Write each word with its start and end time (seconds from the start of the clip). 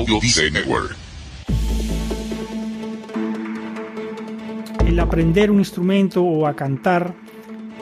Audio 0.00 0.18
Network. 0.50 0.96
El 4.86 4.98
aprender 4.98 5.50
un 5.50 5.58
instrumento 5.58 6.22
o 6.22 6.46
a 6.46 6.56
cantar 6.56 7.12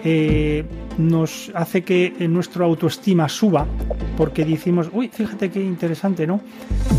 eh, 0.05 0.65
nos 0.99 1.53
hace 1.55 1.85
que 1.85 2.13
nuestra 2.29 2.65
autoestima 2.65 3.29
suba 3.29 3.69
porque 4.17 4.45
decimos, 4.45 4.91
uy, 4.93 5.11
fíjate 5.13 5.49
qué 5.49 5.63
interesante, 5.63 6.27
¿no? 6.27 6.41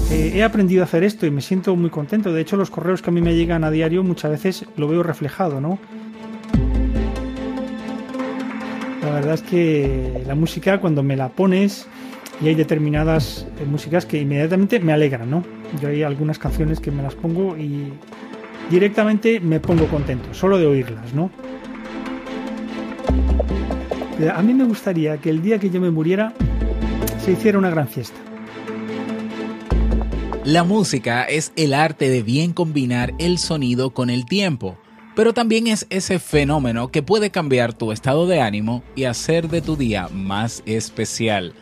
Eh, 0.09 0.31
he 0.35 0.43
aprendido 0.43 0.83
a 0.83 0.85
hacer 0.85 1.03
esto 1.03 1.25
y 1.25 1.31
me 1.31 1.41
siento 1.41 1.75
muy 1.75 1.89
contento. 1.89 2.31
De 2.31 2.39
hecho, 2.39 2.55
los 2.55 2.69
correos 2.69 3.01
que 3.01 3.09
a 3.09 3.13
mí 3.13 3.19
me 3.19 3.35
llegan 3.35 3.65
a 3.65 3.71
diario 3.71 4.05
muchas 4.05 4.31
veces 4.31 4.65
lo 4.77 4.87
veo 4.87 5.03
reflejado, 5.03 5.59
¿no? 5.59 5.79
La 9.01 9.11
verdad 9.11 9.33
es 9.33 9.41
que 9.41 10.23
la 10.25 10.35
música 10.35 10.79
cuando 10.79 11.03
me 11.03 11.17
la 11.17 11.27
pones 11.27 11.87
y 12.41 12.47
hay 12.47 12.55
determinadas 12.55 13.45
eh, 13.59 13.65
músicas 13.65 14.05
que 14.05 14.19
inmediatamente 14.19 14.79
me 14.79 14.93
alegran, 14.93 15.29
¿no? 15.29 15.43
Yo 15.81 15.89
hay 15.89 16.03
algunas 16.03 16.39
canciones 16.39 16.79
que 16.79 16.91
me 16.91 17.03
las 17.03 17.15
pongo 17.15 17.57
y 17.57 17.91
directamente 18.69 19.39
me 19.39 19.59
pongo 19.59 19.87
contento, 19.87 20.33
solo 20.33 20.57
de 20.57 20.67
oírlas, 20.67 21.13
¿no? 21.13 21.31
A 24.35 24.41
mí 24.41 24.53
me 24.53 24.65
gustaría 24.65 25.17
que 25.17 25.29
el 25.29 25.41
día 25.41 25.59
que 25.59 25.69
yo 25.69 25.79
me 25.79 25.91
muriera 25.91 26.33
se 27.23 27.31
hiciera 27.31 27.57
una 27.57 27.69
gran 27.69 27.87
fiesta. 27.87 28.17
La 30.43 30.63
música 30.63 31.23
es 31.23 31.53
el 31.55 31.73
arte 31.73 32.09
de 32.09 32.23
bien 32.23 32.53
combinar 32.53 33.13
el 33.17 33.37
sonido 33.37 33.91
con 33.91 34.09
el 34.09 34.25
tiempo, 34.25 34.77
pero 35.15 35.33
también 35.33 35.67
es 35.67 35.85
ese 35.89 36.19
fenómeno 36.19 36.89
que 36.89 37.03
puede 37.03 37.29
cambiar 37.29 37.73
tu 37.73 37.91
estado 37.91 38.27
de 38.27 38.41
ánimo 38.41 38.83
y 38.95 39.03
hacer 39.03 39.47
de 39.47 39.61
tu 39.61 39.77
día 39.77 40.09
más 40.11 40.63
especial. 40.65 41.53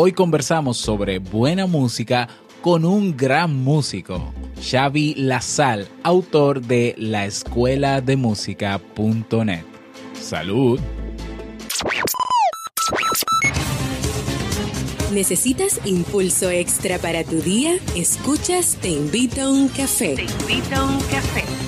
Hoy 0.00 0.12
conversamos 0.12 0.76
sobre 0.76 1.18
buena 1.18 1.66
música 1.66 2.28
con 2.60 2.84
un 2.84 3.16
gran 3.16 3.64
músico, 3.64 4.32
Xavi 4.62 5.16
Lazal, 5.16 5.88
autor 6.04 6.60
de 6.60 6.94
la 6.98 7.26
escuela 7.26 8.00
de 8.00 8.16
música.net. 8.16 9.64
Salud. 10.14 10.78
¿Necesitas 15.12 15.80
impulso 15.84 16.48
extra 16.48 17.00
para 17.00 17.24
tu 17.24 17.40
día? 17.40 17.72
Escuchas 17.96 18.78
Te 18.80 18.90
invito 18.90 19.40
a 19.40 19.50
un 19.50 19.66
café. 19.66 20.14
Te 20.14 20.22
invito 20.22 20.76
a 20.76 20.84
un 20.84 21.00
café. 21.00 21.67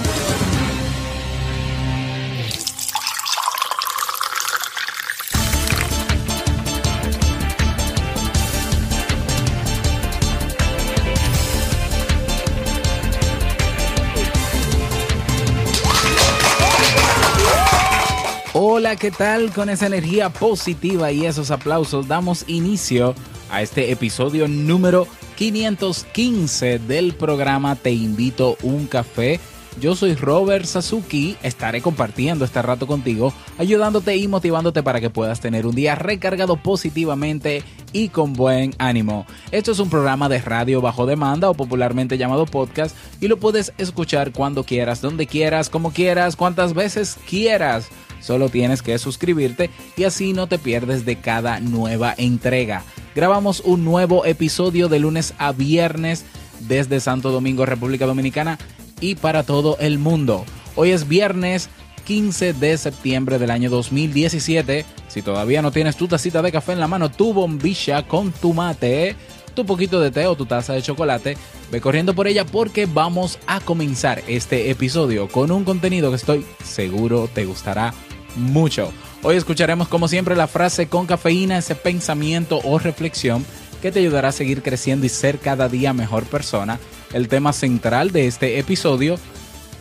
¿Qué 18.95 19.11
tal? 19.11 19.53
Con 19.53 19.69
esa 19.69 19.87
energía 19.87 20.29
positiva 20.29 21.11
y 21.11 21.25
esos 21.25 21.49
aplausos 21.49 22.07
damos 22.09 22.43
inicio 22.47 23.15
a 23.49 23.61
este 23.61 23.91
episodio 23.91 24.49
número 24.49 25.07
515 25.37 26.79
del 26.79 27.13
programa 27.13 27.75
Te 27.77 27.91
invito 27.91 28.57
un 28.63 28.87
café. 28.87 29.39
Yo 29.79 29.95
soy 29.95 30.15
Robert 30.15 30.65
Sasuki, 30.65 31.37
estaré 31.41 31.81
compartiendo 31.81 32.43
este 32.43 32.61
rato 32.61 32.87
contigo, 32.87 33.33
ayudándote 33.57 34.15
y 34.17 34.27
motivándote 34.27 34.83
para 34.83 34.99
que 34.99 35.09
puedas 35.09 35.39
tener 35.39 35.65
un 35.65 35.73
día 35.73 35.95
recargado 35.95 36.57
positivamente 36.57 37.63
y 37.93 38.09
con 38.09 38.33
buen 38.33 38.75
ánimo. 38.79 39.25
Esto 39.51 39.71
es 39.71 39.79
un 39.79 39.89
programa 39.89 40.27
de 40.29 40.39
radio 40.39 40.81
bajo 40.81 41.05
demanda 41.05 41.49
o 41.49 41.53
popularmente 41.53 42.17
llamado 42.17 42.45
podcast 42.45 42.95
y 43.21 43.27
lo 43.27 43.37
puedes 43.37 43.73
escuchar 43.77 44.33
cuando 44.33 44.65
quieras, 44.65 45.01
donde 45.01 45.25
quieras, 45.25 45.69
como 45.69 45.91
quieras, 45.91 46.35
cuantas 46.35 46.73
veces 46.73 47.17
quieras. 47.27 47.87
Solo 48.19 48.49
tienes 48.49 48.81
que 48.81 48.99
suscribirte 48.99 49.71
y 49.95 50.03
así 50.03 50.33
no 50.33 50.47
te 50.47 50.59
pierdes 50.59 51.05
de 51.05 51.15
cada 51.15 51.59
nueva 51.59 52.13
entrega. 52.17 52.83
Grabamos 53.15 53.61
un 53.61 53.83
nuevo 53.83 54.25
episodio 54.25 54.89
de 54.89 54.99
lunes 54.99 55.33
a 55.39 55.53
viernes 55.53 56.25
desde 56.59 56.99
Santo 56.99 57.31
Domingo, 57.31 57.65
República 57.65 58.05
Dominicana 58.05 58.59
y 59.01 59.15
para 59.15 59.43
todo 59.43 59.75
el 59.79 59.99
mundo. 59.99 60.45
Hoy 60.75 60.91
es 60.91 61.07
viernes 61.09 61.69
15 62.05 62.53
de 62.53 62.77
septiembre 62.77 63.39
del 63.39 63.51
año 63.51 63.69
2017. 63.69 64.85
Si 65.07 65.21
todavía 65.21 65.61
no 65.61 65.71
tienes 65.71 65.97
tu 65.97 66.07
tacita 66.07 66.41
de 66.41 66.51
café 66.51 66.71
en 66.73 66.79
la 66.79 66.87
mano, 66.87 67.11
tu 67.11 67.33
bombilla 67.33 68.07
con 68.07 68.31
tu 68.31 68.53
mate, 68.53 69.15
tu 69.53 69.65
poquito 69.65 69.99
de 69.99 70.11
té 70.11 70.27
o 70.27 70.35
tu 70.35 70.45
taza 70.45 70.73
de 70.73 70.81
chocolate, 70.81 71.37
ve 71.71 71.81
corriendo 71.81 72.13
por 72.13 72.27
ella 72.27 72.45
porque 72.45 72.85
vamos 72.85 73.39
a 73.47 73.59
comenzar 73.59 74.23
este 74.27 74.69
episodio 74.69 75.27
con 75.27 75.51
un 75.51 75.63
contenido 75.63 76.09
que 76.09 76.15
estoy 76.15 76.45
seguro 76.63 77.29
te 77.33 77.45
gustará 77.45 77.93
mucho. 78.35 78.93
Hoy 79.23 79.35
escucharemos 79.35 79.87
como 79.87 80.07
siempre 80.07 80.35
la 80.35 80.47
frase 80.47 80.87
con 80.87 81.05
cafeína, 81.05 81.57
ese 81.57 81.75
pensamiento 81.75 82.59
o 82.63 82.79
reflexión 82.79 83.45
que 83.81 83.91
te 83.91 83.99
ayudará 83.99 84.29
a 84.29 84.33
seguir 84.33 84.61
creciendo 84.61 85.05
y 85.05 85.09
ser 85.09 85.39
cada 85.39 85.67
día 85.67 85.93
mejor 85.93 86.25
persona. 86.25 86.79
El 87.13 87.27
tema 87.27 87.51
central 87.51 88.11
de 88.11 88.27
este 88.27 88.59
episodio, 88.59 89.17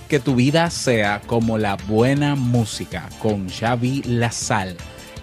que 0.09 0.19
tu 0.19 0.35
vida 0.35 0.71
sea 0.71 1.21
como 1.27 1.59
la 1.59 1.77
buena 1.77 2.35
música 2.35 3.09
con 3.21 3.49
Xavi 3.49 4.03
Lazal. 4.03 4.77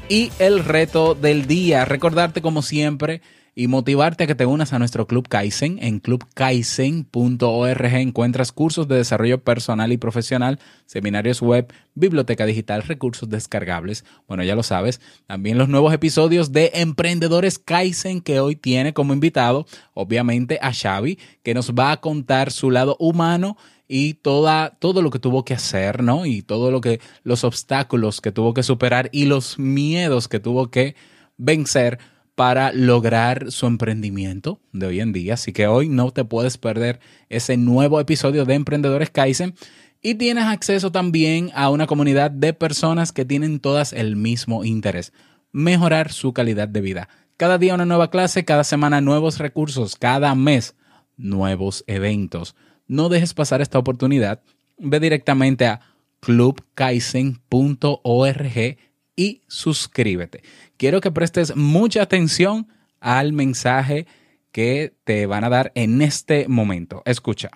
Y 0.09 0.31
el 0.39 0.63
reto 0.63 1.15
del 1.15 1.47
día, 1.47 1.83
recordarte 1.83 2.41
como 2.41 2.61
siempre 2.61 3.21
y 3.59 3.67
motivarte 3.67 4.23
a 4.25 4.27
que 4.27 4.35
te 4.35 4.45
unas 4.45 4.71
a 4.71 4.77
nuestro 4.77 5.07
Club 5.07 5.27
Kaizen. 5.27 5.79
En 5.81 5.97
clubkaizen.org 5.99 7.85
encuentras 7.85 8.51
cursos 8.51 8.87
de 8.87 8.97
desarrollo 8.97 9.43
personal 9.43 9.91
y 9.91 9.97
profesional, 9.97 10.59
seminarios 10.85 11.41
web, 11.41 11.73
biblioteca 11.95 12.45
digital, 12.45 12.83
recursos 12.83 13.27
descargables. 13.29 14.05
Bueno, 14.27 14.43
ya 14.43 14.53
lo 14.53 14.61
sabes. 14.61 15.01
También 15.25 15.57
los 15.57 15.69
nuevos 15.69 15.91
episodios 15.91 16.51
de 16.51 16.69
Emprendedores 16.75 17.57
Kaizen 17.57 18.21
que 18.21 18.39
hoy 18.39 18.55
tiene 18.55 18.93
como 18.93 19.13
invitado, 19.13 19.65
obviamente, 19.95 20.59
a 20.61 20.71
Xavi, 20.71 21.17
que 21.41 21.55
nos 21.55 21.73
va 21.73 21.91
a 21.93 21.99
contar 21.99 22.51
su 22.51 22.69
lado 22.69 22.95
humano 22.99 23.57
y 23.87 24.13
toda, 24.13 24.77
todo 24.77 25.01
lo 25.01 25.09
que 25.09 25.17
tuvo 25.17 25.45
que 25.45 25.55
hacer, 25.55 26.03
¿no? 26.03 26.27
Y 26.27 26.43
todo 26.43 26.69
lo 26.69 26.79
que, 26.79 26.99
los 27.23 27.43
obstáculos 27.43 28.21
que 28.21 28.31
tuvo 28.31 28.53
que 28.53 28.61
superar 28.61 29.09
y 29.11 29.25
los 29.25 29.57
miedos 29.57 30.27
que 30.27 30.39
tuvo 30.39 30.69
que 30.69 30.95
vencer 31.37 31.97
para 32.37 32.71
lograr 32.71 33.51
su 33.51 33.65
emprendimiento 33.65 34.61
de 34.71 34.85
hoy 34.85 34.99
en 34.99 35.11
día. 35.11 35.33
Así 35.33 35.53
que 35.53 35.65
hoy 35.65 35.89
no 35.89 36.11
te 36.11 36.23
puedes 36.23 36.59
perder 36.59 36.99
ese 37.29 37.57
nuevo 37.57 37.99
episodio 37.99 38.45
de 38.45 38.53
Emprendedores 38.53 39.09
Kaizen. 39.09 39.55
Y 40.03 40.13
tienes 40.13 40.43
acceso 40.43 40.91
también 40.91 41.49
a 41.55 41.71
una 41.71 41.87
comunidad 41.87 42.29
de 42.29 42.53
personas 42.53 43.11
que 43.11 43.25
tienen 43.25 43.59
todas 43.59 43.91
el 43.91 44.15
mismo 44.15 44.65
interés, 44.65 45.13
mejorar 45.51 46.11
su 46.11 46.31
calidad 46.31 46.67
de 46.67 46.81
vida. 46.81 47.09
Cada 47.37 47.57
día 47.57 47.73
una 47.73 47.87
nueva 47.87 48.11
clase, 48.11 48.45
cada 48.45 48.63
semana 48.63 49.01
nuevos 49.01 49.39
recursos, 49.39 49.95
cada 49.95 50.35
mes 50.35 50.75
nuevos 51.15 51.83
eventos. 51.87 52.55
No 52.85 53.09
dejes 53.09 53.33
pasar 53.33 53.61
esta 53.61 53.79
oportunidad. 53.79 54.43
Ve 54.77 54.99
directamente 54.99 55.65
a 55.65 55.79
clubkaizen.org 56.19 58.77
y 59.15 59.41
suscríbete 59.47 60.43
quiero 60.77 61.01
que 61.01 61.11
prestes 61.11 61.55
mucha 61.55 62.01
atención 62.01 62.67
al 62.99 63.33
mensaje 63.33 64.07
que 64.51 64.93
te 65.03 65.25
van 65.25 65.43
a 65.43 65.49
dar 65.49 65.71
en 65.75 66.01
este 66.01 66.47
momento. 66.47 67.01
Escucha. 67.05 67.49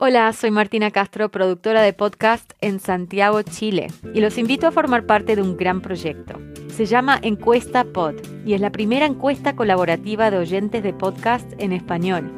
Hola, 0.00 0.32
soy 0.32 0.52
Martina 0.52 0.92
Castro, 0.92 1.28
productora 1.28 1.82
de 1.82 1.92
podcast 1.92 2.52
en 2.60 2.78
Santiago, 2.78 3.42
Chile, 3.42 3.88
y 4.14 4.20
los 4.20 4.38
invito 4.38 4.68
a 4.68 4.70
formar 4.70 5.06
parte 5.06 5.34
de 5.34 5.42
un 5.42 5.56
gran 5.56 5.80
proyecto. 5.80 6.38
Se 6.68 6.86
llama 6.86 7.18
Encuesta 7.20 7.82
Pod 7.82 8.14
y 8.46 8.54
es 8.54 8.60
la 8.60 8.70
primera 8.70 9.06
encuesta 9.06 9.56
colaborativa 9.56 10.30
de 10.30 10.38
oyentes 10.38 10.84
de 10.84 10.92
podcast 10.92 11.52
en 11.58 11.72
español. 11.72 12.30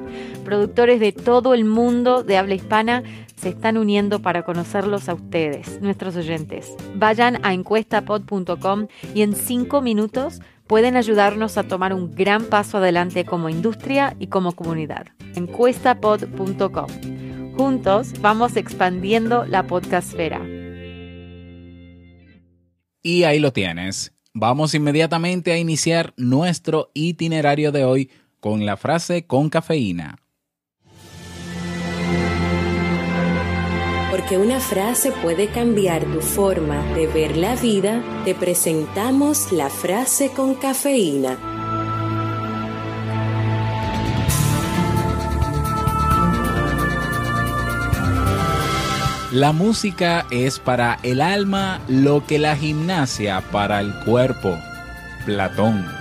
Productores 0.42 1.00
de 1.00 1.12
todo 1.12 1.52
el 1.52 1.66
mundo 1.66 2.22
de 2.22 2.38
habla 2.38 2.54
hispana 2.54 3.02
se 3.40 3.48
están 3.48 3.78
uniendo 3.78 4.20
para 4.20 4.42
conocerlos 4.44 5.08
a 5.08 5.14
ustedes, 5.14 5.80
nuestros 5.80 6.14
oyentes. 6.16 6.74
Vayan 6.94 7.44
a 7.44 7.54
encuestapod.com 7.54 8.86
y 9.14 9.22
en 9.22 9.34
cinco 9.34 9.80
minutos 9.80 10.40
pueden 10.66 10.96
ayudarnos 10.96 11.56
a 11.56 11.64
tomar 11.64 11.94
un 11.94 12.14
gran 12.14 12.44
paso 12.44 12.78
adelante 12.78 13.24
como 13.24 13.48
industria 13.48 14.14
y 14.18 14.26
como 14.26 14.52
comunidad. 14.52 15.06
Encuestapod.com. 15.34 16.86
Juntos 17.56 18.12
vamos 18.20 18.56
expandiendo 18.56 19.44
la 19.46 19.66
podcastfera. 19.66 20.40
Y 23.02 23.24
ahí 23.24 23.38
lo 23.38 23.52
tienes. 23.52 24.12
Vamos 24.34 24.74
inmediatamente 24.74 25.52
a 25.52 25.58
iniciar 25.58 26.12
nuestro 26.16 26.90
itinerario 26.94 27.72
de 27.72 27.84
hoy 27.84 28.10
con 28.38 28.66
la 28.66 28.76
frase 28.76 29.26
con 29.26 29.48
cafeína. 29.48 30.18
Porque 34.10 34.38
una 34.38 34.58
frase 34.58 35.12
puede 35.12 35.48
cambiar 35.48 36.04
tu 36.04 36.20
forma 36.20 36.82
de 36.94 37.06
ver 37.06 37.36
la 37.36 37.54
vida, 37.54 38.02
te 38.24 38.34
presentamos 38.34 39.52
la 39.52 39.70
frase 39.70 40.30
con 40.30 40.54
cafeína. 40.54 41.38
La 49.32 49.52
música 49.52 50.26
es 50.32 50.58
para 50.58 50.98
el 51.04 51.20
alma 51.20 51.80
lo 51.86 52.26
que 52.26 52.40
la 52.40 52.56
gimnasia 52.56 53.40
para 53.52 53.80
el 53.80 53.94
cuerpo. 54.04 54.58
Platón. 55.24 55.99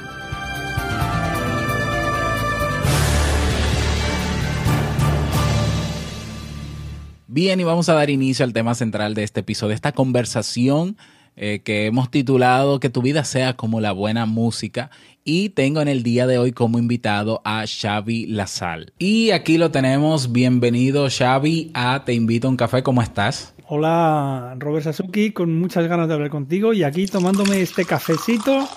Bien, 7.42 7.58
y 7.58 7.64
vamos 7.64 7.88
a 7.88 7.94
dar 7.94 8.10
inicio 8.10 8.44
al 8.44 8.52
tema 8.52 8.76
central 8.76 9.14
de 9.14 9.24
este 9.24 9.40
episodio, 9.40 9.74
esta 9.74 9.94
conversación 9.94 10.98
eh, 11.38 11.62
que 11.64 11.86
hemos 11.86 12.12
titulado 12.12 12.82
Que 12.82 12.90
tu 12.90 13.02
vida 13.02 13.24
sea 13.24 13.56
como 13.56 13.80
la 13.80 13.94
buena 13.94 14.26
música. 14.26 14.90
Y 15.24 15.48
tengo 15.48 15.80
en 15.80 15.88
el 15.88 16.04
día 16.04 16.28
de 16.28 16.38
hoy 16.38 16.52
como 16.52 16.80
invitado 16.80 17.42
a 17.46 17.64
Xavi 17.66 18.26
Lazal. 18.26 18.92
Y 19.00 19.32
aquí 19.32 19.58
lo 19.58 19.72
tenemos. 19.72 20.34
Bienvenido, 20.34 21.08
Xavi, 21.10 21.72
a 21.74 22.04
Te 22.04 22.14
Invito 22.14 22.48
a 22.48 22.50
un 22.50 22.58
Café. 22.58 22.84
¿Cómo 22.84 23.02
estás? 23.02 23.54
Hola, 23.70 24.56
Robert 24.58 24.84
Sasuki, 24.84 25.32
con 25.32 25.58
muchas 25.58 25.88
ganas 25.88 26.10
de 26.10 26.16
hablar 26.16 26.32
contigo 26.32 26.74
y 26.74 26.84
aquí 26.84 27.06
tomándome 27.06 27.62
este 27.62 27.86
cafecito. 27.86 28.68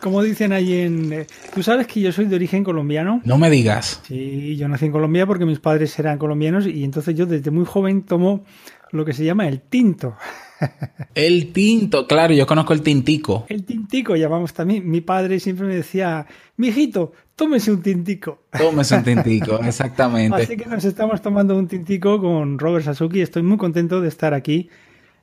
Como 0.00 0.22
dicen 0.22 0.52
ahí 0.52 0.72
en... 0.80 1.12
Eh, 1.12 1.26
Tú 1.54 1.62
sabes 1.62 1.86
que 1.86 2.00
yo 2.00 2.12
soy 2.12 2.26
de 2.26 2.36
origen 2.36 2.64
colombiano. 2.64 3.20
No 3.24 3.38
me 3.38 3.50
digas. 3.50 4.00
Sí, 4.06 4.56
yo 4.56 4.68
nací 4.68 4.86
en 4.86 4.92
Colombia 4.92 5.26
porque 5.26 5.46
mis 5.46 5.58
padres 5.58 5.98
eran 5.98 6.18
colombianos 6.18 6.66
y 6.66 6.84
entonces 6.84 7.14
yo 7.14 7.26
desde 7.26 7.50
muy 7.50 7.64
joven 7.64 8.02
tomo 8.02 8.44
lo 8.92 9.04
que 9.04 9.12
se 9.12 9.24
llama 9.24 9.48
el 9.48 9.60
tinto. 9.60 10.16
El 11.14 11.52
tinto, 11.52 12.06
claro, 12.06 12.32
yo 12.32 12.46
conozco 12.46 12.72
el 12.72 12.82
tintico. 12.82 13.44
El 13.48 13.64
tintico 13.64 14.16
llamamos 14.16 14.54
también. 14.54 14.88
Mi 14.88 15.02
padre 15.02 15.38
siempre 15.38 15.66
me 15.66 15.74
decía, 15.74 16.26
mijito, 16.56 17.12
tómese 17.34 17.72
un 17.72 17.82
tintico. 17.82 18.44
Tómese 18.56 18.96
un 18.96 19.04
tintico, 19.04 19.60
exactamente. 19.64 20.42
Así 20.42 20.56
que 20.56 20.66
nos 20.66 20.84
estamos 20.84 21.20
tomando 21.20 21.56
un 21.56 21.68
tintico 21.68 22.20
con 22.20 22.58
Robert 22.58 22.84
Sasuki. 22.86 23.20
Estoy 23.20 23.42
muy 23.42 23.58
contento 23.58 24.00
de 24.00 24.08
estar 24.08 24.34
aquí 24.34 24.70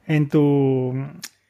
en 0.07 0.29
tu, 0.29 0.93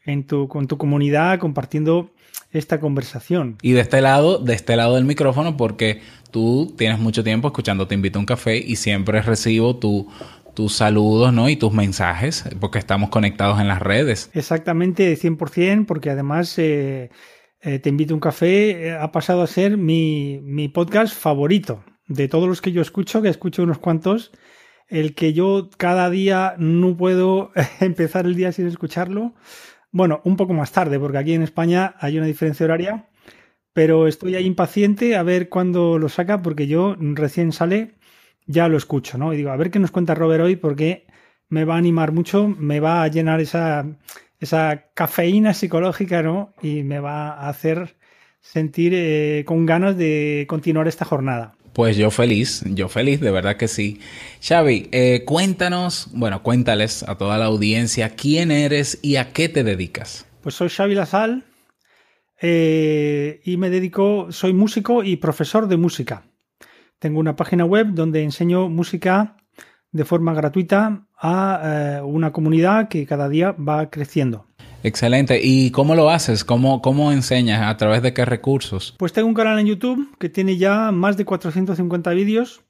en 0.06 0.24
tu, 0.25 0.48
con 0.48 0.68
tu 0.68 0.78
comunidad 0.78 1.40
compartiendo 1.40 2.12
esta 2.53 2.79
conversación. 2.79 3.57
Y 3.61 3.71
de 3.73 3.81
este 3.81 4.01
lado, 4.01 4.38
de 4.38 4.53
este 4.53 4.75
lado 4.75 4.95
del 4.95 5.05
micrófono, 5.05 5.57
porque 5.57 6.01
tú 6.31 6.73
tienes 6.77 7.00
mucho 7.00 7.23
tiempo 7.23 7.47
escuchando 7.47 7.88
Te 7.88 7.95
invito 7.95 8.19
a 8.19 8.21
un 8.21 8.25
café 8.25 8.57
y 8.57 8.75
siempre 8.75 9.21
recibo 9.21 9.77
tu, 9.77 10.07
tus 10.53 10.73
saludos 10.75 11.33
¿no? 11.33 11.50
y 11.50 11.55
tus 11.55 11.73
mensajes, 11.73 12.45
porque 12.59 12.79
estamos 12.79 13.09
conectados 13.09 13.59
en 13.59 13.67
las 13.67 13.81
redes. 13.81 14.29
Exactamente, 14.33 15.17
100%, 15.17 15.85
porque 15.85 16.11
además 16.11 16.57
eh, 16.59 17.09
eh, 17.61 17.79
Te 17.79 17.89
invito 17.89 18.13
a 18.13 18.15
un 18.15 18.21
café 18.21 18.88
eh, 18.88 18.91
ha 18.94 19.11
pasado 19.11 19.41
a 19.41 19.47
ser 19.47 19.77
mi, 19.77 20.39
mi 20.44 20.69
podcast 20.69 21.15
favorito. 21.15 21.83
De 22.07 22.27
todos 22.27 22.47
los 22.47 22.61
que 22.61 22.71
yo 22.71 22.81
escucho, 22.81 23.21
que 23.21 23.29
escucho 23.29 23.63
unos 23.63 23.79
cuantos, 23.79 24.31
el 24.89 25.15
que 25.15 25.33
yo 25.33 25.69
cada 25.77 26.09
día 26.09 26.55
no 26.57 26.95
puedo 26.97 27.51
empezar 27.79 28.25
el 28.25 28.35
día 28.35 28.51
sin 28.51 28.67
escucharlo. 28.67 29.33
Bueno, 29.94 30.22
un 30.24 30.38
poco 30.38 30.54
más 30.54 30.72
tarde, 30.72 31.00
porque 31.00 31.19
aquí 31.19 31.34
en 31.36 31.44
España 31.44 31.95
hay 32.00 32.18
una 32.18 32.25
diferencia 32.25 32.66
horaria, 32.66 33.06
pero 33.74 34.07
estoy 34.07 34.36
ahí 34.36 34.45
impaciente 34.45 35.16
a 35.16 35.22
ver 35.24 35.50
cuándo 35.50 36.00
lo 36.00 36.10
saca, 36.10 36.42
porque 36.42 36.66
yo 36.68 36.95
recién 37.00 37.51
sale 37.51 37.94
ya 38.48 38.68
lo 38.68 38.78
escucho, 38.78 39.19
¿no? 39.19 39.34
Y 39.34 39.38
digo, 39.38 39.51
a 39.51 39.56
ver 39.56 39.69
qué 39.72 39.80
nos 39.80 39.92
cuenta 39.92 40.16
Robert 40.16 40.44
hoy, 40.44 40.56
porque 40.56 41.06
me 41.50 41.63
va 41.66 41.75
a 41.75 41.78
animar 41.78 42.12
mucho, 42.12 42.48
me 42.48 42.80
va 42.80 43.04
a 43.04 43.07
llenar 43.07 43.40
esa, 43.40 43.86
esa 44.40 44.86
cafeína 44.95 45.54
psicológica, 45.54 46.24
¿no? 46.24 46.54
Y 46.63 46.84
me 46.84 47.00
va 47.00 47.30
a 47.34 47.50
hacer 47.50 47.96
sentir 48.42 48.94
eh, 48.96 49.44
con 49.46 49.66
ganas 49.68 49.96
de 49.96 50.46
continuar 50.50 50.88
esta 50.88 51.06
jornada. 51.06 51.56
Pues 51.74 51.98
yo 51.98 52.12
feliz, 52.12 52.64
yo 52.68 52.88
feliz, 52.88 53.20
de 53.20 53.31
verdad 53.31 53.58
que 53.58 53.68
sí. 53.68 54.00
Xavi, 54.48 54.90
eh, 54.92 55.24
cuéntanos, 55.25 56.08
bueno, 56.14 56.44
cuéntales 56.44 57.02
a 57.04 57.16
toda 57.16 57.40
la 57.40 57.46
audiencia 57.46 58.12
quién 58.12 58.52
eres 58.52 59.00
y 59.02 59.16
a 59.16 59.34
qué 59.34 59.50
te 59.50 59.64
dedicas. 59.64 60.28
Pues 60.42 60.54
soy 60.54 60.70
Xavi 60.70 60.94
Lasal 60.94 61.46
eh, 62.40 63.42
y 63.44 63.58
me 63.58 63.72
dedico, 63.72 64.31
soy 64.31 64.54
músico 64.54 65.04
y 65.04 65.16
profesor 65.16 65.68
de 65.68 65.78
música. 65.78 66.24
Tengo 67.00 67.20
una 67.20 67.36
página 67.36 67.66
web 67.66 67.88
donde 67.94 68.22
enseño 68.22 68.70
música 68.70 69.38
de 69.92 70.06
forma 70.06 70.34
gratuita 70.34 71.08
a 71.18 71.62
eh, 71.64 72.02
una 72.04 72.31
comunidad 72.31 72.88
que 72.88 73.08
cada 73.08 73.30
día 73.30 73.54
va 73.54 73.90
creciendo. 73.90 74.46
Excelente. 74.83 75.39
¿Y 75.41 75.71
cómo 75.71 75.95
lo 75.95 76.09
haces? 76.09 76.44
¿Cómo, 76.44 76.81
¿Cómo 76.81 77.12
enseñas? 77.12 77.62
¿A 77.63 77.77
través 77.77 78.01
de 78.01 78.13
qué 78.13 78.25
recursos? 78.25 78.94
Pues 78.97 79.13
tengo 79.13 79.27
un 79.30 79.33
canal 79.33 79.57
en 79.59 79.68
YouTube 79.68 80.15
que 80.19 80.30
tiene 80.30 80.57
ya 80.57 80.91
más 80.91 81.15
de 81.18 81.25
450 81.25 82.12
vídeos. 82.12 82.62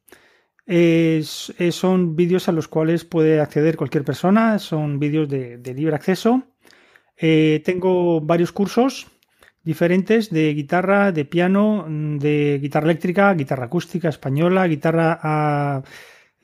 Es- 0.66 1.54
es- 1.58 1.76
son 1.76 2.16
vídeos 2.16 2.48
a 2.48 2.52
los 2.52 2.68
cuales 2.68 3.04
puede 3.04 3.42
acceder 3.42 3.76
cualquier 3.78 4.04
persona. 4.04 4.60
Son 4.60 5.00
vídeos 5.00 5.28
de, 5.28 5.58
de 5.58 5.74
libre 5.74 5.96
acceso. 5.96 6.44
Eh, 7.18 7.62
tengo 7.66 8.22
varios 8.22 8.52
cursos 8.52 9.08
diferentes 9.64 10.30
de 10.30 10.54
guitarra, 10.54 11.12
de 11.12 11.26
piano, 11.26 11.86
mm, 11.88 12.18
de 12.20 12.60
guitarra 12.62 12.86
eléctrica, 12.86 13.34
guitarra 13.34 13.66
acústica 13.66 14.10
española, 14.10 14.68
guitarra 14.68 15.20
a 15.24 15.84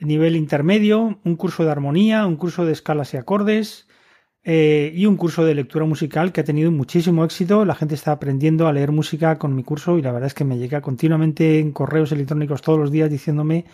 nivel 0.00 0.34
intermedio, 0.36 1.20
un 1.24 1.36
curso 1.36 1.62
de 1.64 1.70
armonía, 1.70 2.26
un 2.26 2.36
curso 2.36 2.64
de 2.64 2.72
escalas 2.72 3.12
y 3.14 3.18
acordes, 3.18 3.86
eh, 4.42 4.92
y 4.94 5.04
un 5.04 5.16
curso 5.16 5.44
de 5.44 5.54
lectura 5.54 5.84
musical 5.84 6.32
que 6.32 6.40
ha 6.40 6.44
tenido 6.44 6.70
muchísimo 6.70 7.24
éxito. 7.24 7.64
La 7.64 7.74
gente 7.74 7.94
está 7.94 8.12
aprendiendo 8.12 8.68
a 8.68 8.72
leer 8.72 8.90
música 8.90 9.38
con 9.38 9.54
mi 9.54 9.62
curso 9.62 9.98
y 9.98 10.02
la 10.02 10.12
verdad 10.12 10.28
es 10.28 10.34
que 10.34 10.44
me 10.44 10.58
llega 10.58 10.80
continuamente 10.80 11.58
en 11.58 11.72
correos 11.72 12.12
electrónicos 12.12 12.62
todos 12.62 12.78
los 12.78 12.90
días 12.90 13.10
diciéndome 13.10 13.66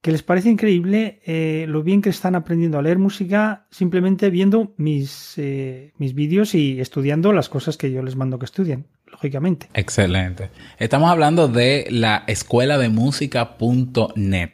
que 0.00 0.12
les 0.12 0.22
parece 0.22 0.48
increíble 0.48 1.20
eh, 1.26 1.66
lo 1.68 1.82
bien 1.82 2.02
que 2.02 2.10
están 2.10 2.36
aprendiendo 2.36 2.78
a 2.78 2.82
leer 2.82 2.98
música 2.98 3.66
simplemente 3.70 4.30
viendo 4.30 4.72
mis, 4.76 5.34
eh, 5.38 5.92
mis 5.98 6.14
vídeos 6.14 6.54
y 6.54 6.80
estudiando 6.80 7.32
las 7.32 7.48
cosas 7.48 7.76
que 7.76 7.90
yo 7.90 8.00
les 8.04 8.14
mando 8.14 8.38
que 8.38 8.44
estudien, 8.44 8.86
lógicamente. 9.06 9.68
Excelente. 9.74 10.50
Estamos 10.78 11.10
hablando 11.10 11.48
de 11.48 11.88
la 11.90 12.22
escuela 12.28 12.78
de 12.78 12.88
música.net. 12.90 14.50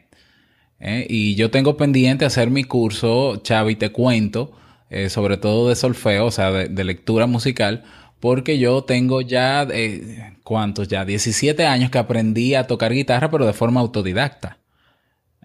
Y 1.09 1.35
yo 1.37 1.51
tengo 1.51 1.79
pendiente 1.79 2.27
hacer 2.27 2.51
mi 2.51 2.65
curso, 2.65 3.37
Chavi, 3.37 3.77
te 3.77 3.91
cuento, 3.91 4.53
eh, 4.95 5.11
sobre 5.11 5.37
todo 5.39 5.69
de 5.69 5.75
solfeo, 5.75 6.27
o 6.27 6.31
sea, 6.31 6.53
de, 6.53 6.85
lectura 6.85 7.27
musical, 7.27 7.83
porque 8.21 8.59
yo 8.61 8.85
tengo 8.85 9.23
ya, 9.23 9.67
eh, 9.73 10.35
¿cuántos 10.45 10.87
ya? 10.87 11.05
17 11.05 11.67
años 11.67 11.91
que 11.91 11.99
aprendí 11.99 12.55
a 12.55 12.69
tocar 12.69 12.93
guitarra, 12.93 13.29
pero 13.29 13.45
de 13.45 13.55
forma 13.55 13.81
autodidacta. 13.81 14.59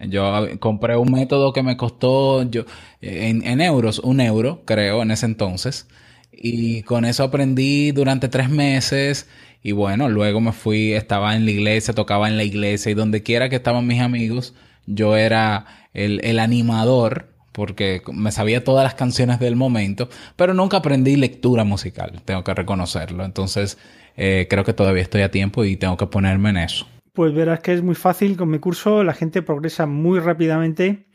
Yo 0.07 0.47
compré 0.59 0.97
un 0.97 1.11
método 1.11 1.51
que 1.51 1.63
me 1.63 1.77
costó 1.77 2.43
yo, 2.43 2.65
en, 3.01 3.43
en 3.45 3.61
euros, 3.61 3.97
un 3.99 4.21
euro, 4.21 4.63
creo, 4.65 5.01
en 5.01 5.11
ese 5.11 5.25
entonces. 5.25 5.87
Y 6.31 6.83
con 6.83 7.03
eso 7.05 7.23
aprendí 7.23 7.91
durante 7.91 8.29
tres 8.29 8.49
meses. 8.49 9.27
Y 9.63 9.71
bueno, 9.71 10.09
luego 10.09 10.41
me 10.41 10.51
fui, 10.53 10.93
estaba 10.93 11.35
en 11.35 11.45
la 11.45 11.51
iglesia, 11.51 11.95
tocaba 11.95 12.29
en 12.29 12.37
la 12.37 12.43
iglesia 12.43 12.91
y 12.91 12.95
donde 12.95 13.23
quiera 13.23 13.49
que 13.49 13.55
estaban 13.57 13.87
mis 13.87 14.01
amigos, 14.01 14.53
yo 14.85 15.17
era 15.17 15.65
el, 15.93 16.21
el 16.23 16.39
animador 16.39 17.38
porque 17.51 18.01
me 18.13 18.31
sabía 18.31 18.63
todas 18.63 18.83
las 18.83 18.95
canciones 18.95 19.39
del 19.39 19.55
momento, 19.55 20.09
pero 20.35 20.53
nunca 20.53 20.77
aprendí 20.77 21.15
lectura 21.15 21.63
musical, 21.63 22.21
tengo 22.25 22.43
que 22.43 22.53
reconocerlo. 22.53 23.25
Entonces, 23.25 23.77
eh, 24.17 24.47
creo 24.49 24.63
que 24.63 24.73
todavía 24.73 25.01
estoy 25.01 25.21
a 25.21 25.31
tiempo 25.31 25.63
y 25.63 25.77
tengo 25.77 25.97
que 25.97 26.07
ponerme 26.07 26.49
en 26.49 26.57
eso. 26.57 26.87
Pues 27.13 27.33
verás 27.33 27.59
que 27.59 27.73
es 27.73 27.81
muy 27.81 27.95
fácil 27.95 28.37
con 28.37 28.49
mi 28.49 28.59
curso, 28.59 29.03
la 29.03 29.13
gente 29.13 29.41
progresa 29.41 29.85
muy 29.85 30.19
rápidamente 30.19 31.09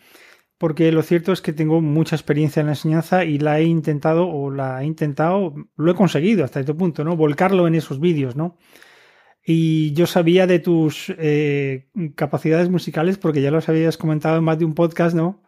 porque 0.59 0.93
lo 0.93 1.03
cierto 1.03 1.33
es 1.33 1.43
que 1.43 1.53
tengo 1.53 1.81
mucha 1.81 2.17
experiencia 2.17 2.61
en 2.61 2.67
la 2.67 2.73
enseñanza 2.73 3.25
y 3.25 3.39
la 3.39 3.59
he 3.59 3.65
intentado 3.65 4.29
o 4.29 4.51
la 4.51 4.83
he 4.83 4.87
intentado, 4.87 5.55
lo 5.77 5.91
he 5.91 5.95
conseguido 5.95 6.45
hasta 6.45 6.61
este 6.61 6.75
punto, 6.75 7.05
¿no? 7.05 7.17
Volcarlo 7.17 7.67
en 7.67 7.75
esos 7.75 8.01
vídeos, 8.01 8.37
¿no? 8.37 8.57
Y 9.45 9.93
yo 9.93 10.07
sabía 10.07 10.47
de 10.47 10.61
tus 10.61 11.13
eh, 11.19 11.89
capacidades 12.15 12.71
musicales 12.71 13.19
porque 13.19 13.43
ya 13.43 13.51
los 13.51 13.69
habías 13.69 13.99
comentado 13.99 14.39
en 14.39 14.45
más 14.45 14.59
de 14.59 14.65
un 14.65 14.75
podcast, 14.75 15.15
¿no? 15.15 15.43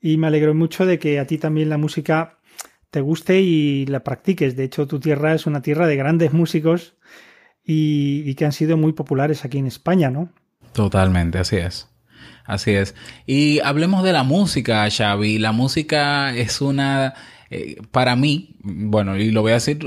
Y 0.00 0.16
me 0.16 0.26
alegro 0.26 0.54
mucho 0.54 0.86
de 0.86 0.98
que 0.98 1.18
a 1.18 1.26
ti 1.26 1.38
también 1.38 1.68
la 1.68 1.78
música 1.78 2.38
te 2.90 3.00
guste 3.00 3.40
y 3.40 3.86
la 3.86 4.04
practiques. 4.04 4.56
De 4.56 4.64
hecho, 4.64 4.86
tu 4.86 5.00
tierra 5.00 5.34
es 5.34 5.46
una 5.46 5.62
tierra 5.62 5.86
de 5.86 5.96
grandes 5.96 6.32
músicos 6.32 6.94
y, 7.64 8.34
que 8.34 8.44
han 8.44 8.52
sido 8.52 8.76
muy 8.76 8.92
populares 8.92 9.44
aquí 9.44 9.58
en 9.58 9.66
España, 9.66 10.10
¿no? 10.10 10.30
Totalmente, 10.72 11.38
así 11.38 11.56
es. 11.56 11.88
Así 12.44 12.72
es. 12.72 12.94
Y 13.26 13.60
hablemos 13.60 14.04
de 14.04 14.12
la 14.12 14.22
música, 14.22 14.88
Xavi. 14.90 15.38
La 15.38 15.52
música 15.52 16.34
es 16.36 16.60
una 16.60 17.14
eh, 17.50 17.76
para 17.90 18.16
mí, 18.16 18.56
bueno, 18.62 19.16
y 19.16 19.30
lo 19.30 19.42
voy 19.42 19.52
a 19.52 19.54
decir 19.54 19.78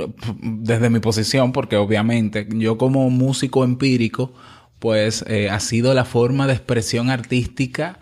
desde 0.42 0.90
mi 0.90 1.00
posición, 1.00 1.52
porque 1.52 1.76
obviamente 1.76 2.48
yo 2.50 2.78
como 2.78 3.10
músico 3.10 3.64
empírico, 3.64 4.34
pues 4.80 5.26
eh, 5.28 5.50
ha 5.50 5.60
sido 5.60 5.94
la 5.94 6.06
forma 6.06 6.48
de 6.48 6.54
expresión 6.54 7.10
artística 7.10 8.00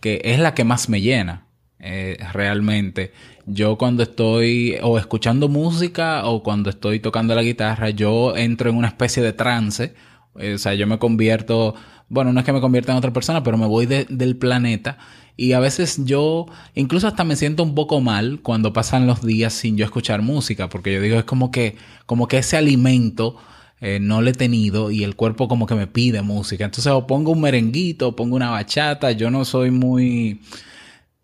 que 0.00 0.20
es 0.24 0.38
la 0.38 0.54
que 0.54 0.64
más 0.64 0.88
me 0.88 1.00
llena. 1.00 1.47
Eh, 1.80 2.16
realmente. 2.32 3.12
Yo 3.46 3.78
cuando 3.78 4.02
estoy 4.02 4.76
o 4.82 4.98
escuchando 4.98 5.48
música 5.48 6.26
o 6.26 6.42
cuando 6.42 6.70
estoy 6.70 7.00
tocando 7.00 7.34
la 7.34 7.42
guitarra, 7.42 7.90
yo 7.90 8.36
entro 8.36 8.70
en 8.70 8.76
una 8.76 8.88
especie 8.88 9.22
de 9.22 9.32
trance. 9.32 9.94
o 10.34 10.58
sea, 10.58 10.74
yo 10.74 10.86
me 10.86 10.98
convierto, 10.98 11.74
bueno, 12.08 12.32
no 12.32 12.40
es 12.40 12.46
que 12.46 12.52
me 12.52 12.60
convierta 12.60 12.92
en 12.92 12.98
otra 12.98 13.12
persona, 13.12 13.42
pero 13.42 13.56
me 13.56 13.66
voy 13.66 13.86
del 13.86 14.36
planeta 14.36 14.98
y 15.38 15.52
a 15.52 15.60
veces 15.60 16.04
yo 16.04 16.46
incluso 16.74 17.06
hasta 17.06 17.22
me 17.22 17.36
siento 17.36 17.62
un 17.62 17.76
poco 17.76 18.00
mal 18.00 18.40
cuando 18.42 18.72
pasan 18.72 19.06
los 19.06 19.24
días 19.24 19.52
sin 19.54 19.76
yo 19.76 19.84
escuchar 19.84 20.20
música, 20.20 20.68
porque 20.68 20.92
yo 20.92 21.00
digo, 21.00 21.16
es 21.16 21.24
como 21.24 21.52
que, 21.52 21.76
como 22.06 22.26
que 22.26 22.38
ese 22.38 22.56
alimento 22.56 23.36
eh, 23.80 24.00
no 24.00 24.20
lo 24.20 24.30
he 24.30 24.32
tenido 24.32 24.90
y 24.90 25.04
el 25.04 25.14
cuerpo 25.14 25.46
como 25.46 25.66
que 25.66 25.76
me 25.76 25.86
pide 25.86 26.22
música. 26.22 26.64
Entonces 26.64 26.92
o 26.92 27.06
pongo 27.06 27.30
un 27.30 27.40
merenguito, 27.40 28.08
o 28.08 28.16
pongo 28.16 28.34
una 28.34 28.50
bachata, 28.50 29.12
yo 29.12 29.30
no 29.30 29.44
soy 29.44 29.70
muy 29.70 30.40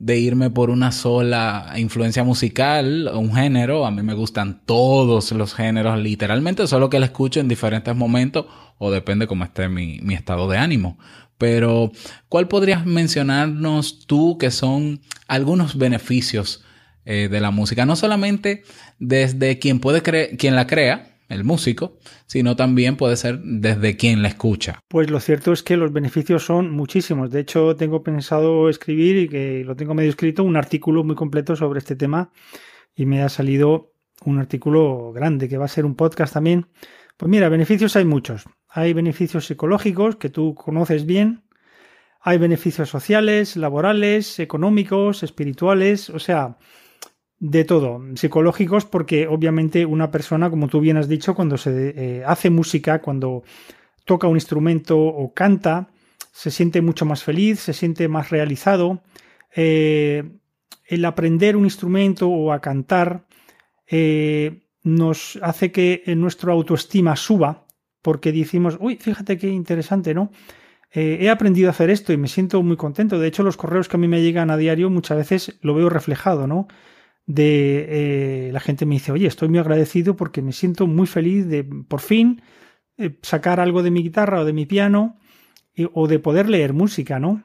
de 0.05 0.19
irme 0.19 0.51
por 0.51 0.69
una 0.69 0.93
sola 0.93 1.73
influencia 1.79 2.25
musical, 2.25 3.11
un 3.15 3.35
género, 3.35 3.87
a 3.87 3.91
mí 3.91 4.03
me 4.03 4.13
gustan 4.13 4.61
todos 4.67 5.33
los 5.33 5.55
géneros 5.55 5.99
literalmente, 5.99 6.67
solo 6.67 6.91
que 6.91 6.99
lo 6.99 7.07
escucho 7.07 7.41
en 7.41 7.49
diferentes 7.49 7.97
momentos 7.97 8.45
o 8.77 8.91
depende 8.91 9.27
cómo 9.27 9.45
esté 9.45 9.71
mi, 9.71 10.01
mi 10.03 10.13
estado 10.13 10.47
de 10.47 10.59
ánimo. 10.59 10.99
Pero, 11.39 11.91
¿cuál 12.29 12.49
podrías 12.49 12.85
mencionarnos 12.85 14.07
tú 14.07 14.37
que 14.37 14.51
son 14.51 15.01
algunos 15.27 15.79
beneficios 15.79 16.63
eh, 17.07 17.29
de 17.31 17.41
la 17.41 17.51
música? 17.51 17.87
No 17.87 17.97
solamente 17.97 18.63
desde 18.99 19.59
quien 19.59 19.81
puede 19.81 20.03
quien 20.37 20.55
la 20.55 20.67
crea, 20.67 21.14
el 21.29 21.45
músico, 21.45 21.99
sino 22.27 22.57
también 22.57 22.97
puede 22.97 23.17
ser 23.17 23.41
desde 23.43 23.97
quien 23.97 24.23
la 24.23 24.29
escucha. 24.29 24.81
Pues 24.89 25.11
lo 25.11 25.21
cierto 25.21 25.53
es 25.53 25.63
que 25.63 25.77
los 25.77 25.93
beneficios 25.93 26.45
son 26.45 26.71
muchísimos. 26.71 27.31
De 27.31 27.41
hecho, 27.41 27.77
tengo 27.77 28.03
pensado 28.03 28.69
escribir 28.69 29.17
y 29.17 29.29
que 29.29 29.65
lo 29.65 29.77
tengo 29.77 29.95
medio 29.95 30.11
escrito 30.11 30.45
un 30.45 30.57
artículo 30.57 31.05
muy 31.05 31.17
completo 31.17 31.57
sobre 31.57 31.79
este 31.79 31.97
tema 31.97 32.31
y 32.95 33.07
me 33.07 33.23
ha 33.23 33.29
salido 33.29 33.93
un 34.25 34.39
artículo 34.39 35.13
grande 35.13 35.49
que 35.49 35.59
va 35.59 35.65
a 35.65 35.69
ser 35.69 35.85
un 35.85 35.95
podcast 35.95 36.35
también. 36.35 36.67
Pues 37.17 37.31
mira, 37.31 37.49
beneficios 37.49 37.97
hay 37.97 38.05
muchos. 38.05 38.45
Hay 38.69 38.93
beneficios 38.93 39.47
psicológicos 39.47 40.17
que 40.17 40.31
tú 40.31 40.55
conoces 40.55 41.07
bien. 41.07 41.45
Hay 42.21 42.39
beneficios 42.39 42.89
sociales, 42.89 43.57
laborales, 43.57 44.39
económicos, 44.39 45.23
espirituales, 45.23 46.09
o 46.11 46.19
sea, 46.19 46.57
de 47.45 47.65
todo. 47.65 48.01
Psicológicos 48.15 48.87
porque 48.87 49.29
obviamente 49.29 49.85
una 49.85 50.11
persona, 50.11 50.49
como 50.49 50.67
tú 50.67 50.81
bien 50.81 50.97
has 50.97 51.09
dicho, 51.09 51.35
cuando 51.35 51.59
se 51.59 51.93
eh, 51.95 52.25
hace 52.27 52.49
música, 52.49 53.03
cuando 53.03 53.43
toca 54.07 54.27
un 54.27 54.37
instrumento 54.37 54.99
o 54.99 55.35
canta, 55.35 55.89
se 56.33 56.51
siente 56.51 56.81
mucho 56.81 57.05
más 57.05 57.23
feliz, 57.23 57.61
se 57.61 57.75
siente 57.75 58.09
más 58.09 58.31
realizado. 58.31 59.03
Eh, 59.55 60.25
el 60.87 61.05
aprender 61.05 61.55
un 61.57 61.65
instrumento 61.65 62.31
o 62.31 62.51
a 62.51 62.63
cantar 62.63 63.27
eh, 63.91 64.63
nos 64.83 65.39
hace 65.43 65.71
que 65.71 66.03
nuestra 66.17 66.55
autoestima 66.55 67.15
suba 67.15 67.67
porque 68.01 68.33
decimos, 68.33 68.79
uy, 68.81 68.97
fíjate 68.97 69.37
qué 69.37 69.49
interesante, 69.49 70.15
¿no? 70.15 70.31
He 70.97 71.29
aprendido 71.29 71.69
a 71.69 71.73
hacer 71.73 71.91
esto 71.91 72.13
y 72.13 72.17
me 72.17 72.29
siento 72.29 72.63
muy 72.63 72.77
contento. 72.77 73.19
De 73.19 73.27
hecho, 73.27 73.43
los 73.43 73.57
correos 73.57 73.89
que 73.89 73.97
a 73.97 73.99
mí 73.99 74.07
me 74.07 74.23
llegan 74.23 74.51
a 74.51 74.57
diario 74.57 74.91
muchas 74.91 75.17
veces 75.17 75.59
lo 75.61 75.75
veo 75.75 75.91
reflejado, 75.91 76.47
¿no? 76.47 76.69
De 77.27 78.49
eh, 78.49 78.53
la 78.53 78.61
gente 78.61 78.87
me 78.87 78.97
dice, 78.97 79.13
oye, 79.13 79.27
estoy 79.27 79.49
muy 79.49 79.59
agradecido 79.59 80.17
porque 80.17 80.43
me 80.43 80.53
siento 80.53 80.87
muy 80.87 81.07
feliz 81.07 81.49
de 81.49 81.65
por 81.65 82.01
fin 82.01 82.43
eh, 82.99 83.19
sacar 83.23 83.61
algo 83.61 83.83
de 83.83 83.91
mi 83.91 84.03
guitarra 84.03 84.41
o 84.41 84.45
de 84.45 84.53
mi 84.53 84.67
piano 84.67 85.19
o 85.93 86.07
de 86.07 86.19
poder 86.21 86.49
leer 86.49 86.73
música, 86.73 87.19
¿no? 87.19 87.43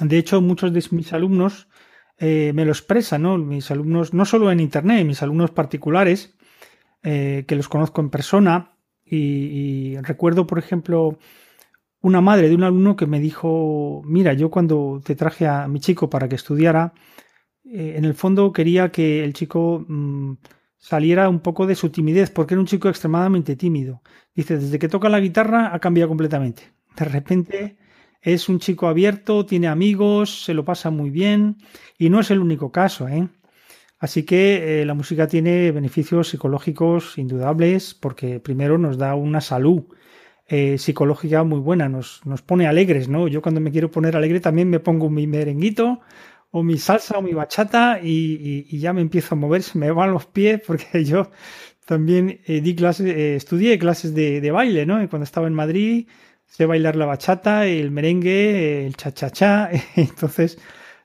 De 0.00 0.18
hecho, 0.18 0.40
muchos 0.40 0.72
de 0.72 0.84
mis 0.92 1.12
alumnos 1.12 1.68
me 2.20 2.64
lo 2.64 2.70
expresan, 2.70 3.22
¿no? 3.22 3.36
Mis 3.38 3.72
alumnos, 3.72 4.14
no 4.14 4.24
solo 4.24 4.52
en 4.52 4.60
internet, 4.60 5.04
mis 5.04 5.20
alumnos 5.20 5.50
particulares, 5.50 6.36
que 7.02 7.44
los 7.50 7.68
conozco 7.68 8.00
en 8.00 8.10
persona, 8.10 8.74
y, 9.04 9.96
recuerdo, 9.98 10.46
por 10.46 10.58
ejemplo, 10.58 11.18
una 12.00 12.20
madre 12.20 12.48
de 12.48 12.54
un 12.54 12.64
alumno 12.64 12.96
que 12.96 13.06
me 13.06 13.20
dijo, 13.20 14.02
mira, 14.04 14.32
yo 14.34 14.50
cuando 14.50 15.00
te 15.04 15.14
traje 15.16 15.46
a 15.46 15.68
mi 15.68 15.80
chico 15.80 16.10
para 16.10 16.28
que 16.28 16.36
estudiara, 16.36 16.94
eh, 17.64 17.94
en 17.96 18.04
el 18.04 18.14
fondo 18.14 18.52
quería 18.52 18.90
que 18.90 19.24
el 19.24 19.32
chico 19.32 19.84
mm, 19.88 20.34
saliera 20.78 21.28
un 21.28 21.40
poco 21.40 21.66
de 21.66 21.74
su 21.74 21.90
timidez, 21.90 22.30
porque 22.30 22.54
era 22.54 22.60
un 22.60 22.66
chico 22.66 22.88
extremadamente 22.88 23.56
tímido. 23.56 24.02
Dice, 24.34 24.58
desde 24.58 24.78
que 24.78 24.88
toca 24.88 25.08
la 25.08 25.20
guitarra 25.20 25.74
ha 25.74 25.78
cambiado 25.78 26.08
completamente. 26.08 26.72
De 26.96 27.04
repente 27.04 27.78
es 28.20 28.48
un 28.48 28.58
chico 28.58 28.88
abierto, 28.88 29.46
tiene 29.46 29.68
amigos, 29.68 30.44
se 30.44 30.54
lo 30.54 30.64
pasa 30.64 30.90
muy 30.90 31.10
bien 31.10 31.58
y 31.98 32.10
no 32.10 32.20
es 32.20 32.30
el 32.30 32.40
único 32.40 32.72
caso, 32.72 33.08
¿eh? 33.08 33.28
Así 33.98 34.24
que 34.24 34.82
eh, 34.82 34.84
la 34.84 34.94
música 34.94 35.26
tiene 35.26 35.72
beneficios 35.72 36.28
psicológicos 36.28 37.16
indudables 37.16 37.94
porque 37.94 38.40
primero 38.40 38.76
nos 38.76 38.98
da 38.98 39.14
una 39.14 39.40
salud 39.40 39.84
eh, 40.46 40.76
psicológica 40.76 41.42
muy 41.44 41.60
buena, 41.60 41.88
nos, 41.88 42.20
nos, 42.26 42.42
pone 42.42 42.66
alegres, 42.66 43.08
¿no? 43.08 43.28
Yo 43.28 43.40
cuando 43.40 43.62
me 43.62 43.70
quiero 43.70 43.90
poner 43.90 44.14
alegre 44.14 44.40
también 44.40 44.68
me 44.68 44.78
pongo 44.80 45.08
mi 45.08 45.26
merenguito 45.26 46.00
o 46.56 46.62
mi 46.62 46.78
salsa 46.78 47.18
o 47.18 47.22
mi 47.22 47.32
bachata 47.32 47.98
y, 48.00 48.78
ya 48.78 48.92
me 48.92 49.00
empiezo 49.00 49.34
a 49.34 49.38
mover, 49.38 49.62
se 49.62 49.76
me 49.76 49.90
van 49.90 50.12
los 50.12 50.26
pies 50.26 50.60
porque 50.64 51.04
yo 51.10 51.30
también 51.84 52.40
eh, 52.46 52.60
di 52.60 52.74
clases, 52.76 53.08
estudié 53.40 53.78
clases 53.78 54.14
de, 54.14 54.40
de, 54.40 54.50
baile, 54.52 54.86
¿no? 54.86 54.96
Cuando 55.10 55.24
estaba 55.24 55.48
en 55.48 55.54
Madrid 55.54 56.06
sé 56.46 56.66
bailar 56.66 56.94
la 56.94 57.06
bachata, 57.06 57.66
el 57.66 57.90
merengue, 57.90 58.86
el 58.86 58.94
cha-cha-cha, 58.96 59.70
entonces 59.96 60.58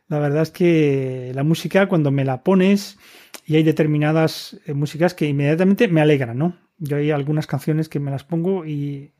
la 0.07 0.19
verdad 0.19 0.43
es 0.43 0.51
que 0.51 1.31
la 1.33 1.43
música, 1.43 1.87
cuando 1.87 2.11
me 2.11 2.25
la 2.25 2.43
pones, 2.43 2.99
y 3.45 3.55
hay 3.55 3.63
determinadas 3.63 4.59
eh, 4.67 4.73
músicas 4.75 5.15
que 5.15 5.25
inmediatamente 5.27 5.87
me 5.87 6.01
alegran, 6.01 6.37
¿no? 6.37 6.57
Yo 6.77 6.97
hay 6.97 7.09
algunas 7.09 7.47
canciones 7.47 7.89
que 7.89 7.99
me 7.99 8.11
las 8.11 8.23
pongo 8.23 8.65
y 8.65 9.13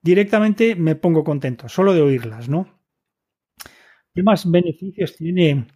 directamente 0.00 0.74
me 0.74 0.94
pongo 0.96 1.22
contento, 1.22 1.68
solo 1.68 1.92
de 1.92 2.00
oírlas, 2.00 2.48
¿no? 2.48 2.75
¿Qué 4.16 4.22
más 4.22 4.50
beneficios 4.50 5.14
tiene 5.14 5.66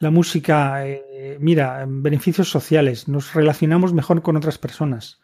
la 0.00 0.10
música? 0.10 0.84
Eh, 0.84 1.38
mira, 1.40 1.86
beneficios 1.88 2.50
sociales. 2.50 3.06
Nos 3.06 3.32
relacionamos 3.32 3.94
mejor 3.94 4.22
con 4.22 4.34
otras 4.36 4.58
personas. 4.58 5.20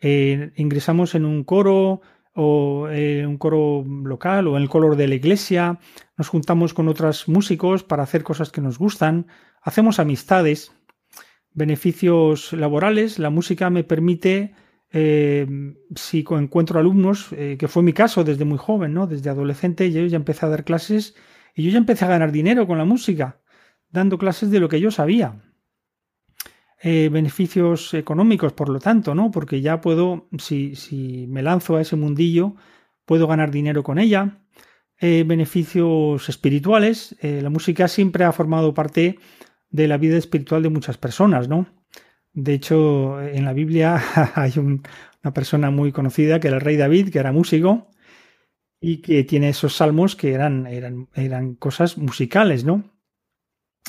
Eh, 0.00 0.52
ingresamos 0.54 1.16
en 1.16 1.24
un 1.24 1.42
coro, 1.42 2.02
o 2.32 2.86
eh, 2.90 3.26
un 3.26 3.38
coro 3.38 3.84
local 3.84 4.46
o 4.46 4.56
en 4.56 4.62
el 4.62 4.68
color 4.68 4.94
de 4.94 5.08
la 5.08 5.16
iglesia, 5.16 5.80
nos 6.16 6.28
juntamos 6.28 6.74
con 6.74 6.86
otros 6.86 7.26
músicos 7.28 7.82
para 7.82 8.04
hacer 8.04 8.22
cosas 8.22 8.52
que 8.52 8.60
nos 8.60 8.78
gustan, 8.78 9.26
hacemos 9.60 9.98
amistades, 9.98 10.70
beneficios 11.54 12.52
laborales, 12.52 13.18
la 13.18 13.30
música 13.30 13.68
me 13.68 13.82
permite, 13.82 14.54
eh, 14.92 15.74
si 15.96 16.24
encuentro 16.30 16.78
alumnos, 16.78 17.30
que 17.30 17.68
fue 17.68 17.82
mi 17.82 17.94
caso 17.94 18.22
desde 18.22 18.44
muy 18.44 18.58
joven, 18.58 18.94
¿no? 18.94 19.08
desde 19.08 19.30
adolescente, 19.30 19.90
yo 19.90 20.06
ya 20.06 20.16
empecé 20.16 20.46
a 20.46 20.50
dar 20.50 20.64
clases 20.64 21.16
y 21.56 21.62
yo 21.64 21.70
ya 21.70 21.78
empecé 21.78 22.04
a 22.04 22.08
ganar 22.08 22.32
dinero 22.32 22.66
con 22.66 22.76
la 22.76 22.84
música, 22.84 23.40
dando 23.88 24.18
clases 24.18 24.50
de 24.50 24.60
lo 24.60 24.68
que 24.68 24.78
yo 24.78 24.90
sabía. 24.90 25.42
Eh, 26.82 27.08
beneficios 27.10 27.94
económicos, 27.94 28.52
por 28.52 28.68
lo 28.68 28.78
tanto, 28.78 29.14
¿no? 29.14 29.30
Porque 29.30 29.62
ya 29.62 29.80
puedo, 29.80 30.28
si, 30.38 30.76
si 30.76 31.26
me 31.28 31.42
lanzo 31.42 31.76
a 31.76 31.80
ese 31.80 31.96
mundillo, 31.96 32.56
puedo 33.06 33.26
ganar 33.26 33.50
dinero 33.50 33.82
con 33.82 33.98
ella. 33.98 34.42
Eh, 35.00 35.24
beneficios 35.26 36.28
espirituales. 36.28 37.16
Eh, 37.22 37.40
la 37.42 37.48
música 37.48 37.88
siempre 37.88 38.24
ha 38.24 38.32
formado 38.32 38.74
parte 38.74 39.18
de 39.70 39.88
la 39.88 39.96
vida 39.96 40.18
espiritual 40.18 40.62
de 40.62 40.68
muchas 40.68 40.98
personas, 40.98 41.48
¿no? 41.48 41.66
De 42.34 42.52
hecho, 42.52 43.18
en 43.22 43.46
la 43.46 43.54
Biblia 43.54 44.02
hay 44.34 44.52
una 44.58 45.32
persona 45.32 45.70
muy 45.70 45.90
conocida 45.90 46.38
que 46.38 46.48
era 46.48 46.58
el 46.58 46.62
rey 46.62 46.76
David, 46.76 47.10
que 47.10 47.18
era 47.18 47.32
músico 47.32 47.88
y 48.88 48.98
que 48.98 49.24
tiene 49.24 49.48
esos 49.48 49.74
salmos 49.74 50.14
que 50.14 50.32
eran, 50.32 50.68
eran, 50.68 51.08
eran 51.16 51.56
cosas 51.56 51.98
musicales, 51.98 52.62
¿no? 52.62 52.84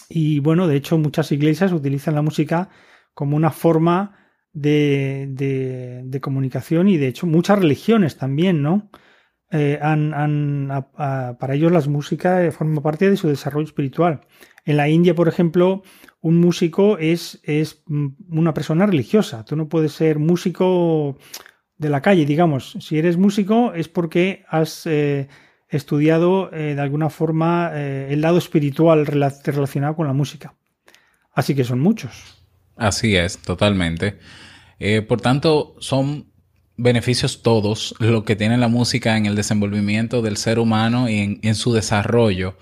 Y 0.09 0.39
bueno, 0.39 0.67
de 0.67 0.75
hecho 0.75 0.97
muchas 0.97 1.31
iglesias 1.31 1.71
utilizan 1.71 2.15
la 2.15 2.23
música 2.23 2.69
como 3.13 3.37
una 3.37 3.51
forma 3.51 4.17
de, 4.53 5.27
de, 6.03 6.19
comunicación 6.19 6.87
y 6.87 6.97
de 6.97 7.09
hecho 7.09 7.27
muchas 7.27 7.59
religiones 7.59 8.17
también, 8.17 8.63
¿no? 8.63 8.89
Eh, 9.51 9.77
han, 9.79 10.67
para 10.95 11.53
ellos 11.53 11.71
la 11.71 11.81
música 11.81 12.43
eh, 12.43 12.51
forma 12.51 12.81
parte 12.81 13.07
de 13.07 13.17
su 13.17 13.27
desarrollo 13.27 13.67
espiritual. 13.67 14.21
En 14.65 14.77
la 14.77 14.89
India, 14.89 15.13
por 15.13 15.27
ejemplo, 15.27 15.83
un 16.21 16.39
músico 16.39 16.97
es, 16.97 17.39
es 17.43 17.83
una 17.87 18.55
persona 18.55 18.87
religiosa. 18.87 19.45
Tú 19.45 19.55
no 19.55 19.69
puedes 19.69 19.91
ser 19.91 20.17
músico 20.17 21.19
de 21.77 21.89
la 21.89 22.01
calle, 22.01 22.25
digamos. 22.25 22.77
Si 22.79 22.97
eres 22.97 23.17
músico 23.17 23.73
es 23.73 23.87
porque 23.87 24.43
has 24.49 24.85
eh, 24.85 25.27
estudiado 25.69 26.51
eh, 26.53 26.75
de 26.75 26.81
alguna 26.81 27.09
forma 27.09 27.71
eh, 27.73 28.07
el 28.11 28.21
lado 28.21 28.37
espiritual 28.37 29.05
relacionado 29.05 29.95
con 29.95 30.07
la 30.07 30.13
música. 30.13 30.55
Así 31.33 31.53
que 31.55 31.63
son 31.63 31.79
muchos. 31.79 32.43
Así 32.75 33.15
es, 33.15 33.37
totalmente. 33.39 34.17
Por 35.07 35.21
tanto, 35.21 35.75
son 35.79 36.31
beneficios 36.77 37.41
todos 37.41 37.95
lo 37.99 38.23
que 38.23 38.35
tiene 38.35 38.57
la 38.57 38.67
música 38.67 39.17
en 39.17 39.25
el 39.25 39.35
desenvolvimiento 39.35 40.21
del 40.21 40.37
ser 40.37 40.59
humano 40.59 41.09
y 41.09 41.39
en, 41.41 41.55
su 41.55 41.73
desarrollo. 41.73 42.55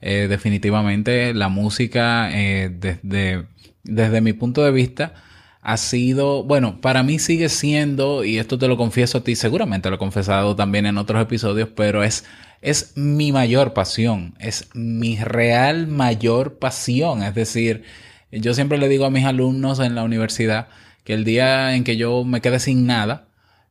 Definitivamente 0.00 1.32
la 1.34 1.48
música, 1.48 2.28
desde, 2.28 3.46
desde 3.84 4.20
mi 4.20 4.32
punto 4.32 4.64
de 4.64 4.72
vista, 4.72 5.14
ha 5.62 5.76
sido, 5.76 6.42
bueno, 6.42 6.80
para 6.80 7.02
mí 7.02 7.18
sigue 7.18 7.48
siendo, 7.48 8.24
y 8.24 8.38
esto 8.38 8.58
te 8.58 8.68
lo 8.68 8.76
confieso 8.76 9.18
a 9.18 9.24
ti, 9.24 9.36
seguramente 9.36 9.90
lo 9.90 9.96
he 9.96 9.98
confesado 9.98 10.56
también 10.56 10.86
en 10.86 10.98
otros 10.98 11.22
episodios, 11.22 11.68
pero 11.74 12.02
es, 12.02 12.24
es 12.62 12.96
mi 12.96 13.32
mayor 13.32 13.74
pasión, 13.74 14.34
es 14.38 14.68
mi 14.74 15.16
real 15.16 15.86
mayor 15.86 16.58
pasión. 16.58 17.22
Es 17.22 17.34
decir, 17.34 17.84
yo 18.32 18.54
siempre 18.54 18.78
le 18.78 18.88
digo 18.88 19.04
a 19.04 19.10
mis 19.10 19.24
alumnos 19.24 19.80
en 19.80 19.94
la 19.94 20.02
universidad 20.02 20.68
que 21.04 21.14
el 21.14 21.24
día 21.24 21.74
en 21.74 21.84
que 21.84 21.96
yo 21.96 22.24
me 22.24 22.40
quede 22.40 22.60
sin 22.60 22.86
nada, 22.86 23.28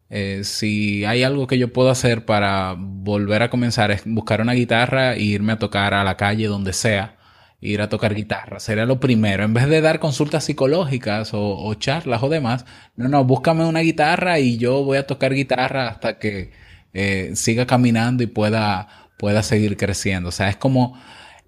eh, 0.09 0.41
si 0.43 1.05
hay 1.05 1.23
algo 1.23 1.47
que 1.47 1.57
yo 1.59 1.71
puedo 1.71 1.89
hacer 1.89 2.25
para 2.25 2.75
volver 2.77 3.43
a 3.43 3.49
comenzar 3.49 3.91
es 3.91 4.03
buscar 4.05 4.41
una 4.41 4.53
guitarra 4.53 5.13
e 5.13 5.21
irme 5.21 5.53
a 5.53 5.59
tocar 5.59 5.93
a 5.93 6.03
la 6.03 6.17
calle 6.17 6.47
donde 6.47 6.73
sea 6.73 7.18
ir 7.61 7.81
a 7.81 7.89
tocar 7.89 8.15
guitarra. 8.15 8.59
Sería 8.59 8.85
lo 8.85 8.99
primero. 8.99 9.43
En 9.43 9.53
vez 9.53 9.67
de 9.67 9.81
dar 9.81 9.99
consultas 9.99 10.45
psicológicas 10.45 11.31
o, 11.33 11.73
charlas 11.75 12.23
o 12.23 12.29
demás, 12.29 12.65
no, 12.95 13.09
no, 13.09 13.23
búscame 13.25 13.65
una 13.65 13.81
guitarra 13.81 14.39
y 14.39 14.57
yo 14.57 14.83
voy 14.83 14.97
a 14.97 15.07
tocar 15.07 15.33
guitarra 15.33 15.89
hasta 15.89 16.19
que 16.19 16.51
eh, 16.93 17.31
siga 17.35 17.65
caminando 17.65 18.23
y 18.23 18.27
pueda, 18.27 18.87
pueda 19.17 19.43
seguir 19.43 19.77
creciendo. 19.77 20.29
O 20.29 20.31
sea, 20.31 20.49
es 20.49 20.55
como, 20.55 20.99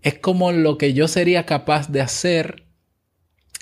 es 0.01 0.19
como 0.19 0.51
lo 0.51 0.77
que 0.77 0.93
yo 0.93 1.07
sería 1.07 1.45
capaz 1.45 1.89
de 1.89 2.01
hacer. 2.01 2.65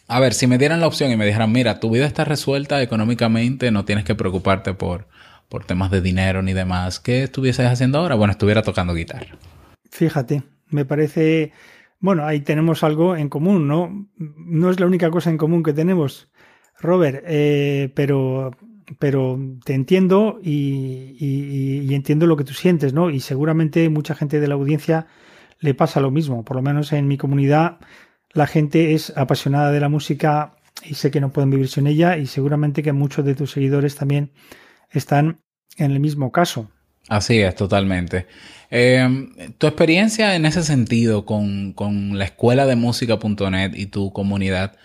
A 0.08 0.20
ver, 0.20 0.34
si 0.34 0.48
me 0.48 0.58
dieran 0.58 0.80
la 0.80 0.88
opción 0.88 1.12
y 1.12 1.18
me 1.18 1.26
dijeran, 1.26 1.52
mira, 1.52 1.80
tu 1.80 1.92
vida 1.92 2.08
está 2.08 2.26
resuelta 2.26 2.82
económicamente, 2.82 3.70
no 3.70 3.86
tienes 3.86 4.06
que 4.06 4.16
preocuparte 4.16 4.74
por, 4.74 5.08
por 5.50 5.66
temas 5.66 5.92
de 5.92 6.02
dinero 6.02 6.42
ni 6.42 6.54
demás, 6.54 7.00
¿qué 7.00 7.24
estuvieses 7.24 7.68
haciendo 7.68 8.00
ahora? 8.00 8.16
Bueno, 8.16 8.32
estuviera 8.32 8.64
tocando 8.64 8.96
guitarra. 8.96 9.38
Fíjate, 9.92 10.42
me 10.70 10.86
parece 10.86 11.52
bueno, 12.00 12.26
ahí 12.26 12.42
tenemos 12.42 12.84
algo 12.84 13.16
en 13.16 13.30
común, 13.30 13.68
¿no? 13.68 14.08
No 14.18 14.70
es 14.70 14.80
la 14.80 14.86
única 14.86 15.12
cosa 15.12 15.30
en 15.30 15.38
común 15.38 15.64
que 15.64 15.74
tenemos, 15.74 16.30
Robert, 16.80 17.24
eh, 17.28 17.92
pero, 17.94 18.52
pero 19.00 19.38
te 19.66 19.74
entiendo 19.74 20.40
y, 20.42 21.94
entiendo 21.94 22.26
lo 22.26 22.38
que 22.38 22.46
tú 22.46 22.54
sientes, 22.54 22.94
¿no? 22.94 23.10
Y 23.10 23.20
seguramente 23.20 23.90
mucha 23.90 24.16
gente 24.16 24.40
de 24.40 24.48
la 24.48 24.56
audiencia 24.56 25.08
le 25.60 25.74
pasa 25.74 26.00
lo 26.00 26.12
mismo. 26.12 26.46
Por 26.46 26.56
lo 26.56 26.62
menos 26.62 26.94
en 26.94 27.08
mi 27.08 27.18
comunidad 27.18 27.80
la 28.32 28.48
gente 28.48 28.94
es 28.94 29.16
apasionada 29.18 29.72
de 29.72 29.80
la 29.82 29.90
música 29.90 30.56
y 30.84 30.94
sé 30.94 31.12
que 31.12 31.20
no 31.20 31.32
pueden 31.34 31.50
vivir 31.50 31.68
sin 31.68 31.88
ella 31.88 32.18
y 32.18 32.28
seguramente 32.28 32.84
que 32.84 32.94
muchos 32.94 33.26
de 33.26 33.36
tus 33.36 33.52
seguidores 33.52 33.96
también 33.96 34.32
están 34.90 35.42
en 35.78 35.92
el 35.92 36.00
mismo 36.00 36.32
caso. 36.32 36.72
Así 37.10 37.40
es, 37.42 37.56
totalmente. 37.56 38.28
Em, 38.70 39.34
tu 39.58 39.66
experiencia 39.68 40.36
en 40.36 40.46
ese 40.46 40.64
sentido 40.64 41.26
con, 41.26 41.74
la 42.18 42.26
escuela 42.26 42.68
de 42.68 42.76
música.net 42.76 43.74
y 43.76 43.88
tu 43.88 44.14
comunidad, 44.14 44.78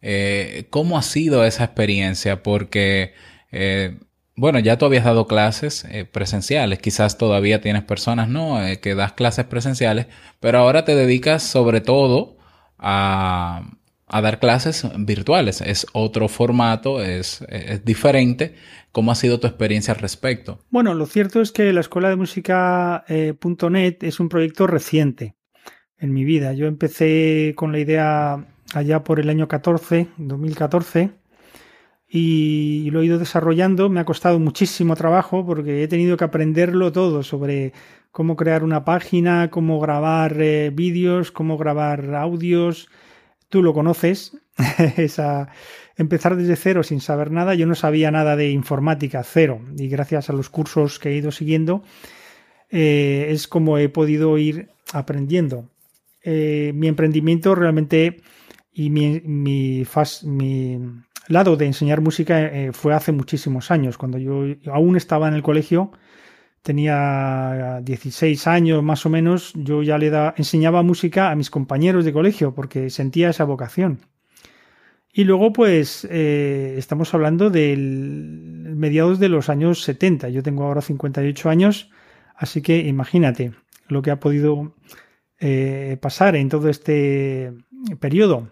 eh, 0.00 0.66
¿cómo 0.70 0.96
ha 0.96 1.02
sido 1.02 1.44
esa 1.44 1.64
experiencia? 1.64 2.42
Porque, 2.44 3.14
eh, 3.50 3.98
bueno, 4.36 4.60
ya 4.60 4.78
tú 4.78 4.84
habías 4.86 5.04
dado 5.04 5.26
clases 5.26 5.84
eh, 5.90 6.04
presenciales, 6.04 6.78
quizás 6.78 7.18
todavía 7.18 7.60
tienes 7.60 7.82
personas, 7.82 8.28
¿no? 8.28 8.60
que 8.80 8.94
das 8.94 9.12
clases 9.12 9.44
presenciales, 9.46 10.06
pero 10.40 10.58
ahora 10.58 10.84
te 10.84 10.94
dedicas 10.94 11.42
sobre 11.42 11.80
todo 11.80 12.38
a, 12.78 13.62
a 14.12 14.20
dar 14.20 14.38
clases 14.38 14.86
virtuales. 14.98 15.62
Es 15.62 15.86
otro 15.92 16.28
formato, 16.28 17.02
es, 17.02 17.44
es 17.48 17.84
diferente. 17.84 18.54
¿Cómo 18.92 19.10
ha 19.10 19.14
sido 19.14 19.40
tu 19.40 19.46
experiencia 19.46 19.94
al 19.94 20.00
respecto? 20.00 20.60
Bueno, 20.70 20.92
lo 20.92 21.06
cierto 21.06 21.40
es 21.40 21.50
que 21.50 21.72
la 21.72 21.80
Escuela 21.80 22.10
de 22.10 22.16
Música.net 22.16 23.06
eh, 23.08 23.96
es 24.06 24.20
un 24.20 24.28
proyecto 24.28 24.66
reciente 24.66 25.34
en 25.98 26.12
mi 26.12 26.24
vida. 26.24 26.52
Yo 26.52 26.66
empecé 26.66 27.54
con 27.56 27.72
la 27.72 27.78
idea 27.78 28.46
allá 28.74 29.02
por 29.02 29.18
el 29.18 29.30
año 29.30 29.48
14, 29.48 30.08
2014, 30.18 31.10
y 32.06 32.90
lo 32.90 33.00
he 33.00 33.06
ido 33.06 33.18
desarrollando. 33.18 33.88
Me 33.88 34.00
ha 34.00 34.04
costado 34.04 34.38
muchísimo 34.38 34.94
trabajo 34.94 35.46
porque 35.46 35.82
he 35.82 35.88
tenido 35.88 36.18
que 36.18 36.24
aprenderlo 36.24 36.92
todo 36.92 37.22
sobre 37.22 37.72
cómo 38.10 38.36
crear 38.36 38.62
una 38.62 38.84
página, 38.84 39.48
cómo 39.50 39.80
grabar 39.80 40.36
eh, 40.38 40.70
vídeos, 40.70 41.32
cómo 41.32 41.56
grabar 41.56 42.14
audios. 42.14 42.90
Tú 43.52 43.62
lo 43.62 43.74
conoces, 43.74 44.32
empezar 45.98 46.36
desde 46.36 46.56
cero 46.56 46.82
sin 46.82 47.02
saber 47.02 47.30
nada. 47.30 47.54
Yo 47.54 47.66
no 47.66 47.74
sabía 47.74 48.10
nada 48.10 48.34
de 48.34 48.48
informática, 48.48 49.22
cero. 49.24 49.60
Y 49.76 49.88
gracias 49.88 50.30
a 50.30 50.32
los 50.32 50.48
cursos 50.48 50.98
que 50.98 51.10
he 51.10 51.16
ido 51.16 51.30
siguiendo, 51.30 51.82
eh, 52.70 53.26
es 53.28 53.48
como 53.48 53.76
he 53.76 53.90
podido 53.90 54.38
ir 54.38 54.70
aprendiendo. 54.94 55.68
Eh, 56.24 56.72
mi 56.74 56.88
emprendimiento 56.88 57.54
realmente 57.54 58.22
y 58.72 58.88
mi, 58.88 59.20
mi, 59.20 59.84
lado 61.28 61.56
de 61.58 61.66
enseñar 61.66 62.00
música 62.00 62.40
eh, 62.40 62.72
fue 62.72 62.94
hace 62.94 63.12
muchísimos 63.12 63.70
años, 63.70 63.98
cuando 63.98 64.16
yo 64.16 64.44
aún 64.72 64.96
estaba 64.96 65.28
en 65.28 65.34
el 65.34 65.42
colegio, 65.42 65.92
tenía 66.62 67.80
16 67.82 68.46
años 68.46 68.82
más 68.82 69.04
o 69.04 69.10
menos, 69.10 69.52
yo 69.54 69.82
ya 69.82 69.98
le 69.98 70.10
enseñaba 70.36 70.82
música 70.82 71.30
a 71.30 71.36
mis 71.36 71.50
compañeros 71.50 72.04
de 72.04 72.12
colegio 72.12 72.54
porque 72.54 72.90
sentía 72.90 73.30
esa 73.30 73.44
vocación. 73.44 74.00
Y 75.12 75.24
luego, 75.24 75.52
pues, 75.52 76.06
eh, 76.10 76.76
estamos 76.78 77.12
hablando 77.12 77.50
del 77.50 78.72
mediados 78.76 79.18
de 79.18 79.28
los 79.28 79.50
años 79.50 79.82
70. 79.82 80.30
Yo 80.30 80.42
tengo 80.42 80.64
ahora 80.64 80.80
58 80.80 81.50
años, 81.50 81.90
así 82.34 82.62
que 82.62 82.78
imagínate 82.78 83.52
lo 83.88 84.00
que 84.00 84.10
ha 84.10 84.20
podido 84.20 84.74
eh, 85.38 85.98
pasar 86.00 86.36
en 86.36 86.48
todo 86.48 86.70
este 86.70 87.52
periodo. 88.00 88.48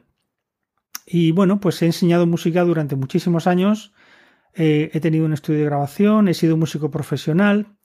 Y 1.06 1.32
bueno, 1.32 1.60
pues 1.60 1.80
he 1.80 1.86
enseñado 1.86 2.26
música 2.26 2.62
durante 2.62 2.94
muchísimos 2.94 3.46
años. 3.46 3.94
Eh, 4.54 4.90
he 4.92 5.00
tenido 5.00 5.24
un 5.24 5.32
estudio 5.32 5.60
de 5.60 5.64
grabación, 5.66 6.28
he 6.28 6.34
sido 6.34 6.56
músico 6.56 6.90
profesional, 6.90 7.78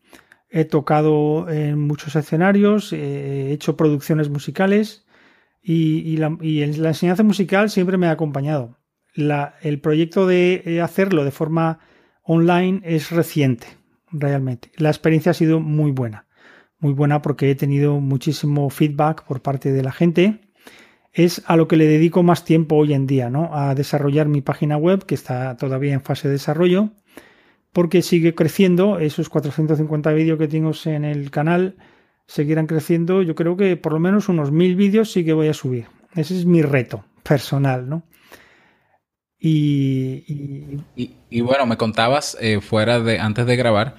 he 0.55 0.63
tocado 0.63 1.49
en 1.49 1.77
muchos 1.77 2.15
escenarios, 2.15 2.93
he 2.93 3.51
hecho 3.51 3.75
producciones 3.75 4.29
musicales 4.29 5.05
y, 5.61 6.15
la, 6.15 6.27
enseñanza 6.39 7.23
musical 7.23 7.69
siempre 7.69 7.97
me 7.97 8.07
ha 8.07 8.11
acompañado. 8.11 8.77
el 9.15 9.81
proyecto 9.81 10.27
de 10.27 10.63
eh, 10.65 10.81
hacerlo 10.81 11.25
de 11.25 11.31
forma 11.31 11.79
online 12.23 12.79
es 12.85 13.11
reciente, 13.11 13.67
realmente. 14.13 14.71
La 14.77 14.87
experiencia 14.87 15.31
ha 15.31 15.33
sido 15.33 15.59
muy 15.59 15.91
buena, 15.91 16.25
muy 16.79 16.93
buena 16.93 17.21
porque 17.21 17.51
he 17.51 17.55
tenido 17.55 17.99
muchísimo 17.99 18.69
feedback 18.69 19.25
por 19.25 19.41
parte 19.41 19.73
de 19.73 19.83
la 19.83 19.91
gente. 19.91 20.39
Es 21.11 21.43
a 21.47 21.57
lo 21.57 21.67
que 21.67 21.75
le 21.75 21.85
dedico 21.85 22.23
más 22.23 22.45
tiempo 22.45 22.77
hoy 22.77 22.93
en 22.93 23.07
día, 23.07 23.29
¿no? 23.29 23.53
A 23.53 23.75
desarrollar 23.75 24.29
mi 24.29 24.39
página 24.39 24.77
web, 24.77 25.05
que 25.05 25.15
está 25.15 25.57
todavía 25.57 25.93
en 25.93 26.01
fase 26.01 26.29
de 26.29 26.33
desarrollo, 26.33 26.91
porque 27.75 28.01
sigue 28.01 28.33
creciendo. 28.33 28.99
Esos 28.99 29.27
450 29.27 30.13
vídeos 30.13 30.39
que 30.39 30.47
tengo 30.47 30.71
en 30.85 31.03
el 31.03 31.29
canal 31.29 31.75
seguirán 32.25 32.67
creciendo, 32.67 33.21
yo 33.21 33.35
creo 33.35 33.57
que 33.57 33.75
por 33.75 33.91
lo 33.91 33.99
menos 33.99 34.29
unos 34.29 34.49
mil 34.49 34.77
vídeos 34.77 35.11
sí 35.11 35.25
que 35.25 35.33
voy 35.33 35.49
a 35.49 35.53
subir. 35.53 35.87
Ese 36.15 36.37
es 36.37 36.45
mi 36.45 36.61
reto 36.61 37.03
personal, 37.21 37.89
¿no? 37.89 38.03
Y, 39.37 40.23
y... 41.29 41.41
bueno, 41.41 41.65
me 41.65 41.75
contabas 41.75 42.37
eh, 42.39 42.61
fuera 42.61 43.01
de, 43.01 43.19
antes 43.19 43.45
de 43.45 43.57
grabar, 43.57 43.97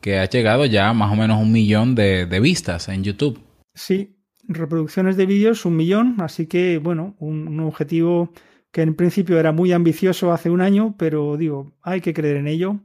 que 0.00 0.18
ha 0.18 0.24
llegado 0.24 0.64
ya 0.64 0.90
más 0.94 1.12
o 1.12 1.16
menos 1.16 1.40
un 1.40 1.52
millón 1.52 1.94
de, 1.94 2.24
vistas 2.40 2.88
en 2.88 3.04
YouTube. 3.04 3.38
Sí, 3.74 4.16
reproducciones 4.44 5.18
de 5.18 5.26
vídeos, 5.26 5.66
un 5.66 5.76
millón, 5.76 6.16
así 6.20 6.46
que 6.46 6.78
bueno, 6.78 7.14
un, 7.18 7.60
objetivo 7.60 8.32
que 8.72 8.80
en 8.80 8.94
principio 8.94 9.38
era 9.38 9.52
muy 9.52 9.72
ambicioso 9.72 10.32
hace 10.32 10.48
un 10.48 10.62
año, 10.62 10.94
pero 10.98 11.36
digo, 11.36 11.74
hay 11.82 12.00
que 12.00 12.14
creer 12.14 12.38
en 12.38 12.48
ello. 12.48 12.80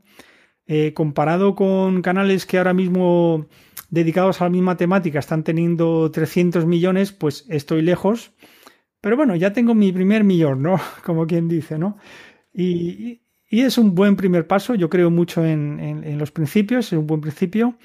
Eh, 0.66 0.94
comparado 0.94 1.56
con 1.56 2.02
canales 2.02 2.46
que 2.46 2.58
ahora 2.58 2.74
mismo 2.74 3.48
dedicados 3.90 4.42
a 4.42 4.46
la 4.46 4.50
misma 4.50 4.78
temática 4.78 5.20
están 5.20 5.44
teniendo 5.44 6.10
300 6.10 6.66
millones, 6.66 7.12
pues 7.12 7.46
estoy 7.50 7.82
lejos. 7.82 8.32
Pero 9.02 9.18
bueno, 9.18 9.36
ya 9.36 9.54
tengo 9.54 9.76
mi 9.76 9.92
primer 9.92 10.24
millón, 10.24 10.64
¿no? 10.64 10.80
Como 11.06 11.28
quien 11.28 11.48
dice, 11.48 11.78
¿no? 11.78 11.98
Y, 12.54 13.22
es 13.50 13.78
un 13.78 13.94
buen 13.94 14.16
primer 14.16 14.48
paso. 14.48 14.74
Yo 14.74 14.90
creo 14.90 15.12
mucho 15.12 15.46
en, 15.46 16.18
los 16.18 16.32
principios, 16.32 16.88
es 16.88 16.98
un 16.98 17.06
buen 17.06 17.22
principio. 17.22 17.78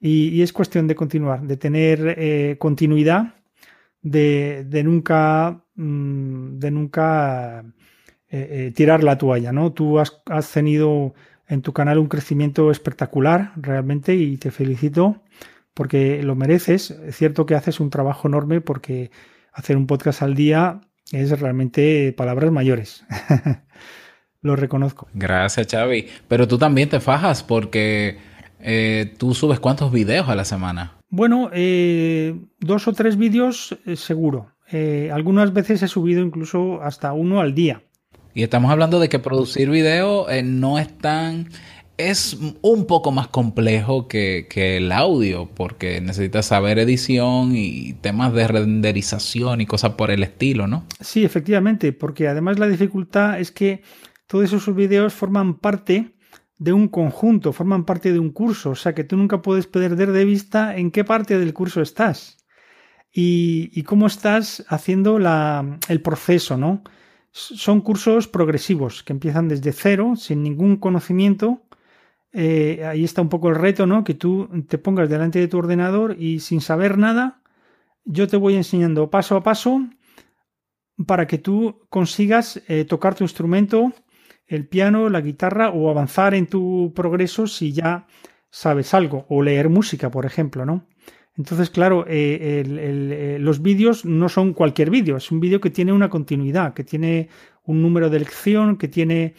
Y, 0.00 0.40
es 0.40 0.52
cuestión 0.54 0.86
de 0.86 0.94
continuar, 0.94 1.42
de 1.42 1.56
tener 1.58 2.14
eh, 2.16 2.56
continuidad, 2.58 3.34
de, 4.00 4.82
nunca, 4.84 5.64
mm, 5.74 6.58
de 6.58 6.70
nunca 6.70 7.64
eh, 8.28 8.48
eh, 8.50 8.72
tirar 8.74 9.04
la 9.04 9.18
toalla, 9.18 9.52
¿no? 9.52 9.72
Tú 9.72 9.98
has 9.98 10.52
tenido 10.52 11.14
en 11.48 11.62
tu 11.62 11.72
canal 11.72 11.98
un 11.98 12.08
crecimiento 12.08 12.70
espectacular 12.70 13.52
realmente 13.56 14.14
y 14.14 14.36
te 14.36 14.50
felicito 14.50 15.22
porque 15.74 16.22
lo 16.22 16.34
mereces. 16.34 16.90
Es 16.90 17.16
cierto 17.16 17.46
que 17.46 17.54
haces 17.54 17.80
un 17.80 17.90
trabajo 17.90 18.28
enorme 18.28 18.60
porque 18.60 19.10
hacer 19.52 19.76
un 19.76 19.86
podcast 19.86 20.22
al 20.22 20.34
día 20.34 20.80
es 21.12 21.38
realmente 21.38 22.12
palabras 22.16 22.52
mayores. 22.52 23.04
Lo 24.42 24.56
reconozco. 24.56 25.08
Gracias, 25.14 25.68
Xavi. 25.70 26.08
Pero 26.26 26.48
tú 26.48 26.58
también 26.58 26.88
te 26.88 27.00
fajas 27.00 27.44
porque 27.44 28.18
eh, 28.58 29.14
tú 29.18 29.34
subes 29.34 29.60
cuántos 29.60 29.92
videos 29.92 30.28
a 30.28 30.34
la 30.34 30.44
semana. 30.44 30.96
Bueno, 31.10 31.50
eh, 31.52 32.34
dos 32.58 32.88
o 32.88 32.92
tres 32.92 33.16
vídeos 33.16 33.78
eh, 33.86 33.96
seguro. 33.96 34.52
algunas 35.12 35.52
veces 35.52 35.82
he 35.82 35.88
subido 35.88 36.22
incluso 36.22 36.82
hasta 36.82 37.12
uno 37.12 37.40
al 37.40 37.54
día. 37.54 37.82
Y 38.34 38.42
estamos 38.42 38.70
hablando 38.70 38.98
de 38.98 39.08
que 39.08 39.18
producir 39.18 39.68
video 39.70 40.26
no 40.42 40.78
es 40.78 40.96
tan 40.98 41.48
es 41.98 42.38
un 42.62 42.86
poco 42.86 43.12
más 43.12 43.28
complejo 43.28 44.08
que, 44.08 44.46
el 44.54 44.92
audio, 44.92 45.48
porque 45.54 46.00
necesitas 46.00 46.46
saber 46.46 46.78
edición 46.78 47.52
y 47.54 47.94
temas 47.94 48.32
de 48.32 48.48
renderización 48.48 49.60
y 49.60 49.66
cosas 49.66 49.92
por 49.92 50.10
el 50.10 50.22
estilo, 50.22 50.66
¿no? 50.66 50.84
Sí, 51.00 51.24
efectivamente, 51.24 51.92
porque 51.92 52.28
además 52.28 52.58
la 52.58 52.66
dificultad 52.66 53.38
es 53.38 53.52
que 53.52 53.82
todos 54.26 54.52
esos 54.52 54.74
videos 54.74 55.12
forman 55.12 55.58
parte 55.58 56.14
de 56.58 56.72
un 56.72 56.88
conjunto, 56.88 57.52
forman 57.52 57.84
parte 57.84 58.12
de 58.12 58.18
un 58.18 58.30
curso, 58.30 58.70
o 58.70 58.74
sea 58.74 58.94
que 58.94 59.04
tú 59.04 59.16
nunca 59.16 59.42
puedes 59.42 59.66
perder 59.66 60.12
de 60.12 60.24
vista 60.24 60.76
en 60.76 60.90
qué 60.90 61.04
parte 61.04 61.38
del 61.38 61.52
curso 61.52 61.82
estás 61.82 62.38
y, 63.12 63.82
cómo 63.82 64.06
estás 64.06 64.64
haciendo 64.68 65.18
el 65.88 66.00
proceso, 66.02 66.56
¿no? 66.56 66.82
Son 67.32 67.80
cursos 67.80 68.28
progresivos 68.28 69.02
que 69.02 69.12
empiezan 69.14 69.48
desde 69.48 69.72
cero, 69.72 70.14
sin 70.16 70.42
ningún 70.42 70.76
conocimiento, 70.76 71.62
eh, 72.32 72.84
ahí 72.86 73.04
está 73.04 73.20
un 73.22 73.28
poco 73.28 73.48
el 73.48 73.56
reto, 73.56 73.86
¿no? 73.86 74.04
Que 74.04 74.14
tú 74.14 74.48
te 74.68 74.78
pongas 74.78 75.08
delante 75.08 75.38
de 75.38 75.48
tu 75.48 75.58
ordenador 75.58 76.16
y 76.18 76.40
sin 76.40 76.60
saber 76.60 76.98
nada, 76.98 77.42
yo 78.04 78.26
te 78.26 78.36
voy 78.36 78.56
enseñando 78.56 79.10
paso 79.10 79.36
a 79.36 79.42
paso 79.42 79.82
para 81.06 81.26
que 81.26 81.38
tú 81.38 81.86
consigas 81.90 82.62
eh, 82.68 82.84
tocar 82.84 83.14
tu 83.14 83.24
instrumento, 83.24 83.92
el 84.46 84.66
piano, 84.66 85.08
la 85.08 85.20
guitarra 85.20 85.70
o 85.70 85.90
avanzar 85.90 86.34
en 86.34 86.46
tu 86.46 86.92
progreso 86.94 87.46
si 87.46 87.72
ya 87.72 88.06
sabes 88.50 88.92
algo, 88.94 89.26
o 89.28 89.42
leer 89.42 89.68
música, 89.68 90.10
por 90.10 90.26
ejemplo, 90.26 90.66
¿no? 90.66 90.86
Entonces, 91.36 91.70
claro, 91.70 92.04
eh, 92.08 93.38
los 93.40 93.62
vídeos 93.62 94.04
no 94.04 94.28
son 94.28 94.52
cualquier 94.52 94.90
vídeo, 94.90 95.16
es 95.16 95.30
un 95.30 95.40
vídeo 95.40 95.60
que 95.60 95.70
tiene 95.70 95.92
una 95.92 96.10
continuidad, 96.10 96.74
que 96.74 96.84
tiene 96.84 97.28
un 97.64 97.80
número 97.80 98.10
de 98.10 98.18
lección, 98.18 98.76
que 98.76 98.88
tiene 98.88 99.34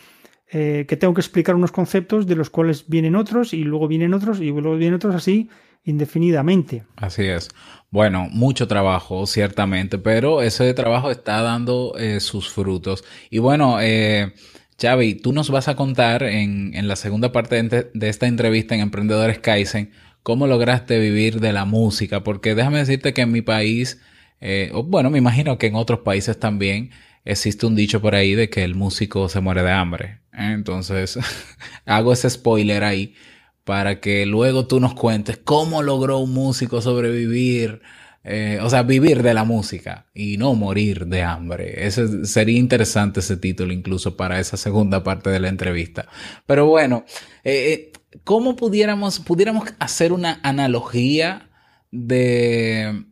eh, 0.55 0.85
que 0.87 0.97
tengo 0.97 1.15
que 1.15 1.21
explicar 1.21 1.55
unos 1.55 1.71
conceptos 1.71 2.27
de 2.27 2.35
los 2.35 2.51
cuales 2.51 2.87
vienen 2.87 3.15
otros 3.15 3.55
y 3.55 3.63
luego 3.63 3.87
vienen 3.87 4.13
otros 4.13 4.39
y 4.39 4.51
luego 4.51 4.75
vienen 4.75 4.93
otros 4.93 5.15
así 5.15 5.49
indefinidamente. 5.83 6.83
Así 6.95 7.23
es. 7.23 7.49
Bueno, 7.89 8.27
mucho 8.29 8.67
trabajo, 8.67 9.25
ciertamente, 9.25 9.97
pero 9.97 10.43
ese 10.43 10.71
trabajo 10.75 11.09
está 11.09 11.41
dando 11.41 11.95
eh, 11.97 12.19
sus 12.19 12.49
frutos. 12.49 13.03
Y 13.31 13.39
bueno, 13.39 13.81
eh, 13.81 14.33
Xavi, 14.79 15.15
tú 15.15 15.33
nos 15.33 15.49
vas 15.49 15.67
a 15.69 15.75
contar 15.75 16.21
en, 16.21 16.75
en 16.75 16.87
la 16.87 16.97
segunda 16.97 17.31
parte 17.31 17.61
de, 17.63 17.89
de, 17.91 18.09
esta 18.09 18.27
entrevista 18.27 18.75
en 18.75 18.81
Emprendedores 18.81 19.39
Kaizen 19.39 19.91
cómo 20.23 20.47
lograste 20.47 20.99
vivir 20.99 21.39
de 21.39 21.53
la 21.53 21.65
música, 21.65 22.23
porque 22.23 22.55
déjame 22.55 22.79
decirte 22.79 23.13
que 23.13 23.21
en 23.21 23.31
mi 23.31 23.41
país, 23.41 24.01
eh, 24.41 24.71
bueno, 24.85 25.09
me 25.09 25.17
imagino 25.19 25.57
que 25.57 25.67
en 25.67 25.75
otros 25.75 25.99
países 25.99 26.39
también, 26.39 26.91
existe 27.25 27.65
un 27.65 27.75
dicho 27.75 28.01
por 28.01 28.15
ahí 28.15 28.35
de 28.35 28.49
que 28.49 28.63
el 28.63 28.75
músico 28.75 29.29
se 29.29 29.39
muere 29.41 29.63
de 29.63 29.71
hambre. 29.71 30.19
Entonces, 30.33 31.19
hago 31.85 32.13
ese 32.13 32.29
spoiler 32.29 32.83
ahí 32.83 33.15
para 33.63 33.99
que 34.01 34.25
luego 34.25 34.67
tú 34.67 34.79
nos 34.79 34.93
cuentes 34.93 35.37
cómo 35.37 35.81
logró 35.83 36.19
un 36.19 36.33
músico 36.33 36.81
sobrevivir, 36.81 37.81
eh, 38.25 38.59
o 38.61 38.69
sea, 38.69 38.83
vivir 38.83 39.23
de 39.23 39.33
la 39.33 39.45
música 39.45 40.07
y 40.13 40.37
no 40.37 40.53
morir 40.55 41.07
de 41.07 41.23
hambre. 41.23 41.85
Ese, 41.85 42.25
sería 42.25 42.59
interesante 42.59 43.21
ese 43.21 43.37
título 43.37 43.71
incluso 43.73 44.17
para 44.17 44.39
esa 44.39 44.57
segunda 44.57 45.03
parte 45.03 45.29
de 45.29 45.39
la 45.39 45.49
entrevista. 45.49 46.07
Pero 46.45 46.65
bueno, 46.67 47.05
eh, 47.43 47.91
¿cómo 48.23 48.55
pudiéramos, 48.55 49.19
pudiéramos 49.19 49.73
hacer 49.79 50.13
una 50.13 50.39
analogía 50.43 51.49
de 51.91 53.05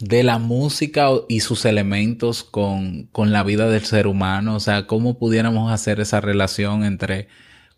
de 0.00 0.22
la 0.22 0.38
música 0.38 1.10
y 1.28 1.40
sus 1.40 1.64
elementos 1.64 2.42
con, 2.42 3.08
la 3.14 3.42
vida 3.42 3.68
del 3.68 3.84
ser 3.84 4.06
humano, 4.06 4.56
o 4.56 4.60
sea, 4.60 4.86
cómo 4.86 5.18
pudiéramos 5.18 5.70
hacer 5.70 6.00
esa 6.00 6.20
relación 6.20 6.84
entre, 6.84 7.28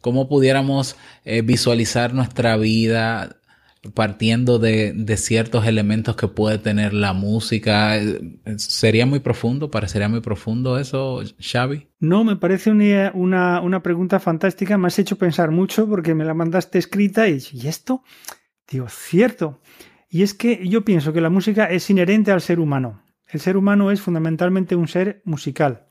cómo 0.00 0.28
pudiéramos 0.28 0.96
eh, 1.24 1.42
visualizar 1.42 2.14
nuestra 2.14 2.56
vida 2.56 3.36
partiendo 3.92 4.58
de, 4.58 5.16
ciertos 5.16 5.66
elementos 5.66 6.16
que 6.16 6.28
puede 6.28 6.58
tener 6.58 6.94
la 6.94 7.12
música. 7.12 7.96
Eh, 7.98 8.38
¿Sería 8.56 9.06
muy 9.06 9.20
profundo? 9.20 9.70
¿Parecería 9.70 10.08
muy 10.08 10.20
profundo 10.20 10.78
eso, 10.78 11.22
Xavi? 11.38 11.88
No, 12.00 12.24
me 12.24 12.36
parece 12.36 12.70
una, 12.70 13.60
una, 13.60 13.82
pregunta 13.82 14.20
fantástica. 14.20 14.78
Me 14.78 14.86
has 14.86 14.98
hecho 14.98 15.16
pensar 15.16 15.50
mucho 15.50 15.88
porque 15.88 16.14
me 16.14 16.24
la 16.24 16.34
mandaste 16.34 16.78
escrita 16.78 17.28
y, 17.28 17.42
¿y 17.52 17.68
esto? 17.68 18.02
Digo, 18.70 18.88
cierto. 18.88 19.60
Y 20.08 20.22
es 20.22 20.32
que 20.32 20.66
yo 20.68 20.84
pienso 20.84 21.12
que 21.12 21.20
la 21.20 21.30
música 21.30 21.66
es 21.66 21.90
inherente 21.90 22.30
al 22.30 22.40
ser 22.40 22.60
humano. 22.60 23.02
El 23.28 23.40
ser 23.40 23.56
humano 23.56 23.90
es 23.90 24.00
fundamentalmente 24.00 24.76
un 24.76 24.88
ser 24.88 25.22
musical. 25.24 25.88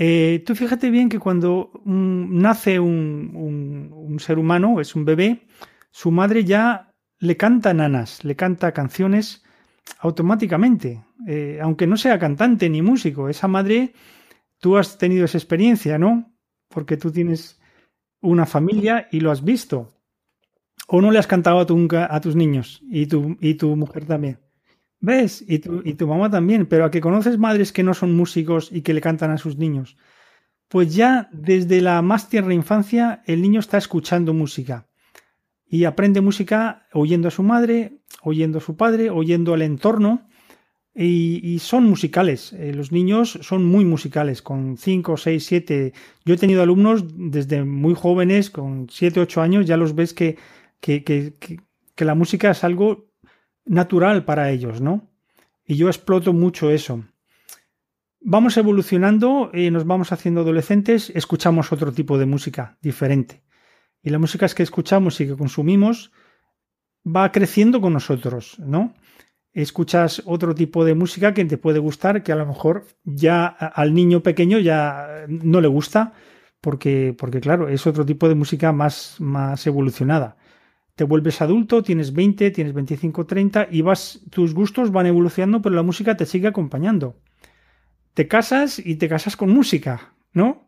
Eh, 0.00 0.44
tú 0.46 0.54
fíjate 0.54 0.90
bien 0.90 1.08
que 1.08 1.18
cuando 1.18 1.72
nace 1.84 2.78
un, 2.78 4.16
ser 4.20 4.38
humano, 4.38 4.80
es 4.80 4.94
un 4.94 5.04
bebé, 5.04 5.48
su 5.90 6.12
madre 6.12 6.44
ya 6.44 6.87
le 7.20 7.36
canta 7.36 7.74
nanas, 7.74 8.24
le 8.24 8.36
canta 8.36 8.72
canciones 8.72 9.44
automáticamente, 10.00 11.04
eh, 11.26 11.58
aunque 11.62 11.86
no 11.86 11.96
sea 11.96 12.18
cantante 12.18 12.68
ni 12.68 12.82
músico. 12.82 13.28
Esa 13.28 13.48
madre, 13.48 13.94
tú 14.58 14.76
has 14.76 14.98
tenido 14.98 15.24
esa 15.24 15.38
experiencia, 15.38 15.98
¿no? 15.98 16.32
Porque 16.68 16.96
tú 16.96 17.10
tienes 17.10 17.60
una 18.20 18.46
familia 18.46 19.08
y 19.10 19.20
lo 19.20 19.30
has 19.30 19.42
visto. 19.42 19.94
¿O 20.86 21.02
no 21.02 21.10
le 21.10 21.18
has 21.18 21.26
cantado 21.26 21.58
a, 21.60 21.66
tu, 21.66 21.88
a 21.92 22.20
tus 22.20 22.34
niños 22.34 22.82
y 22.90 23.06
tu, 23.06 23.36
y 23.40 23.54
tu 23.54 23.76
mujer 23.76 24.06
también? 24.06 24.38
¿Ves? 25.00 25.44
Y 25.46 25.58
tu, 25.58 25.82
y 25.84 25.94
tu 25.94 26.06
mamá 26.06 26.30
también. 26.30 26.66
Pero 26.66 26.84
a 26.84 26.90
que 26.90 27.00
conoces 27.00 27.38
madres 27.38 27.72
que 27.72 27.82
no 27.82 27.94
son 27.94 28.16
músicos 28.16 28.70
y 28.72 28.82
que 28.82 28.94
le 28.94 29.00
cantan 29.00 29.30
a 29.30 29.38
sus 29.38 29.58
niños. 29.58 29.96
Pues 30.68 30.94
ya 30.94 31.28
desde 31.32 31.80
la 31.80 32.00
más 32.02 32.28
tierna 32.28 32.54
infancia 32.54 33.22
el 33.26 33.42
niño 33.42 33.60
está 33.60 33.78
escuchando 33.78 34.32
música. 34.32 34.87
Y 35.68 35.84
aprende 35.84 36.20
música 36.20 36.86
oyendo 36.92 37.28
a 37.28 37.30
su 37.30 37.42
madre, 37.42 38.00
oyendo 38.22 38.58
a 38.58 38.60
su 38.60 38.76
padre, 38.76 39.10
oyendo 39.10 39.54
al 39.54 39.62
entorno. 39.62 40.28
Y, 40.94 41.58
son 41.60 41.84
musicales. 41.84 42.52
Eh, 42.54 42.72
los 42.74 42.90
niños 42.90 43.38
son 43.42 43.64
muy 43.64 43.84
musicales, 43.84 44.42
con 44.42 44.76
5, 44.76 45.16
6, 45.16 45.46
7. 45.46 45.92
Yo 46.24 46.34
he 46.34 46.38
tenido 46.38 46.62
alumnos 46.62 47.04
desde 47.14 47.64
muy 47.64 47.94
jóvenes, 47.94 48.50
con 48.50 48.88
7, 48.90 49.20
8 49.20 49.40
años, 49.40 49.66
ya 49.66 49.76
los 49.76 49.94
ves 49.94 50.12
que 50.12 50.36
que, 50.80 51.64
la 51.96 52.14
música 52.14 52.50
es 52.50 52.64
algo 52.64 53.10
natural 53.64 54.24
para 54.24 54.50
ellos, 54.50 54.80
¿no? 54.80 55.10
Y 55.64 55.76
yo 55.76 55.88
exploto 55.88 56.32
mucho 56.32 56.70
eso. 56.70 57.04
Vamos 58.20 58.56
evolucionando 58.56 59.50
y 59.52 59.70
nos 59.70 59.86
vamos 59.86 60.12
haciendo 60.12 60.40
adolescentes, 60.40 61.12
escuchamos 61.14 61.72
otro 61.72 61.92
tipo 61.92 62.18
de 62.18 62.26
música 62.26 62.78
diferente. 62.80 63.42
Y 64.02 64.10
la 64.10 64.18
música 64.18 64.48
que 64.48 64.62
escuchamos 64.62 65.20
y 65.20 65.26
que 65.26 65.36
consumimos 65.36 66.12
va 67.04 67.32
creciendo 67.32 67.80
con 67.80 67.92
nosotros, 67.92 68.58
¿no? 68.58 68.94
Escuchas 69.52 70.22
otro 70.24 70.54
tipo 70.54 70.84
de 70.84 70.94
música 70.94 71.34
que 71.34 71.44
te 71.44 71.58
puede 71.58 71.78
gustar, 71.78 72.22
que 72.22 72.32
a 72.32 72.36
lo 72.36 72.46
mejor 72.46 72.86
ya 73.04 73.46
al 73.46 73.94
niño 73.94 74.22
pequeño 74.22 74.58
ya 74.58 75.24
no 75.28 75.60
le 75.60 75.68
gusta, 75.68 76.12
porque, 76.60 77.14
porque 77.16 77.40
claro, 77.40 77.68
es 77.68 77.86
otro 77.86 78.04
tipo 78.04 78.28
de 78.28 78.34
música 78.34 78.72
más, 78.72 79.16
más 79.18 79.66
evolucionada 79.66 80.36
te 80.98 81.04
vuelves 81.04 81.40
adulto, 81.40 81.84
tienes 81.84 82.12
20, 82.12 82.50
tienes 82.50 82.74
25, 82.74 83.24
30 83.24 83.68
y 83.70 83.82
vas, 83.82 84.18
tus 84.30 84.52
gustos 84.52 84.90
van 84.90 85.06
evolucionando, 85.06 85.62
pero 85.62 85.76
la 85.76 85.84
música 85.84 86.16
te 86.16 86.26
sigue 86.26 86.48
acompañando. 86.48 87.14
Te 88.14 88.26
casas 88.26 88.80
y 88.84 88.96
te 88.96 89.08
casas 89.08 89.36
con 89.36 89.50
música, 89.50 90.16
¿no? 90.32 90.67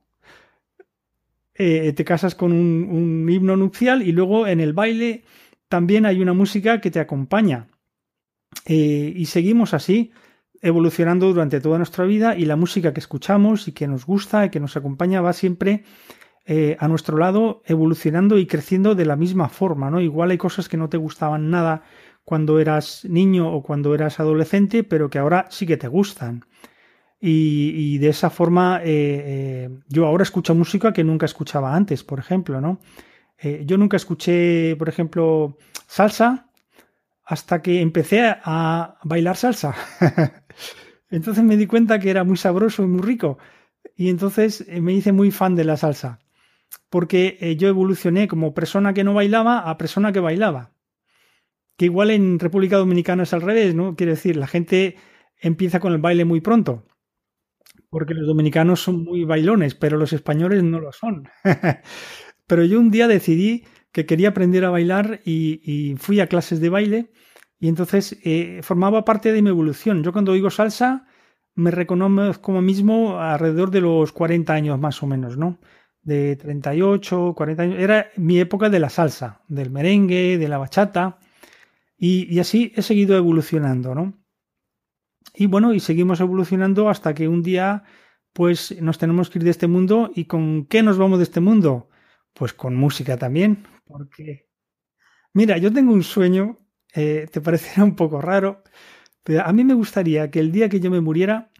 Eh, 1.55 1.93
te 1.93 2.05
casas 2.05 2.35
con 2.35 2.53
un, 2.53 3.29
himno 3.29 3.57
nupcial 3.57 4.03
y 4.03 4.13
luego 4.13 4.47
en 4.47 4.61
el 4.61 4.73
baile 4.73 5.25
también 5.69 6.07
hay 6.07 6.21
una 6.21 6.33
música 6.33 6.81
que 6.81 6.91
te 6.91 7.01
acompaña. 7.01 7.69
Eh, 8.67 9.13
y 9.15 9.27
seguimos 9.27 9.75
así, 9.75 10.13
evolucionando 10.63 11.29
durante 11.29 11.61
toda 11.61 11.79
nuestra 11.79 12.05
vida 12.05 12.37
y 12.37 12.45
la 12.45 12.57
música 12.57 12.93
que 12.93 13.01
escuchamos 13.01 13.69
y 13.69 13.73
que 13.73 13.87
nos 13.89 14.07
gusta 14.07 14.47
y 14.47 14.51
que 14.51 14.61
nos 14.61 14.77
acompaña 14.77 15.21
va 15.21 15.33
siempre 15.33 15.85
eh, 16.47 16.77
a 16.81 16.89
nuestro 16.89 17.19
lado 17.19 17.63
evolucionando 17.67 18.39
y 18.39 18.47
creciendo 18.47 18.95
de 18.95 19.07
la 19.07 19.17
misma 19.17 19.49
forma, 19.49 19.91
¿no? 19.91 20.01
Igual 20.01 20.31
hay 20.31 20.39
cosas 20.39 20.69
que 20.69 20.77
no 20.77 20.89
te 20.89 20.97
gustaban 20.97 21.51
nada 21.51 21.83
cuando 22.25 22.59
eras 22.59 23.05
niño 23.05 23.53
o 23.53 23.63
cuando 23.63 23.95
eras 23.95 24.21
adolescente, 24.21 24.83
pero 24.83 25.11
que 25.11 25.19
ahora 25.19 25.47
sí 25.51 25.67
que 25.67 25.77
te 25.77 25.89
gustan. 25.89 26.45
Y, 27.23 27.99
de 27.99 28.09
esa 28.09 28.31
forma 28.31 28.81
eh, 28.83 28.87
eh, 28.87 29.71
yo 29.89 30.07
ahora 30.07 30.23
escucho 30.23 30.55
música 30.55 30.93
que 30.93 31.05
nunca 31.05 31.27
escuchaba 31.27 31.75
antes, 31.75 32.03
por 32.03 32.19
ejemplo, 32.19 32.61
¿no? 32.61 32.81
yo 33.65 33.79
nunca 33.79 33.97
escuché, 33.97 34.77
por 34.77 34.91
ejemplo, 34.91 35.57
salsa 35.87 36.51
hasta 37.25 37.63
que 37.63 37.81
empecé 37.81 38.21
a 38.23 38.99
bailar 39.03 39.37
salsa. 39.37 39.75
Entonces 41.11 41.43
me 41.45 41.57
di 41.57 41.67
cuenta 41.67 41.99
que 41.99 42.11
era 42.11 42.25
muy 42.25 42.37
sabroso 42.37 42.83
y 42.83 42.87
muy 42.87 43.03
rico. 43.03 43.39
Y 43.97 44.09
entonces 44.09 44.65
eh, 44.69 44.81
me 44.81 44.93
hice 44.93 45.13
muy 45.13 45.31
fan 45.31 45.55
de 45.57 45.65
la 45.65 45.77
salsa. 45.77 46.21
Porque 46.89 47.37
eh, 47.41 47.57
yo 47.57 47.69
evolucioné 47.69 48.29
como 48.29 48.55
persona 48.55 48.95
que 48.95 49.05
no 49.05 49.15
bailaba 49.15 49.71
a 49.71 49.79
persona 49.79 50.13
que 50.13 50.21
bailaba. 50.21 50.73
Que 51.77 51.87
igual 51.87 52.11
en 52.11 52.39
República 52.39 52.77
Dominicana 52.77 53.25
es 53.25 53.33
al 53.33 53.43
revés, 53.43 53.75
¿no? 53.75 53.97
Quiero 53.97 54.13
decir, 54.13 54.37
la 54.37 54.47
gente 54.47 54.97
empieza 55.41 55.81
con 55.81 55.93
el 55.93 55.99
baile 55.99 56.25
muy 56.25 56.41
pronto. 56.41 56.85
Porque 57.91 58.15
los 58.15 58.27
dominicanos 58.27 58.81
son 58.83 59.05
muy 59.05 59.25
bailones, 59.25 59.75
pero 59.75 59.99
los 59.99 60.13
españoles 60.13 60.63
no 60.63 60.81
lo 60.81 60.93
son. 60.93 61.29
pero 62.47 62.65
yo 62.65 62.81
un 62.81 62.91
día 62.91 63.09
decidí 63.09 63.65
que 63.93 64.07
quería 64.07 64.31
aprender 64.31 64.65
a 64.65 64.71
bailar 64.71 65.21
y, 65.25 65.95
fui 65.99 66.21
a 66.21 66.29
clases 66.29 66.61
de 66.61 66.69
baile 66.69 67.13
y 67.59 67.69
entonces 67.69 68.19
eh, 68.25 68.61
formaba 68.63 69.05
parte 69.05 69.33
de 69.33 69.43
mi 69.43 69.51
evolución. 69.51 70.03
Yo 70.03 70.13
cuando 70.13 70.33
oigo 70.33 70.51
salsa 70.51 71.07
me 71.55 71.71
reconozco 71.71 72.43
como 72.43 72.63
mismo 72.63 73.21
alrededor 73.21 73.71
de 73.71 73.81
los 73.81 74.13
40 74.13 74.53
años 74.53 74.79
más 74.79 75.03
o 75.03 75.07
menos, 75.07 75.37
¿no? 75.37 75.59
De 76.03 76.37
38, 76.37 77.35
40 77.37 77.63
años. 77.63 77.79
Era 77.79 78.11
mi 78.17 78.39
época 78.41 78.71
de 78.71 78.79
la 78.81 78.89
salsa, 78.89 79.43
del 79.49 79.71
merengue, 79.71 80.39
de 80.39 80.49
la 80.49 80.59
bachata 80.59 81.19
y, 81.99 82.33
y 82.35 82.41
así 82.41 82.73
he 82.77 82.83
seguido 82.83 83.17
evolucionando, 83.17 83.95
¿no? 83.95 84.20
Y 85.35 85.47
bueno, 85.47 85.73
y 85.73 85.81
seguimos 85.81 86.21
evolucionando 86.21 86.89
hasta 86.89 87.15
que 87.15 87.29
un 87.29 87.43
día 87.43 87.85
pues 88.33 88.81
nos 88.81 88.99
tenemos 88.99 89.31
que 89.31 89.39
ir 89.39 89.45
de 89.45 89.51
este 89.51 89.67
mundo 89.67 90.11
y 90.15 90.27
con 90.27 90.67
qué 90.67 90.83
nos 90.83 90.99
vamos 90.99 91.19
de 91.19 91.25
este 91.25 91.41
mundo? 91.41 91.89
Pues 92.33 92.53
con 92.53 92.77
música 92.77 93.17
también, 93.17 93.67
porque, 93.87 94.49
mira, 95.33 95.59
yo 95.59 95.73
tengo 95.73 95.93
un 95.93 96.05
sueño, 96.05 96.59
eh, 96.95 97.27
te 97.31 97.41
parecerá 97.41 97.85
un 97.85 97.97
poco 97.97 98.21
raro, 98.21 98.63
pero 99.25 99.45
a 99.45 99.53
mí 99.53 99.65
me 99.65 99.75
gustaría 99.75 100.31
que 100.31 100.41
el 100.41 100.53
día 100.53 100.69
que 100.69 100.81
yo 100.81 100.91
me 100.91 101.01
muriera 101.01 101.51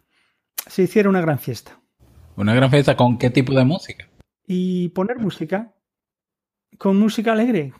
se 0.67 0.83
hiciera 0.83 1.09
una 1.09 1.21
gran 1.21 1.39
fiesta. 1.39 1.79
¿Una 2.35 2.55
gran 2.55 2.71
fiesta 2.71 2.95
con 2.95 3.17
qué 3.17 3.29
tipo 3.29 3.53
de 3.53 3.65
música? 3.65 4.07
Y 4.47 4.89
poner 4.89 5.19
música, 5.19 5.75
con 6.77 6.97
música 6.97 7.33
alegre, 7.33 7.73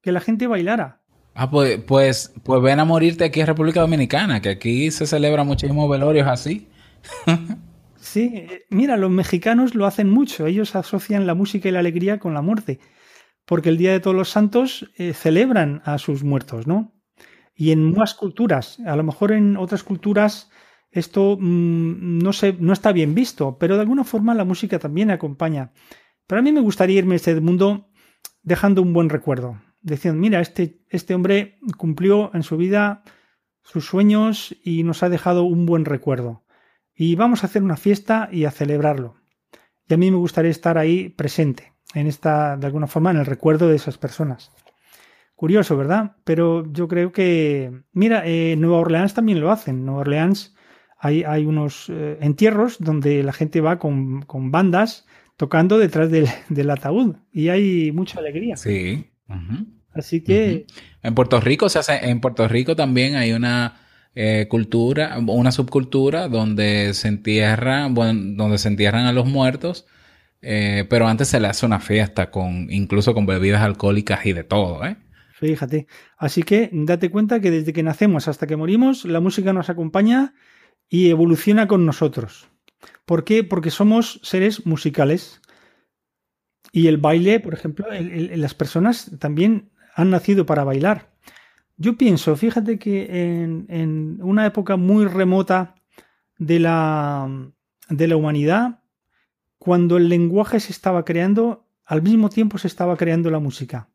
que 0.00 0.12
la 0.12 0.20
gente 0.20 0.46
bailara. 0.46 1.02
Ah, 1.36 1.50
pues, 1.50 1.78
pues, 1.86 2.32
pues 2.42 2.62
ven 2.62 2.80
a 2.80 2.84
morirte 2.84 3.24
aquí 3.24 3.40
en 3.40 3.46
República 3.46 3.80
Dominicana, 3.80 4.40
que 4.40 4.48
aquí 4.48 4.90
se 4.90 5.06
celebran 5.06 5.46
muchísimos 5.46 5.88
velorios 5.88 6.26
así. 6.26 6.68
sí, 7.96 8.30
eh, 8.34 8.64
mira, 8.70 8.96
los 8.96 9.10
mexicanos 9.10 9.74
lo 9.74 9.86
hacen 9.86 10.10
mucho, 10.10 10.46
ellos 10.46 10.74
asocian 10.74 11.26
la 11.26 11.34
música 11.34 11.68
y 11.68 11.72
la 11.72 11.80
alegría 11.80 12.18
con 12.18 12.34
la 12.34 12.42
muerte 12.42 12.80
porque 13.46 13.70
el 13.70 13.78
Día 13.78 13.92
de 13.92 14.00
Todos 14.00 14.16
los 14.16 14.28
Santos 14.28 14.90
eh, 14.96 15.14
celebran 15.14 15.80
a 15.84 15.96
sus 15.98 16.22
muertos, 16.22 16.66
¿no? 16.66 16.92
Y 17.54 17.70
en 17.70 17.94
más 17.94 18.12
culturas, 18.12 18.78
a 18.84 18.96
lo 18.96 19.02
mejor 19.02 19.32
en 19.32 19.56
otras 19.56 19.82
culturas 19.82 20.50
esto 20.90 21.38
mm, 21.40 22.18
no, 22.18 22.32
se, 22.32 22.52
no 22.54 22.72
está 22.72 22.92
bien 22.92 23.14
visto, 23.14 23.56
pero 23.58 23.76
de 23.76 23.82
alguna 23.82 24.04
forma 24.04 24.34
la 24.34 24.44
música 24.44 24.78
también 24.78 25.10
acompaña. 25.10 25.72
Pero 26.26 26.40
a 26.40 26.42
mí 26.42 26.52
me 26.52 26.60
gustaría 26.60 26.98
irme 26.98 27.14
a 27.14 27.16
este 27.16 27.40
mundo 27.40 27.88
dejando 28.42 28.82
un 28.82 28.92
buen 28.92 29.08
recuerdo, 29.08 29.60
diciendo, 29.94 30.20
mira, 30.20 30.40
este, 30.40 30.80
este 30.88 31.14
hombre 31.14 31.58
cumplió 31.76 32.34
en 32.34 32.42
su 32.42 32.56
vida 32.56 33.02
sus 33.62 33.86
sueños 33.86 34.56
y 34.62 34.82
nos 34.82 35.02
ha 35.02 35.08
dejado 35.08 35.44
un 35.44 35.66
buen 35.66 35.84
recuerdo. 35.84 36.44
Y 36.94 37.14
vamos 37.14 37.42
a 37.42 37.46
hacer 37.46 37.62
una 37.62 37.76
fiesta 37.76 38.28
y 38.32 38.44
a 38.44 38.50
celebrarlo. 38.50 39.16
Y 39.88 39.94
a 39.94 39.96
mí 39.96 40.10
me 40.10 40.16
gustaría 40.16 40.50
estar 40.50 40.78
ahí 40.78 41.08
presente 41.10 41.72
en 41.94 42.06
esta, 42.06 42.56
de 42.56 42.66
alguna 42.66 42.86
forma, 42.86 43.10
en 43.10 43.18
el 43.18 43.26
recuerdo 43.26 43.68
de 43.68 43.76
esas 43.76 43.98
personas. 43.98 44.50
Curioso, 45.34 45.76
¿verdad? 45.76 46.16
Pero 46.24 46.70
yo 46.72 46.88
creo 46.88 47.12
que, 47.12 47.82
mira, 47.92 48.26
en 48.26 48.60
Nueva 48.60 48.78
Orleans 48.78 49.14
también 49.14 49.40
lo 49.40 49.50
hacen. 49.50 49.76
En 49.76 49.84
Nueva 49.84 50.00
Orleans 50.00 50.56
hay, 50.98 51.24
hay 51.24 51.44
unos 51.44 51.90
eh, 51.90 52.18
entierros 52.20 52.78
donde 52.78 53.22
la 53.22 53.32
gente 53.32 53.60
va 53.60 53.78
con, 53.78 54.24
bandas 54.50 55.06
tocando 55.36 55.78
detrás 55.78 56.10
del, 56.10 56.70
ataúd 56.70 57.16
y 57.30 57.50
hay 57.50 57.92
mucha 57.92 58.18
alegría. 58.18 58.56
Sí. 58.56 59.10
Así 59.96 60.22
que... 60.22 60.66
En 61.02 61.14
Puerto 61.14 61.40
Rico 61.40 61.68
se 61.68 61.78
hace, 61.78 62.08
en 62.08 62.20
Puerto 62.20 62.48
Rico 62.48 62.74
también 62.74 63.16
hay 63.16 63.32
una 63.32 63.80
eh, 64.14 64.46
cultura, 64.48 65.16
una 65.18 65.52
subcultura 65.52 66.28
donde 66.28 66.94
se 66.94 67.08
entierran, 67.08 67.94
bueno, 67.94 68.34
donde 68.36 68.58
se 68.58 68.68
entierran 68.68 69.06
a 69.06 69.12
los 69.12 69.26
muertos 69.26 69.86
eh, 70.42 70.86
pero 70.88 71.08
antes 71.08 71.26
se 71.26 71.40
le 71.40 71.48
hace 71.48 71.66
una 71.66 71.80
fiesta 71.80 72.30
con 72.30 72.68
incluso 72.70 73.14
con 73.14 73.26
bebidas 73.26 73.62
alcohólicas 73.62 74.24
y 74.26 74.32
de 74.32 74.44
todo, 74.44 74.84
¿eh? 74.84 74.96
Fíjate. 75.32 75.86
Así 76.16 76.44
que 76.44 76.70
date 76.72 77.10
cuenta 77.10 77.40
que 77.40 77.50
desde 77.50 77.72
que 77.72 77.82
nacemos 77.82 78.28
hasta 78.28 78.46
que 78.46 78.56
morimos, 78.56 79.04
la 79.04 79.20
música 79.20 79.52
nos 79.52 79.68
acompaña 79.68 80.34
y 80.88 81.10
evoluciona 81.10 81.66
con 81.66 81.84
nosotros. 81.84 82.48
¿Por 83.04 83.24
qué? 83.24 83.42
Porque 83.44 83.70
somos 83.70 84.20
seres 84.22 84.66
musicales. 84.66 85.42
Y 86.72 86.86
el 86.86 86.98
baile, 86.98 87.40
por 87.40 87.52
ejemplo, 87.52 87.86
las 87.90 88.54
personas 88.54 89.10
también 89.18 89.72
han 89.96 90.10
nacido 90.10 90.44
para 90.44 90.62
bailar. 90.62 91.10
Yo 91.78 91.96
pienso, 91.96 92.36
fíjate 92.36 92.78
que 92.78 93.42
en, 93.42 94.18
una 94.22 94.46
época 94.46 94.76
muy 94.76 95.06
remota 95.06 95.74
de 96.38 96.60
la, 96.60 97.50
de 97.88 98.06
la 98.06 98.16
humanidad, 98.16 98.80
cuando 99.58 99.96
el 99.96 100.08
lenguaje 100.08 100.60
se 100.60 100.70
estaba 100.70 101.04
creando, 101.04 101.66
al 101.84 102.02
mismo 102.02 102.28
tiempo 102.28 102.58
se 102.58 102.68
estaba 102.68 102.96
creando 102.96 103.30
la 103.30 103.40
música. 103.40 103.88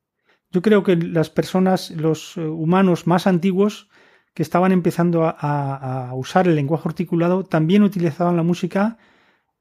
Yo 0.51 0.63
creo 0.63 0.83
que 0.83 0.95
las 0.95 1.29
personas, 1.29 1.91
los 1.91 2.35
eh, 2.35 2.41
humanos 2.41 3.05
más 3.05 3.27
antiguos, 3.27 3.87
que 4.33 4.43
estaban 4.43 4.71
empezando 4.71 5.23
a, 5.25 6.11
usar 6.15 6.47
el 6.47 6.55
lenguaje 6.55 6.89
articulado, 6.89 7.43
también 7.43 7.83
utilizaban 7.83 8.37
la 8.37 8.43
música 8.43 8.97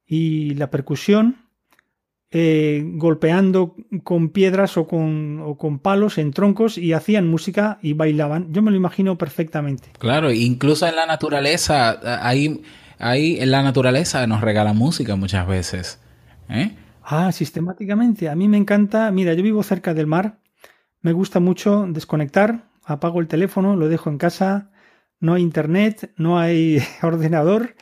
y 0.06 0.54
la 0.54 0.70
percusión, 0.70 1.49
eh, 2.32 2.82
golpeando 2.84 3.74
con 4.04 4.28
piedras 4.28 4.76
o 4.76 4.86
con, 4.86 5.40
o 5.40 5.56
con, 5.58 5.78
palos 5.80 6.18
en 6.18 6.32
troncos 6.32 6.78
y 6.78 6.92
hacían 6.92 7.28
música 7.28 7.78
y 7.82 7.94
bailaban. 7.94 8.52
Yo 8.52 8.62
me 8.62 8.70
lo 8.70 8.76
imagino 8.76 9.18
perfectamente. 9.18 9.88
Claro, 9.98 10.30
incluso 10.30 10.86
en 10.86 10.96
la 10.96 11.06
naturaleza 11.06 11.98
hay 12.24 12.62
ahí 13.00 13.44
la 13.44 13.62
naturaleza 13.62 14.26
nos 14.26 14.42
regala 14.42 14.72
música 14.72 15.16
muchas 15.16 15.48
veces. 15.48 15.98
¿eh? 16.48 16.76
Ah, 17.02 17.32
sistemáticamente. 17.32 18.28
A 18.28 18.36
mí 18.36 18.46
me 18.46 18.58
encanta, 18.58 19.10
mira, 19.10 19.34
yo 19.34 19.42
vivo 19.42 19.62
cerca 19.62 19.94
del 19.94 20.06
mar, 20.06 20.38
me 21.00 21.12
gusta 21.12 21.40
mucho 21.40 21.86
desconectar, 21.88 22.68
apago 22.84 23.20
el 23.20 23.26
teléfono, 23.26 23.74
lo 23.74 23.88
dejo 23.88 24.10
en 24.10 24.18
casa, 24.18 24.70
no 25.18 25.34
hay 25.34 25.42
internet, 25.42 26.12
no 26.16 26.38
hay 26.38 26.80
ordenador, 27.02 27.74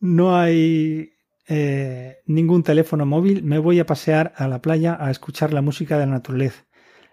no 0.00 0.36
hay 0.36 1.13
eh, 1.46 2.22
ningún 2.26 2.62
teléfono 2.62 3.06
móvil, 3.06 3.42
me 3.42 3.58
voy 3.58 3.78
a 3.78 3.86
pasear 3.86 4.32
a 4.36 4.48
la 4.48 4.62
playa 4.62 4.96
a 4.98 5.10
escuchar 5.10 5.52
la 5.52 5.62
música 5.62 5.98
de 5.98 6.06
la 6.06 6.12
naturaleza. 6.12 6.64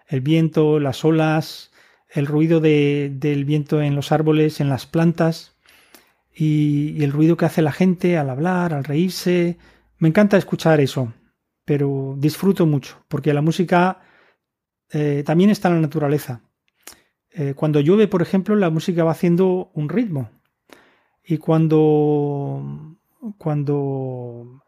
El 0.06 0.20
viento, 0.20 0.80
las 0.80 1.04
olas, 1.04 1.72
el 2.08 2.26
ruido 2.26 2.60
del 2.60 3.44
viento 3.44 3.80
en 3.82 3.94
los 3.94 4.12
árboles, 4.12 4.60
en 4.60 4.68
las 4.68 4.86
plantas 4.86 5.56
y, 6.34 7.02
el 7.02 7.12
ruido 7.12 7.36
que 7.36 7.46
hace 7.46 7.62
la 7.62 7.72
gente 7.72 8.18
al 8.18 8.30
hablar, 8.30 8.74
al 8.74 8.84
reírse. 8.84 9.58
Me 9.98 10.08
encanta 10.08 10.36
escuchar 10.36 10.80
eso, 10.80 11.12
pero 11.64 12.16
disfruto 12.18 12.66
mucho, 12.66 13.04
porque 13.08 13.34
la 13.34 13.42
música 13.42 14.00
eh, 14.90 15.22
también 15.24 15.50
está 15.50 15.68
en 15.68 15.76
la 15.76 15.80
naturaleza. 15.82 16.42
Eh, 17.30 17.54
cuando 17.54 17.80
llueve, 17.80 18.08
por 18.08 18.22
ejemplo, 18.22 18.56
la 18.56 18.70
música 18.70 19.04
va 19.04 19.12
haciendo 19.12 19.70
un 19.74 19.88
ritmo. 19.88 20.30
Y 21.24 21.38
cuando, 21.38 22.91
cuando 23.38 24.62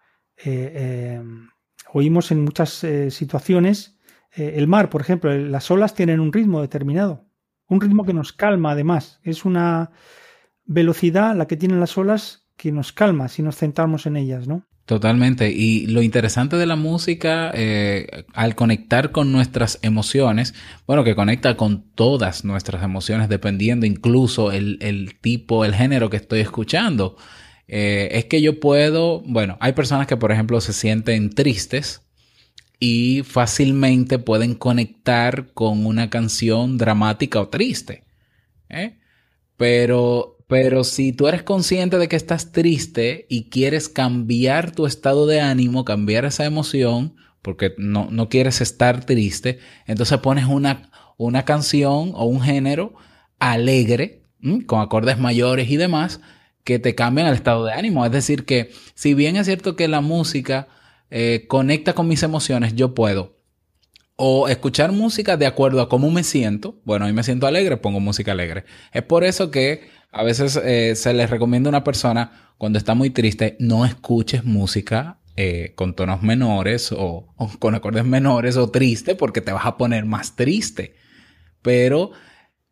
eh, 0.44 1.22
oímos 1.92 2.30
en 2.30 2.44
muchas 2.44 2.84
situaciones, 3.10 3.98
el 4.32 4.66
mar, 4.66 4.90
por 4.90 5.00
ejemplo, 5.00 5.36
las 5.36 5.70
olas 5.70 5.94
tienen 5.94 6.20
un 6.20 6.32
ritmo 6.32 6.60
determinado. 6.60 7.28
Un 7.68 7.80
ritmo 7.80 8.04
que 8.04 8.12
nos 8.12 8.32
calma, 8.32 8.72
además. 8.72 9.20
Es 9.22 9.44
una, 9.44 9.90
velocidad 10.66 11.36
la 11.36 11.46
que 11.46 11.56
tienen 11.56 11.80
las 11.80 11.96
olas 11.98 12.46
que 12.56 12.72
nos 12.72 12.92
calma 12.92 13.28
si 13.28 13.42
nos 13.42 13.56
centramos 13.56 14.06
en 14.06 14.16
ellas, 14.16 14.46
¿no? 14.46 14.66
Totalmente. 14.86 15.50
Y 15.50 15.86
lo 15.86 16.02
interesante 16.02 16.56
de 16.56 16.66
la 16.66 16.76
música, 16.76 17.50
eh, 17.54 18.26
al 18.34 18.54
conectar 18.54 19.12
con 19.12 19.32
nuestras 19.32 19.78
emociones, 19.80 20.54
bueno, 20.86 21.04
que 21.04 21.14
conecta 21.14 21.56
con 21.56 21.90
todas 21.94 22.44
nuestras 22.44 22.82
emociones, 22.82 23.30
dependiendo 23.30 23.86
incluso 23.86 24.52
el, 24.52 25.16
tipo, 25.22 25.64
el 25.64 25.74
género 25.74 26.10
que 26.10 26.18
estoy 26.18 26.40
escuchando, 26.40 27.16
eh, 27.68 28.08
es 28.12 28.26
que 28.26 28.42
yo 28.42 28.60
puedo, 28.60 29.20
bueno, 29.26 29.56
hay 29.60 29.72
personas 29.72 30.06
que, 30.06 30.16
por 30.16 30.32
ejemplo, 30.32 30.60
se 30.60 30.72
sienten 30.72 31.30
tristes 31.30 32.02
y 32.78 33.22
fácilmente 33.22 34.18
pueden 34.18 34.54
conectar 34.54 35.52
con 35.54 35.86
una 35.86 36.10
canción 36.10 36.78
dramática 36.78 37.40
o 37.40 37.48
triste. 37.48 38.04
¿eh? 38.68 38.98
Pero 39.56 40.34
pero 40.46 40.84
si 40.84 41.12
tú 41.12 41.26
eres 41.26 41.42
consciente 41.42 41.98
de 41.98 42.08
que 42.08 42.16
estás 42.16 42.52
triste 42.52 43.26
y 43.28 43.48
quieres 43.48 43.88
cambiar 43.88 44.72
tu 44.72 44.86
estado 44.86 45.26
de 45.26 45.40
ánimo, 45.40 45.84
cambiar 45.84 46.26
esa 46.26 46.44
emoción, 46.44 47.16
porque 47.40 47.74
no, 47.78 48.08
no 48.10 48.28
quieres 48.28 48.60
estar 48.60 49.04
triste, 49.04 49.58
entonces 49.86 50.18
pones 50.18 50.44
una, 50.46 50.90
una 51.16 51.44
canción 51.44 52.12
o 52.14 52.26
un 52.26 52.42
género 52.42 52.94
alegre, 53.38 54.22
con 54.66 54.80
acordes 54.80 55.18
mayores 55.18 55.70
y 55.70 55.76
demás, 55.76 56.20
que 56.64 56.78
te 56.78 56.94
cambian 56.94 57.28
el 57.28 57.34
estado 57.34 57.64
de 57.64 57.72
ánimo. 57.72 58.04
Es 58.04 58.12
decir, 58.12 58.44
que 58.44 58.72
si 58.94 59.14
bien 59.14 59.36
es 59.36 59.46
cierto 59.46 59.76
que 59.76 59.86
la 59.86 60.00
música 60.00 60.68
eh, 61.10 61.44
conecta 61.46 61.92
con 61.92 62.08
mis 62.08 62.22
emociones, 62.22 62.74
yo 62.74 62.94
puedo 62.94 63.34
o 64.16 64.48
escuchar 64.48 64.92
música 64.92 65.36
de 65.36 65.46
acuerdo 65.46 65.80
a 65.80 65.88
cómo 65.88 66.10
me 66.10 66.24
siento. 66.24 66.80
Bueno, 66.84 67.06
hoy 67.06 67.12
me 67.12 67.22
siento 67.22 67.46
alegre, 67.46 67.76
pongo 67.76 68.00
música 68.00 68.32
alegre. 68.32 68.64
Es 68.92 69.02
por 69.02 69.24
eso 69.24 69.50
que 69.50 69.88
a 70.12 70.22
veces 70.22 70.56
eh, 70.56 70.94
se 70.94 71.12
les 71.14 71.30
recomienda 71.30 71.68
a 71.68 71.72
una 71.72 71.84
persona 71.84 72.52
cuando 72.58 72.78
está 72.78 72.94
muy 72.94 73.10
triste, 73.10 73.56
no 73.58 73.84
escuches 73.84 74.44
música 74.44 75.18
eh, 75.36 75.72
con 75.74 75.94
tonos 75.94 76.22
menores 76.22 76.92
o, 76.92 77.26
o, 77.36 77.50
con 77.58 77.74
acordes 77.74 78.04
menores 78.04 78.56
o 78.56 78.70
triste 78.70 79.16
porque 79.16 79.40
te 79.40 79.52
vas 79.52 79.66
a 79.66 79.76
poner 79.76 80.04
más 80.04 80.36
triste. 80.36 80.94
Pero 81.60 82.12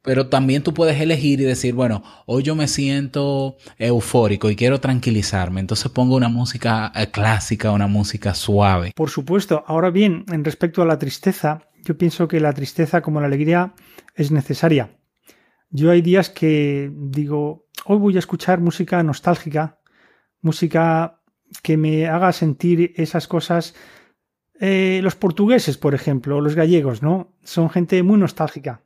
pero 0.02 0.28
también 0.28 0.62
tú 0.62 0.74
puedes 0.74 1.00
elegir 1.00 1.40
y 1.40 1.44
decir, 1.44 1.74
bueno, 1.74 2.02
hoy 2.26 2.42
yo 2.42 2.54
me 2.54 2.66
siento 2.66 3.56
eufórico 3.78 4.50
y 4.50 4.56
quiero 4.56 4.80
tranquilizarme, 4.80 5.60
entonces 5.60 5.90
pongo 5.90 6.16
una 6.16 6.28
música 6.28 6.92
eh, 6.94 7.10
clásica, 7.10 7.70
una 7.70 7.86
música 7.86 8.34
suave. 8.34 8.92
Por 8.96 9.10
supuesto. 9.10 9.64
Ahora 9.66 9.90
bien, 9.90 10.24
en 10.32 10.44
respecto 10.44 10.82
a 10.82 10.86
la 10.86 10.98
tristeza, 10.98 11.68
yo 11.84 11.96
pienso 11.96 12.26
que 12.26 12.40
la 12.40 12.52
tristeza 12.52 13.00
como 13.00 13.20
la 13.20 13.28
alegría 13.28 13.74
es 14.14 14.32
necesaria. 14.32 14.98
Yo 15.70 15.90
hay 15.90 16.02
días 16.02 16.28
que 16.28 16.90
digo, 16.92 17.68
hoy 17.86 17.98
voy 17.98 18.16
a 18.16 18.18
escuchar 18.18 18.60
música 18.60 19.02
nostálgica, 19.02 19.78
música 20.40 21.20
que 21.62 21.76
me 21.76 22.08
haga 22.08 22.32
sentir 22.32 22.92
esas 22.96 23.28
cosas. 23.28 23.74
Eh, 24.60 25.00
los 25.02 25.14
portugueses, 25.14 25.78
por 25.78 25.94
ejemplo, 25.94 26.40
los 26.40 26.54
gallegos, 26.54 27.02
¿no? 27.02 27.36
Son 27.42 27.70
gente 27.70 28.02
muy 28.02 28.18
nostálgica 28.18 28.82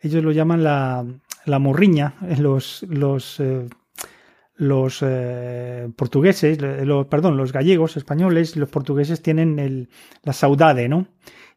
ellos 0.00 0.22
lo 0.22 0.32
llaman 0.32 0.62
la, 0.62 1.04
la 1.44 1.58
morriña, 1.58 2.14
los, 2.38 2.84
los, 2.88 3.40
eh, 3.40 3.68
los 4.56 4.98
eh, 5.02 5.88
portugueses, 5.96 6.58
perdón, 7.08 7.36
los 7.36 7.52
gallegos, 7.52 7.96
españoles, 7.96 8.56
los 8.56 8.68
portugueses 8.68 9.22
tienen 9.22 9.58
el, 9.58 9.88
la 10.22 10.32
saudade, 10.32 10.88
¿no? 10.88 11.06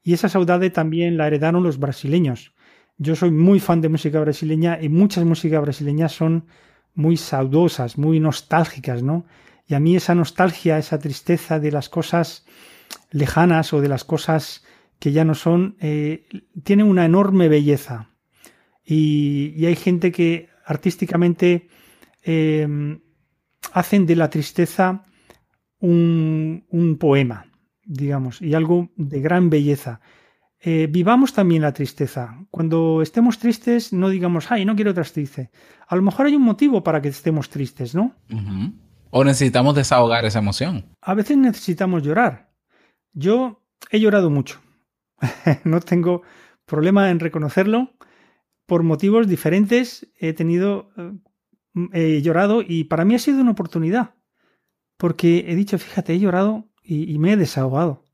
Y 0.03 0.13
esa 0.13 0.29
saudade 0.29 0.69
también 0.69 1.17
la 1.17 1.27
heredaron 1.27 1.63
los 1.63 1.79
brasileños. 1.79 2.53
Yo 2.97 3.15
soy 3.15 3.31
muy 3.31 3.59
fan 3.59 3.81
de 3.81 3.89
música 3.89 4.19
brasileña 4.19 4.77
y 4.81 4.89
muchas 4.89 5.23
músicas 5.25 5.61
brasileñas 5.61 6.11
son 6.11 6.45
muy 6.93 7.17
saudosas, 7.17 7.97
muy 7.97 8.19
nostálgicas, 8.19 9.03
¿no? 9.03 9.25
Y 9.67 9.75
a 9.75 9.79
mí 9.79 9.95
esa 9.95 10.15
nostalgia, 10.15 10.77
esa 10.77 10.99
tristeza 10.99 11.59
de 11.59 11.71
las 11.71 11.89
cosas 11.89 12.45
lejanas 13.11 13.71
o 13.73 13.81
de 13.81 13.87
las 13.87 14.03
cosas 14.03 14.65
que 14.99 15.11
ya 15.11 15.23
no 15.23 15.35
son, 15.35 15.77
eh, 15.79 16.27
tiene 16.63 16.83
una 16.83 17.05
enorme 17.05 17.47
belleza. 17.47 18.09
Y, 18.89 19.65
hay 19.67 19.75
gente 19.75 20.11
que 20.11 20.49
artísticamente 20.65 21.69
em, 22.23 22.99
hacen 23.71 24.07
de 24.07 24.15
la 24.15 24.31
tristeza 24.31 25.05
un, 25.79 26.97
poema, 26.99 27.45
digamos, 27.85 28.41
y 28.41 28.55
algo 28.55 28.89
de 28.95 29.21
gran 29.21 29.51
belleza. 29.51 30.01
Eh, 30.59 30.87
vivamos 30.89 31.33
también 31.33 31.61
la 31.61 31.71
tristeza. 31.71 32.45
Cuando 32.49 33.03
estemos 33.03 33.37
tristes, 33.37 33.93
no 33.93 34.09
digamos, 34.09 34.51
ay, 34.51 34.65
no 34.65 34.75
quiero 34.75 34.91
otras 34.91 35.13
triste. 35.13 35.51
A 35.87 35.95
lo 35.95 36.01
mejor 36.01 36.25
hay 36.25 36.35
un 36.35 36.41
motivo 36.41 36.83
para 36.83 36.99
que 36.99 37.09
estemos 37.09 37.49
tristes, 37.49 37.93
¿no? 37.93 38.15
O 39.11 39.23
necesitamos 39.23 39.75
desahogar 39.75 40.25
esa 40.25 40.39
emoción. 40.39 40.85
A 40.99 41.13
veces 41.13 41.37
necesitamos 41.37 42.01
llorar. 42.01 42.51
Yo 43.13 43.63
he 43.91 43.99
llorado 43.99 44.31
mucho. 44.31 44.59
no 45.63 45.79
tengo 45.79 46.23
problema 46.65 47.11
en 47.11 47.19
reconocerlo 47.19 47.93
por 48.69 48.83
motivos 48.83 49.27
diferentes 49.27 50.09
he 50.15 50.31
tenido, 50.31 50.91
eh, 50.95 51.11
he 51.91 52.21
llorado 52.21 52.61
y 52.65 52.85
para 52.85 53.03
mí 53.03 53.15
ha 53.15 53.19
sido 53.19 53.41
una 53.41 53.51
oportunidad. 53.51 54.15
Porque 54.95 55.45
he 55.47 55.55
dicho, 55.55 55.77
fíjate, 55.77 56.13
he 56.13 56.19
llorado 56.19 56.69
y, 56.83 57.17
me 57.19 57.33
he 57.33 57.37
desahogado. 57.37 58.05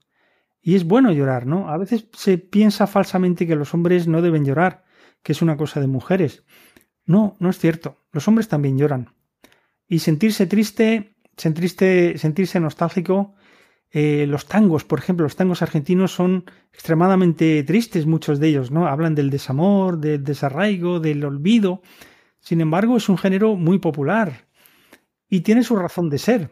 Y 0.62 0.76
es 0.76 0.86
bueno 0.86 1.12
llorar, 1.12 1.46
¿no? 1.46 1.70
A 1.70 1.78
veces 1.78 2.08
se 2.14 2.38
piensa 2.38 2.88
falsamente 2.88 3.46
que 3.46 3.56
los 3.56 3.74
hombres 3.74 4.08
no 4.08 4.22
deben 4.22 4.46
llorar, 4.46 4.84
que 5.22 5.32
es 5.34 5.42
una 5.42 5.58
cosa 5.58 5.80
de 5.80 5.88
mujeres. 5.88 6.44
No, 7.06 7.36
no 7.40 7.50
es 7.50 7.60
cierto. 7.60 8.04
Los 8.12 8.28
hombres 8.28 8.48
también 8.48 8.78
lloran. 8.78 9.14
Y 9.88 10.00
sentirse 10.00 10.48
triste, 10.48 11.16
sentirse, 11.38 12.18
sentirse 12.18 12.60
nostálgico, 12.60 13.36
eh, 13.92 14.26
los 14.28 14.46
tangos, 14.46 14.84
por 14.84 15.00
ejemplo, 15.00 15.24
los 15.24 15.36
tangos 15.36 15.62
argentinos 15.62 16.12
son 16.12 16.46
extremadamente 16.74 17.64
tristes, 17.64 18.06
muchos 18.06 18.40
de 18.40 18.50
ellos, 18.50 18.72
¿no? 18.72 18.88
Hablan 18.88 19.16
del 19.16 19.30
desamor, 19.30 20.00
del 20.00 20.24
desarraigo, 20.24 21.00
del 21.00 21.24
olvido. 21.24 21.82
Sin 22.40 22.62
embargo, 22.62 22.98
es 22.98 23.08
un 23.10 23.18
género 23.18 23.56
muy 23.56 23.80
popular 23.80 24.48
y 25.30 25.42
tiene 25.42 25.64
su 25.64 25.76
razón 25.78 26.10
de 26.10 26.18
ser. 26.18 26.52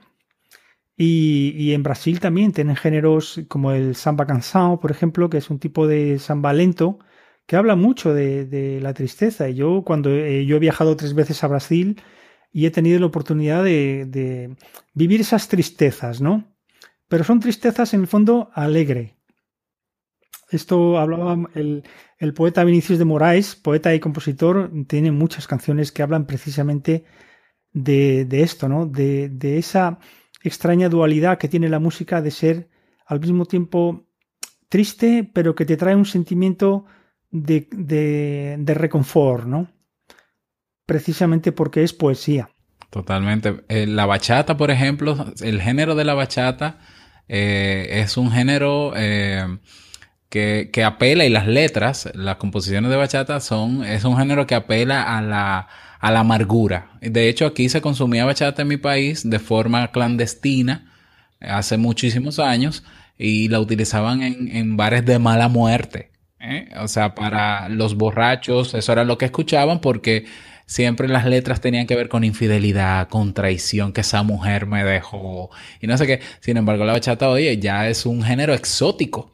Y, 0.95 1.73
en 1.73 1.83
Brasil 1.83 2.19
también 2.19 2.53
tienen 2.53 2.75
géneros 2.75 3.41
como 3.49 3.71
el 3.71 3.95
samba 3.95 4.25
cansado, 4.25 4.79
por 4.79 4.91
ejemplo, 4.91 5.29
que 5.29 5.37
es 5.39 5.49
un 5.49 5.59
tipo 5.59 5.87
de 5.87 6.19
samba 6.19 6.53
lento 6.53 6.99
que 7.45 7.57
habla 7.57 7.75
mucho 7.75 8.13
de, 8.13 8.79
la 8.81 8.93
tristeza. 8.93 9.49
Y 9.49 9.55
yo, 9.55 9.83
cuando 9.83 10.09
yo 10.09 10.55
he 10.55 10.59
viajado 10.59 10.95
tres 10.95 11.13
veces 11.13 11.43
a 11.43 11.47
Brasil 11.47 12.01
y 12.53 12.67
he 12.67 12.71
tenido 12.71 12.99
la 12.99 13.07
oportunidad 13.07 13.63
de 13.63 14.55
vivir 14.93 15.21
esas 15.21 15.49
tristezas, 15.49 16.21
¿no? 16.21 16.52
Pero 17.07 17.23
son 17.23 17.39
tristezas 17.39 17.93
en 17.93 18.01
el 18.01 18.07
fondo 18.07 18.49
alegre. 18.53 19.15
Esto 20.53 20.99
hablaba 20.99 21.49
el, 21.55 21.83
poeta 22.35 22.63
Vinicius 22.63 22.99
de 22.99 23.05
Moraes, 23.05 23.55
poeta 23.55 23.93
y 23.93 23.99
compositor, 23.99 24.71
tiene 24.87 25.11
muchas 25.11 25.47
canciones 25.47 25.91
que 25.91 26.03
hablan 26.03 26.27
precisamente 26.27 27.05
de, 27.71 28.27
esto, 28.31 28.69
¿no? 28.69 28.85
De, 28.85 29.57
esa 29.57 29.99
extraña 30.43 30.89
dualidad 30.89 31.39
que 31.39 31.47
tiene 31.47 31.69
la 31.69 31.79
música 31.79 32.21
de 32.21 32.29
ser 32.29 32.69
al 33.05 33.19
mismo 33.19 33.45
tiempo 33.45 34.05
triste, 34.69 35.29
pero 35.33 35.55
que 35.55 35.65
te 35.65 35.77
trae 35.77 35.95
un 35.95 36.05
sentimiento 36.05 36.85
de, 37.31 37.67
de, 37.71 38.73
reconfort, 38.75 39.45
¿no? 39.45 39.71
Precisamente 40.85 41.51
porque 41.51 41.83
es 41.83 41.93
poesía. 41.93 42.52
Totalmente. 42.93 43.63
Eh, 43.69 43.87
la 43.87 44.05
bachata, 44.05 44.55
por 44.55 44.69
ejemplo, 44.69 45.25
el 45.41 45.59
género 45.63 45.95
de 45.95 46.03
la 46.03 46.13
bachata 46.13 46.77
eh, 47.27 47.87
es 47.89 48.17
un 48.17 48.31
género 48.31 48.93
eh, 48.95 49.57
que, 50.29 50.69
que, 50.71 50.83
apela 50.83 51.25
y 51.25 51.29
las 51.31 51.47
letras, 51.47 52.11
las 52.13 52.35
composiciones 52.35 52.91
de 52.91 52.97
bachata 52.97 53.39
son, 53.39 53.83
es 53.83 54.03
un 54.03 54.15
género 54.15 54.45
que 54.45 54.53
apela 54.53 55.17
a 55.17 55.23
la, 55.23 55.67
a 55.99 56.11
la 56.11 56.19
amargura. 56.19 56.91
De 57.01 57.29
hecho, 57.29 57.47
aquí 57.47 57.67
se 57.67 57.81
consumía 57.81 58.25
bachata 58.25 58.61
en 58.61 58.67
mi 58.67 58.77
país 58.77 59.27
de 59.27 59.39
forma 59.39 59.91
clandestina 59.91 60.93
hace 61.41 61.77
muchísimos 61.77 62.37
años 62.37 62.83
y 63.17 63.49
la 63.49 63.59
utilizaban 63.59 64.21
en, 64.21 64.55
en 64.55 64.77
bares 64.77 65.03
de 65.03 65.17
mala 65.17 65.47
muerte. 65.47 66.11
O 66.79 66.87
sea, 66.87 67.15
para 67.15 67.69
los 67.69 67.95
borrachos, 67.95 68.75
eso 68.75 68.91
era 68.91 69.03
lo 69.03 69.17
que 69.17 69.25
escuchaban 69.25 69.79
porque 69.79 70.25
siempre 70.65 71.07
las 71.07 71.25
letras 71.25 71.61
tenían 71.61 71.87
que 71.87 71.95
ver 71.95 72.09
con 72.09 72.23
infidelidad, 72.23 73.07
con 73.09 73.33
traición, 73.33 73.93
que 73.93 74.01
esa 74.01 74.23
mujer 74.23 74.65
me 74.65 74.83
dejó 74.83 75.49
y 75.81 75.87
no 75.87 75.97
sé 75.97 76.07
qué. 76.07 76.19
Sin 76.39 76.57
embargo, 76.57 76.85
la 76.85 76.93
bachata, 76.93 77.29
oye, 77.29 77.57
ya 77.57 77.87
es 77.89 78.05
un 78.05 78.23
género 78.23 78.53
exótico. 78.53 79.31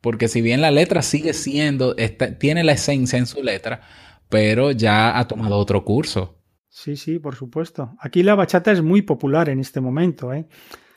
Porque 0.00 0.28
si 0.28 0.40
bien 0.40 0.62
la 0.62 0.70
letra 0.70 1.02
sigue 1.02 1.34
siendo, 1.34 1.94
tiene 2.38 2.64
la 2.64 2.72
esencia 2.72 3.18
en 3.18 3.26
su 3.26 3.42
letra, 3.42 3.82
pero 4.28 4.70
ya 4.70 5.18
ha 5.18 5.28
tomado 5.28 5.58
otro 5.58 5.84
curso. 5.84 6.40
Sí, 6.70 6.96
sí, 6.96 7.18
por 7.18 7.34
supuesto. 7.34 7.94
Aquí 7.98 8.22
la 8.22 8.34
bachata 8.34 8.72
es 8.72 8.80
muy 8.80 9.02
popular 9.02 9.48
en 9.48 9.60
este 9.60 9.80
momento. 9.80 10.32
¿eh? 10.32 10.46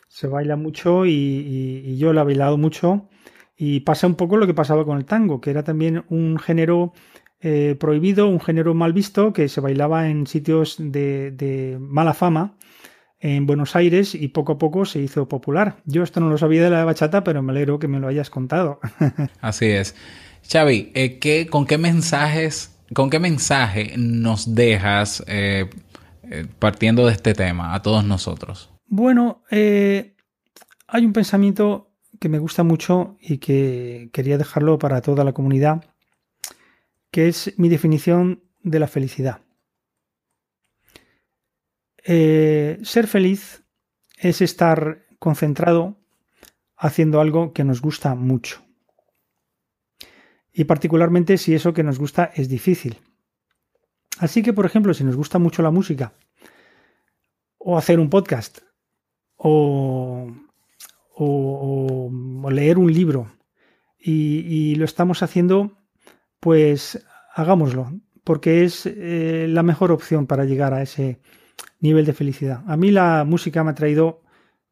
Se 0.07 0.27
baila 0.27 0.55
mucho 0.55 1.05
y, 1.05 1.97
yo 1.97 2.13
la 2.13 2.21
he 2.21 2.25
bailado 2.25 2.57
mucho. 2.57 3.09
Y 3.57 3.81
pasa 3.81 4.07
un 4.07 4.15
poco 4.15 4.37
lo 4.37 4.47
que 4.47 4.53
pasaba 4.53 4.85
con 4.85 4.97
el 4.97 5.05
tango, 5.05 5.41
que 5.41 5.49
era 5.49 5.63
también 5.63 6.05
un 6.09 6.39
género 6.39 6.93
eh, 7.45 7.75
prohibido, 7.77 8.29
un 8.29 8.39
género 8.39 8.73
mal 8.73 8.93
visto 8.93 9.33
que 9.33 9.49
se 9.49 9.59
bailaba 9.59 10.07
en 10.07 10.27
sitios 10.27 10.77
de, 10.79 11.77
mala 11.77 12.13
fama 12.13 12.55
en 13.19 13.45
Buenos 13.45 13.75
Aires 13.75 14.15
y 14.15 14.29
poco 14.29 14.53
a 14.53 14.57
poco 14.57 14.85
se 14.85 15.01
hizo 15.01 15.27
popular. 15.27 15.75
Yo 15.83 16.03
esto 16.03 16.21
no 16.21 16.29
lo 16.29 16.37
sabía 16.37 16.63
de 16.63 16.69
la 16.69 16.85
bachata, 16.85 17.25
pero 17.25 17.43
me 17.43 17.51
alegro 17.51 17.79
que 17.79 17.89
me 17.89 17.99
lo 17.99 18.07
hayas 18.07 18.29
contado. 18.29 18.79
Así 19.41 19.65
es. 19.65 19.93
Xavi, 20.49 20.93
eh, 20.93 21.47
¿con 21.49 21.65
qué 21.65 21.77
mensajes, 21.77 22.79
con 22.93 23.09
qué 23.09 23.19
mensaje 23.19 23.95
nos 23.97 24.55
dejas 24.55 25.21
eh, 25.27 25.69
partiendo 26.59 27.05
de 27.07 27.11
este 27.11 27.33
tema 27.33 27.75
a 27.75 27.81
todos 27.81 28.05
nosotros? 28.05 28.69
Bueno, 28.87 29.43
hay 29.51 31.05
un 31.05 31.11
pensamiento 31.11 31.91
que 32.21 32.29
me 32.29 32.39
gusta 32.39 32.63
mucho 32.63 33.17
y 33.19 33.39
que 33.39 34.09
quería 34.13 34.37
dejarlo 34.37 34.79
para 34.79 35.01
toda 35.01 35.25
la 35.25 35.33
comunidad 35.33 35.83
que 37.13 37.29
es 37.29 37.53
mi 37.57 37.69
definición 37.69 38.43
de 38.63 38.79
la 38.79 38.87
felicidad. 38.87 39.41
Eh, 42.03 42.79
ser 42.83 43.07
feliz 43.07 43.63
es 44.17 44.41
estar 44.41 45.05
concentrado 45.19 45.97
haciendo 46.75 47.21
algo 47.21 47.53
que 47.53 47.63
nos 47.63 47.81
gusta 47.81 48.15
mucho. 48.15 48.61
Y 50.51 50.63
particularmente 50.65 51.37
si 51.37 51.53
eso 51.53 51.73
que 51.73 51.83
nos 51.83 51.99
gusta 51.99 52.31
es 52.33 52.49
difícil. 52.49 52.97
Así 54.17 54.41
que, 54.41 54.51
por 54.51 54.65
ejemplo, 54.65 54.93
si 54.93 55.03
nos 55.03 55.15
gusta 55.15 55.37
mucho 55.37 55.61
la 55.61 55.71
música, 55.71 56.13
o 57.57 57.77
hacer 57.77 57.99
un 57.99 58.09
podcast 58.09 58.59
o, 59.37 60.31
o, 61.15 62.49
leer 62.51 62.77
un 62.77 62.91
libro 62.91 63.31
y, 63.97 64.75
lo 64.75 64.85
estamos 64.85 65.23
haciendo, 65.23 65.77
pues 66.43 67.01
hagámoslo, 67.33 67.89
porque 68.25 68.65
es 68.65 68.85
eh, 68.85 69.47
la 69.49 69.63
mejor 69.63 69.93
opción 69.93 70.27
para 70.27 70.43
llegar 70.43 70.73
a 70.73 70.81
ese 70.81 71.21
nivel 71.79 72.05
de 72.05 72.11
felicidad. 72.11 72.63
A 72.67 72.75
mí 72.75 72.91
la 72.91 73.23
música 73.23 73.63
me 73.63 73.71
ha 73.71 73.75
traído 73.75 74.23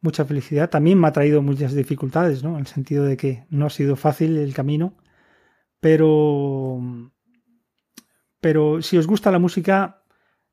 mucha 0.02 0.26
felicidad, 0.26 0.70
también 0.70 1.00
me 1.00 1.08
ha 1.08 1.14
traído 1.14 1.42
muchas 1.42 1.74
dificultades, 1.74 2.44
¿no? 2.44 2.56
En 2.56 2.60
el 2.60 2.68
sentido 2.68 3.06
de 3.06 3.16
que 3.16 3.46
no 3.50 3.68
ha 3.68 3.70
sido 3.70 3.96
fácil 3.96 4.36
el 4.36 4.54
camino, 4.54 4.98
pero, 5.80 6.82
pero 8.42 8.82
si 8.82 8.98
os 8.98 9.08
gusta 9.08 9.32
la 9.32 9.40
música, 9.40 10.04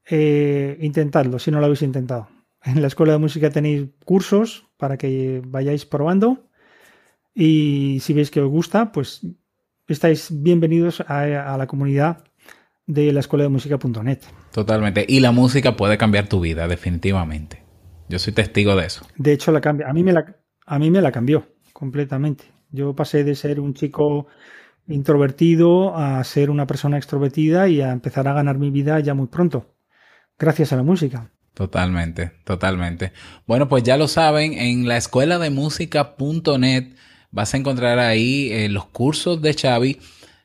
eh, 0.08 0.78
intentadlo, 0.80 1.40
si 1.40 1.50
no 1.50 1.58
lo 1.58 1.64
habéis 1.64 1.82
intentado. 1.82 2.28
En 2.62 2.80
la 2.80 2.86
escuela 2.86 3.14
de 3.14 3.18
música 3.18 3.50
tenéis 3.50 3.88
cursos 4.04 4.68
para 4.76 4.96
que 4.96 5.42
vayáis 5.44 5.84
probando 5.84 6.48
y 7.34 7.98
si 8.02 8.12
veis 8.12 8.30
que 8.30 8.40
os 8.40 8.48
gusta, 8.48 8.92
pues 8.92 9.26
estáis 9.92 10.28
bienvenidos 10.30 11.02
a, 11.06 11.56
la 11.56 11.66
comunidad 11.66 12.24
de 12.86 13.12
la 13.12 13.20
escuela 13.20 13.44
de 13.44 13.48
música.net. 13.48 14.20
Totalmente. 14.52 15.04
Y 15.08 15.20
la 15.20 15.32
música 15.32 15.76
puede 15.76 15.98
cambiar 15.98 16.28
tu 16.28 16.40
vida, 16.40 16.68
definitivamente. 16.68 17.62
Yo 18.08 18.18
soy 18.18 18.32
testigo 18.32 18.76
de 18.76 18.86
eso. 18.86 19.06
De 19.16 19.32
hecho, 19.32 19.52
la 19.52 19.60
cambia. 19.60 19.88
A 19.88 19.92
mí 19.92 20.02
me 20.02 20.12
la, 20.12 20.36
a 20.66 20.78
mí 20.78 20.90
me 20.90 21.02
la 21.02 21.12
cambió 21.12 21.46
completamente. 21.72 22.44
Yo 22.70 22.94
pasé 22.94 23.24
de 23.24 23.34
ser 23.34 23.60
un 23.60 23.74
chico 23.74 24.26
introvertido 24.88 25.96
a 25.96 26.22
ser 26.24 26.50
una 26.50 26.66
persona 26.66 26.96
extrovertida 26.96 27.68
y 27.68 27.80
a 27.80 27.92
empezar 27.92 28.26
a 28.28 28.32
ganar 28.32 28.58
mi 28.58 28.70
vida 28.70 28.98
ya 29.00 29.14
muy 29.14 29.26
pronto, 29.26 29.74
gracias 30.38 30.72
a 30.72 30.76
la 30.76 30.82
música. 30.82 31.30
Totalmente, 31.54 32.32
totalmente. 32.44 33.12
Bueno, 33.46 33.68
pues 33.68 33.82
ya 33.82 33.96
lo 33.96 34.08
saben, 34.08 34.54
en 34.54 34.86
la 34.86 34.96
escuela 34.96 35.38
de 35.38 35.50
música.net 35.50 36.94
vas 37.30 37.54
a 37.54 37.56
encontrar 37.56 37.98
ahí 37.98 38.50
eh, 38.52 38.68
los 38.68 38.86
cursos 38.86 39.42
de 39.42 39.54
Xavi, 39.54 39.98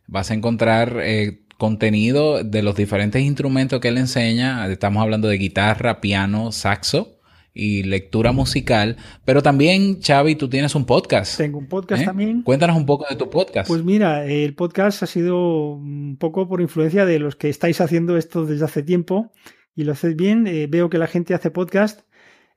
vas 0.08 0.32
a 0.32 0.34
encontrar 0.34 0.98
eh, 1.02 1.44
contenido 1.58 2.44
de 2.44 2.62
los 2.62 2.76
diferentes 2.76 3.22
instrumentos 3.22 3.80
que 3.80 3.90
él 3.90 3.98
enseña. 3.98 4.68
Estamos 4.68 5.02
hablando 5.02 5.28
de 5.28 5.38
guitarra, 5.38 6.02
piano, 6.02 6.52
saxo 6.52 7.20
y 7.54 7.84
lectura 7.84 8.32
musical. 8.32 8.98
Pero 9.26 9.42
también, 9.42 10.02
Xavi, 10.02 10.36
tú 10.36 10.50
tienes 10.50 10.76
un 10.76 10.86
podcast. 10.86 11.38
Tengo 11.38 11.60
un 11.60 11.68
podcast 11.68 12.02
¿eh? 12.02 12.06
también. 12.06 12.42
Cuéntanos 12.42 12.76
un 12.76 12.86
poco 12.86 13.06
de 13.10 13.16
tu 13.16 13.30
podcast. 13.30 13.68
Pues 13.68 13.84
mira, 13.84 14.26
el 14.26 14.56
podcast 14.56 15.04
ha 15.04 15.08
sido 15.08 15.74
un 15.74 16.18
poco 16.20 16.48
por 16.48 16.62
influencia 16.62 17.06
de 17.06 17.20
los 17.20 17.36
que 17.36 17.50
estáis 17.50 17.80
haciendo 17.80 18.18
esto 18.18 18.46
desde 18.46 18.66
hace 18.66 18.84
tiempo 18.84 19.32
y 19.76 19.84
lo 19.84 19.94
hacéis 19.94 20.16
bien. 20.16 20.48
Eh, 20.48 20.68
veo 20.68 20.90
que 20.90 20.98
la 20.98 21.08
gente 21.08 21.34
hace 21.34 21.52
podcast 21.52 22.02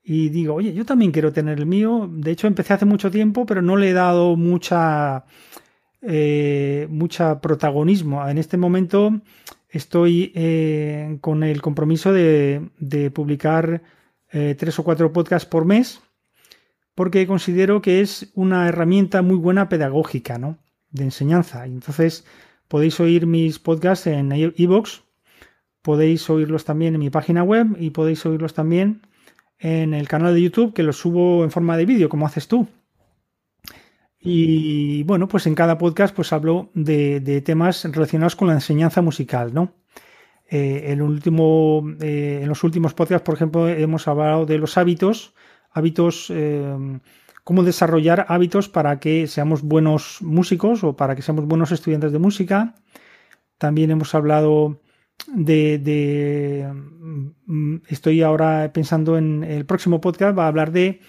y 0.08 0.28
digo, 0.28 0.54
oye, 0.54 0.72
yo 0.72 0.84
también 0.84 1.10
quiero 1.10 1.32
tener 1.32 1.58
el 1.58 1.66
mío. 1.66 2.08
De 2.12 2.30
hecho, 2.30 2.46
empecé 2.46 2.72
hace 2.72 2.84
mucho 2.84 3.10
tiempo, 3.10 3.44
pero 3.44 3.60
no 3.60 3.76
le 3.76 3.90
he 3.90 3.92
dado 3.92 4.36
mucha, 4.36 5.24
eh, 6.00 6.86
mucha 6.88 7.40
protagonismo. 7.40 8.26
En 8.28 8.38
este 8.38 8.56
momento 8.56 9.20
estoy 9.68 10.32
eh, 10.36 11.18
con 11.20 11.42
el 11.42 11.60
compromiso 11.60 12.12
de, 12.12 12.70
publicar 13.12 13.82
tres 14.30 14.78
o 14.78 14.84
cuatro 14.84 15.12
podcasts 15.12 15.48
por 15.48 15.64
mes, 15.64 16.00
porque 16.94 17.26
considero 17.26 17.80
que 17.80 18.00
es 18.00 18.30
una 18.34 18.68
herramienta 18.68 19.22
muy 19.22 19.36
buena 19.36 19.68
pedagógica, 19.68 20.38
¿no? 20.38 20.58
De 20.90 21.04
enseñanza. 21.04 21.64
Entonces 21.64 22.24
podéis 22.68 23.00
oír 23.00 23.26
mis 23.26 23.58
podcasts 23.58 24.06
en 24.06 24.30
iVoox 24.32 25.00
podéis 25.86 26.28
oírlos 26.28 26.64
también 26.64 26.94
en 26.96 27.00
mi 27.00 27.10
página 27.10 27.44
web 27.44 27.76
y 27.78 27.90
podéis 27.90 28.26
oírlos 28.26 28.54
también 28.54 29.02
en 29.58 29.94
el 29.94 30.08
canal 30.08 30.34
de 30.34 30.42
YouTube 30.42 30.74
que 30.74 30.82
los 30.82 30.98
subo 30.98 31.44
en 31.44 31.50
forma 31.50 31.76
de 31.76 31.86
vídeo, 31.86 32.08
como 32.08 32.26
haces 32.26 32.48
tú. 32.48 32.68
Y 34.28 35.04
bueno, 35.04 35.28
pues 35.28 35.46
en 35.46 35.54
cada 35.54 35.78
podcast 35.78 36.14
pues 36.14 36.32
hablo 36.32 36.70
de, 36.74 37.42
temas 37.44 37.84
relacionados 37.84 38.34
con 38.34 38.48
la 38.48 38.54
enseñanza 38.54 39.00
musical, 39.00 39.54
¿no? 39.54 39.74
Eh, 40.48 40.86
en, 40.92 41.02
último, 41.02 41.84
eh, 42.00 42.40
en 42.42 42.48
los 42.48 42.64
últimos 42.64 42.94
podcasts, 42.94 43.24
por 43.24 43.34
ejemplo, 43.34 43.68
hemos 43.68 44.08
hablado 44.08 44.46
de 44.46 44.58
los 44.58 44.78
hábitos, 44.78 45.34
hábitos, 45.70 46.30
eh, 46.30 47.00
cómo 47.44 47.62
desarrollar 47.62 48.26
hábitos 48.28 48.68
para 48.68 48.98
que 48.98 49.28
seamos 49.28 49.62
buenos 49.62 50.18
músicos 50.22 50.82
o 50.82 50.96
para 50.96 51.14
que 51.14 51.22
seamos 51.22 51.46
buenos 51.46 51.70
estudiantes 51.70 52.10
de 52.10 52.18
música. 52.18 52.74
También 53.58 53.92
hemos 53.92 54.14
hablado 54.14 54.80
de, 55.34 56.68
mm, 57.46 57.76
estoy 57.88 58.22
ahora 58.22 58.72
pensando 58.72 59.18
en 59.18 59.44
el 59.44 59.66
próximo 59.66 60.00
podcast 60.00 60.36
va 60.36 60.44
a 60.44 60.48
hablar 60.48 60.72
de 60.72 61.00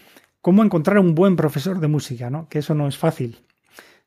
cómo 0.41 0.63
encontrar 0.63 0.99
un 0.99 1.15
buen 1.15 1.35
profesor 1.35 1.79
de 1.79 1.87
música, 1.87 2.29
¿no? 2.29 2.47
Que 2.49 2.59
eso 2.59 2.73
no 2.73 2.87
es 2.87 2.97
fácil. 2.97 3.39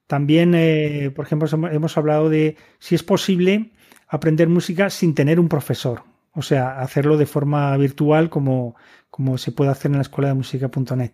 También, 0.06 0.54
eh, 0.54 1.12
por 1.14 1.24
ejemplo, 1.24 1.48
hemos 1.70 1.96
hablado 1.96 2.28
de 2.28 2.56
si 2.78 2.94
es 2.94 3.02
posible 3.02 3.72
aprender 4.08 4.48
música 4.48 4.90
sin 4.90 5.14
tener 5.14 5.38
un 5.38 5.48
profesor. 5.48 6.02
O 6.32 6.42
sea, 6.42 6.80
hacerlo 6.80 7.16
de 7.16 7.26
forma 7.26 7.76
virtual 7.76 8.30
como, 8.30 8.76
como 9.10 9.38
se 9.38 9.52
puede 9.52 9.70
hacer 9.70 9.90
en 9.90 9.98
la 9.98 10.02
escuela 10.02 10.28
de 10.28 10.34
música.net. 10.34 11.12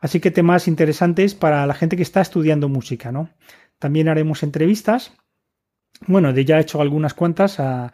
Así 0.00 0.20
que 0.20 0.30
temas 0.30 0.68
interesantes 0.68 1.34
para 1.34 1.66
la 1.66 1.74
gente 1.74 1.96
que 1.96 2.02
está 2.02 2.20
estudiando 2.20 2.68
música, 2.68 3.12
¿no? 3.12 3.30
También 3.78 4.08
haremos 4.08 4.42
entrevistas. 4.42 5.12
Bueno, 6.06 6.32
de 6.32 6.44
ya 6.44 6.58
he 6.58 6.62
hecho 6.62 6.80
algunas 6.80 7.14
cuantas 7.14 7.60
a 7.60 7.92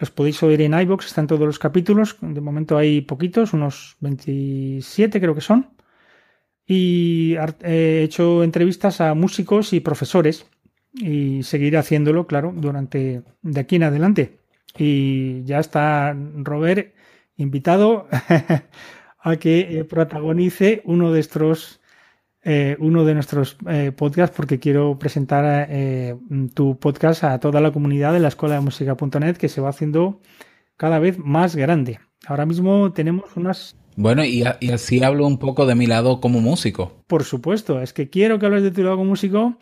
los 0.00 0.10
podéis 0.10 0.42
oír 0.42 0.62
en 0.62 0.72
iBox, 0.72 1.06
están 1.06 1.26
todos 1.26 1.42
los 1.46 1.58
capítulos. 1.58 2.16
De 2.22 2.40
momento 2.40 2.78
hay 2.78 3.02
poquitos, 3.02 3.52
unos 3.52 3.96
27 4.00 5.20
creo 5.20 5.34
que 5.34 5.42
son. 5.42 5.68
Y 6.66 7.36
he 7.62 8.02
hecho 8.04 8.42
entrevistas 8.42 9.02
a 9.02 9.12
músicos 9.14 9.74
y 9.74 9.80
profesores. 9.80 10.46
Y 10.94 11.42
seguiré 11.42 11.76
haciéndolo, 11.76 12.26
claro, 12.26 12.52
durante 12.56 13.22
de 13.42 13.60
aquí 13.60 13.76
en 13.76 13.82
adelante. 13.82 14.38
Y 14.78 15.44
ya 15.44 15.58
está 15.58 16.16
Robert 16.36 16.94
invitado 17.36 18.08
a 19.18 19.36
que 19.36 19.84
protagonice 19.88 20.80
uno 20.86 21.12
de 21.12 21.20
estos 21.20 21.79
eh, 22.42 22.76
uno 22.78 23.04
de 23.04 23.12
nuestros 23.12 23.58
eh, 23.68 23.92
podcasts 23.94 24.34
porque 24.34 24.58
quiero 24.58 24.98
presentar 24.98 25.66
eh, 25.68 26.16
tu 26.54 26.78
podcast 26.78 27.22
a 27.24 27.38
toda 27.38 27.60
la 27.60 27.70
comunidad 27.70 28.14
de 28.14 28.20
la 28.20 28.28
escuela 28.28 28.54
de 28.54 28.62
música.net 28.62 29.36
que 29.36 29.50
se 29.50 29.60
va 29.60 29.68
haciendo 29.68 30.20
cada 30.76 30.98
vez 30.98 31.18
más 31.18 31.54
grande. 31.54 32.00
Ahora 32.26 32.46
mismo 32.46 32.92
tenemos 32.92 33.36
unas... 33.36 33.76
Bueno, 33.96 34.24
y, 34.24 34.42
así 34.42 35.02
hablo 35.02 35.26
un 35.26 35.38
poco 35.38 35.66
de 35.66 35.74
mi 35.74 35.86
lado 35.86 36.20
como 36.20 36.40
músico. 36.40 37.04
Por 37.06 37.24
supuesto, 37.24 37.82
es 37.82 37.92
que 37.92 38.08
quiero 38.08 38.38
que 38.38 38.46
hables 38.46 38.62
de 38.62 38.70
tu 38.70 38.82
lado 38.82 38.96
como 38.96 39.10
músico 39.10 39.58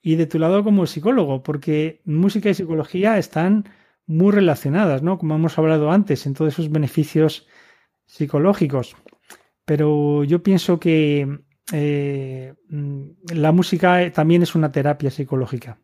y 0.00 0.14
de 0.14 0.26
tu 0.26 0.38
lado 0.38 0.64
como 0.64 0.86
psicólogo, 0.86 1.42
porque 1.42 2.00
música 2.06 2.48
y 2.48 2.54
psicología 2.54 3.18
están 3.18 3.68
muy 4.06 4.32
relacionadas, 4.32 5.02
¿no? 5.02 5.18
Como 5.18 5.34
hemos 5.34 5.58
hablado 5.58 5.90
antes, 5.90 6.26
en 6.26 6.32
todos 6.32 6.54
esos 6.54 6.70
beneficios 6.70 7.46
psicológicos. 8.06 8.96
Pero 9.66 10.24
yo 10.24 10.42
pienso 10.42 10.80
que 10.80 11.40
eh, 11.70 12.54
mm, 12.68 13.02
la 13.34 13.52
música 13.52 14.10
también 14.12 14.42
es 14.42 14.54
una 14.54 14.72
terapia 14.72 15.10
psicológica. 15.10 15.78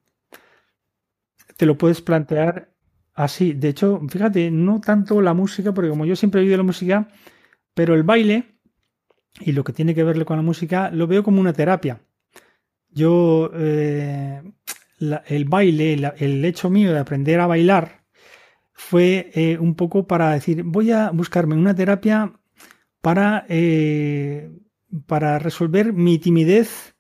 Te 1.57 1.67
lo 1.67 1.77
puedes 1.79 2.01
plantear 2.01 2.73
así. 3.15 3.53
De 3.53 3.69
hecho, 3.69 4.01
fíjate, 4.09 4.51
no 4.51 4.81
tanto 4.81 5.21
la 5.21 5.35
música, 5.35 5.73
porque 5.73 5.91
como 5.91 6.07
yo 6.07 6.17
siempre 6.17 6.41
he 6.41 6.45
oído 6.45 6.57
la 6.57 6.63
música, 6.63 7.09
pero 7.75 7.95
el 7.95 8.03
baile 8.03 8.59
y 9.41 9.53
lo 9.53 9.65
que 9.65 9.73
tiene 9.73 9.95
que 9.95 10.05
verle 10.05 10.25
con 10.25 10.37
la 10.37 10.43
música 10.43 10.91
lo 10.91 11.07
veo 11.07 11.23
como 11.23 11.41
una 11.41 11.53
terapia. 11.53 12.01
Yo, 12.91 13.51
eh, 13.55 14.43
el 15.27 15.45
baile, 15.45 15.93
el 16.19 16.45
hecho 16.45 16.71
mío 16.71 16.93
de 16.93 16.99
aprender 16.99 17.39
a 17.41 17.47
bailar 17.47 18.05
fue 18.73 19.31
eh, 19.35 19.59
un 19.59 19.75
poco 19.75 20.07
para 20.07 20.33
decir, 20.33 20.63
voy 20.65 20.91
a 20.93 21.11
buscarme 21.11 21.55
una 21.55 21.75
terapia 21.75 22.33
para 23.01 23.45
para 25.07 25.39
resolver 25.39 25.93
mi 25.93 26.19
timidez 26.19 26.95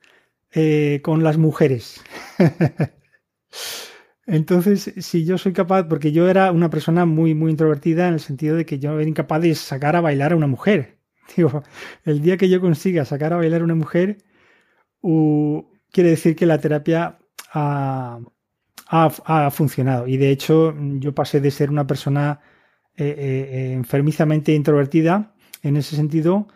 eh, 0.53 1.01
con 1.03 1.23
las 1.23 1.37
mujeres. 1.39 2.03
Entonces, 4.27 4.93
si 4.99 5.25
yo 5.25 5.39
soy 5.39 5.53
capaz, 5.53 5.85
porque 5.85 6.13
yo 6.13 6.29
era 6.29 6.53
una 6.53 6.69
persona 6.69 7.07
muy, 7.07 7.35
muy 7.35 7.51
introvertida 7.51 8.09
en 8.09 8.15
el 8.15 8.21
sentido 8.21 8.57
de 8.57 8.67
que 8.67 8.79
yo 8.79 8.99
era 8.99 9.09
incapaz 9.09 9.41
de 9.41 9.55
sacar 9.55 9.97
a 9.97 10.03
bailar 10.03 10.33
a 10.33 10.37
una 10.37 10.47
mujer. 10.47 10.99
Digo, 11.37 11.63
el 12.05 12.21
día 12.21 12.37
que 12.37 12.49
yo 12.49 12.61
consiga 12.61 13.05
sacar 13.05 13.33
a 13.33 13.37
bailar 13.37 13.63
a 13.63 13.65
una 13.65 13.75
mujer, 13.75 14.19
quiere 15.01 16.11
decir 16.11 16.37
que 16.37 16.47
la 16.47 16.59
terapia 16.59 17.19
ha, 17.53 18.21
funcionado. 19.51 20.07
Y 20.07 20.17
de 20.17 20.31
hecho, 20.31 20.75
yo 20.99 21.15
pasé 21.15 21.41
de 21.41 21.51
ser 21.51 21.71
una 21.71 21.87
persona 21.87 22.41
eh, 22.97 23.15
eh, 23.19 23.73
enfermizamente 23.73 24.53
introvertida 24.53 25.35
en 25.63 25.77
ese 25.77 25.97
sentido 25.97 26.49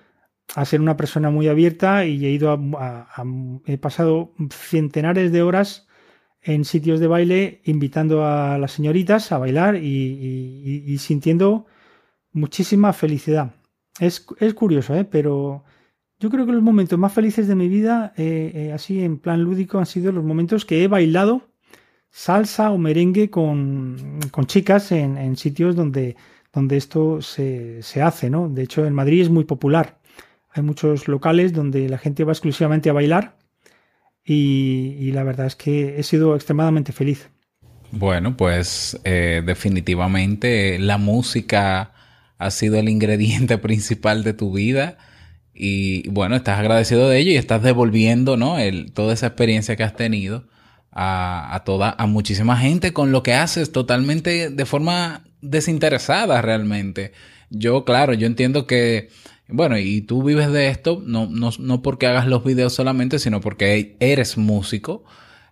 a 0.54 0.64
ser 0.64 0.80
una 0.80 0.96
persona 0.96 1.30
muy 1.30 1.48
abierta 1.48 2.04
y 2.04 2.26
he 2.26 2.30
ido 2.30 2.52
a, 2.52 3.24
he 3.66 3.78
pasado 3.78 4.34
centenares 4.50 5.32
de 5.32 5.42
horas 5.42 5.88
en 6.42 6.64
sitios 6.64 7.00
de 7.00 7.06
baile 7.06 7.60
invitando 7.64 8.24
a 8.26 8.58
las 8.58 8.72
señoritas 8.72 9.32
a 9.32 9.38
bailar 9.38 9.76
y, 9.76 10.96
sintiendo 10.98 11.66
muchísima 12.32 12.92
felicidad. 12.92 13.54
Es, 14.00 14.26
es 14.40 14.54
curioso, 14.54 14.94
¿eh? 14.94 15.04
pero 15.04 15.64
yo 16.18 16.30
creo 16.30 16.46
que 16.46 16.52
los 16.52 16.62
momentos 16.62 16.98
más 16.98 17.12
felices 17.12 17.46
de 17.48 17.54
mi 17.54 17.68
vida, 17.68 18.12
eh, 18.16 18.52
eh, 18.54 18.72
así 18.72 19.02
en 19.02 19.18
plan 19.18 19.42
lúdico, 19.42 19.78
han 19.78 19.86
sido 19.86 20.12
los 20.12 20.24
momentos 20.24 20.64
que 20.64 20.82
he 20.82 20.88
bailado 20.88 21.52
salsa 22.10 22.70
o 22.70 22.78
merengue 22.78 23.30
con, 23.30 24.20
con 24.30 24.46
chicas 24.46 24.92
en, 24.92 25.16
en, 25.16 25.36
sitios 25.36 25.74
donde, 25.74 26.16
donde 26.52 26.76
esto 26.76 27.22
se, 27.22 27.82
se, 27.82 28.02
hace, 28.02 28.30
¿no? 28.30 28.48
De 28.48 28.62
hecho, 28.62 28.84
en 28.84 28.94
Madrid 28.94 29.22
es 29.22 29.30
muy 29.30 29.44
popular. 29.44 29.98
Hay 30.54 30.62
muchos 30.62 31.08
locales 31.08 31.52
donde 31.52 31.88
la 31.88 31.98
gente 31.98 32.24
va 32.24 32.32
exclusivamente 32.32 32.90
a 32.90 32.92
bailar 32.92 33.36
y, 34.24 35.10
la 35.12 35.24
verdad 35.24 35.46
es 35.46 35.56
que 35.56 35.98
he 35.98 36.02
sido 36.02 36.36
extremadamente 36.36 36.92
feliz. 36.92 37.28
Bueno, 37.90 38.36
pues 38.36 38.98
eh, 39.04 39.42
definitivamente 39.44 40.78
la 40.78 40.98
música 40.98 41.92
ha 42.38 42.50
sido 42.50 42.78
el 42.78 42.88
ingrediente 42.88 43.58
principal 43.58 44.24
de 44.24 44.34
tu 44.34 44.52
vida 44.52 44.98
y 45.54 46.08
bueno, 46.08 46.36
estás 46.36 46.58
agradecido 46.58 47.08
de 47.08 47.18
ello 47.18 47.32
y 47.32 47.36
estás 47.36 47.62
devolviendo, 47.62 48.36
¿no? 48.36 48.58
El, 48.58 48.92
toda 48.92 49.12
esa 49.14 49.26
experiencia 49.26 49.76
que 49.76 49.82
has 49.82 49.96
tenido 49.96 50.48
a, 50.90 51.54
a, 51.54 51.64
toda, 51.64 51.94
a 51.98 52.06
muchísima 52.06 52.56
gente 52.56 52.92
con 52.92 53.12
lo 53.12 53.22
que 53.22 53.34
haces 53.34 53.72
totalmente 53.72 54.50
de 54.50 54.66
forma 54.66 55.24
desinteresada 55.40 56.40
realmente. 56.40 57.12
Yo, 57.50 57.84
claro, 57.84 58.14
yo 58.14 58.26
entiendo 58.26 58.66
que, 58.66 59.10
bueno, 59.52 59.78
y 59.78 60.00
tú 60.02 60.22
vives 60.22 60.50
de 60.50 60.68
esto, 60.68 61.02
no, 61.04 61.26
no, 61.26 61.50
no 61.58 61.82
porque 61.82 62.06
hagas 62.06 62.26
los 62.26 62.44
videos 62.44 62.72
solamente, 62.72 63.18
sino 63.18 63.40
porque 63.40 63.96
eres 64.00 64.38
músico, 64.38 65.04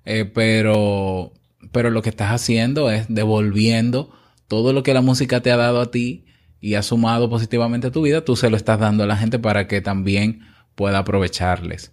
eh, 0.04 0.24
pero, 0.24 1.32
pero 1.72 1.90
lo 1.90 2.02
que 2.02 2.10
estás 2.10 2.32
haciendo 2.32 2.90
es 2.90 3.06
devolviendo 3.08 4.12
todo 4.48 4.72
lo 4.72 4.82
que 4.82 4.94
la 4.94 5.02
música 5.02 5.40
te 5.40 5.52
ha 5.52 5.56
dado 5.56 5.80
a 5.80 5.90
ti 5.90 6.26
y 6.60 6.74
ha 6.74 6.82
sumado 6.82 7.30
positivamente 7.30 7.86
a 7.86 7.90
tu 7.90 8.02
vida, 8.02 8.24
tú 8.24 8.36
se 8.36 8.50
lo 8.50 8.56
estás 8.56 8.80
dando 8.80 9.04
a 9.04 9.06
la 9.06 9.16
gente 9.16 9.38
para 9.38 9.66
que 9.66 9.80
también 9.80 10.40
pueda 10.74 10.98
aprovecharles. 10.98 11.92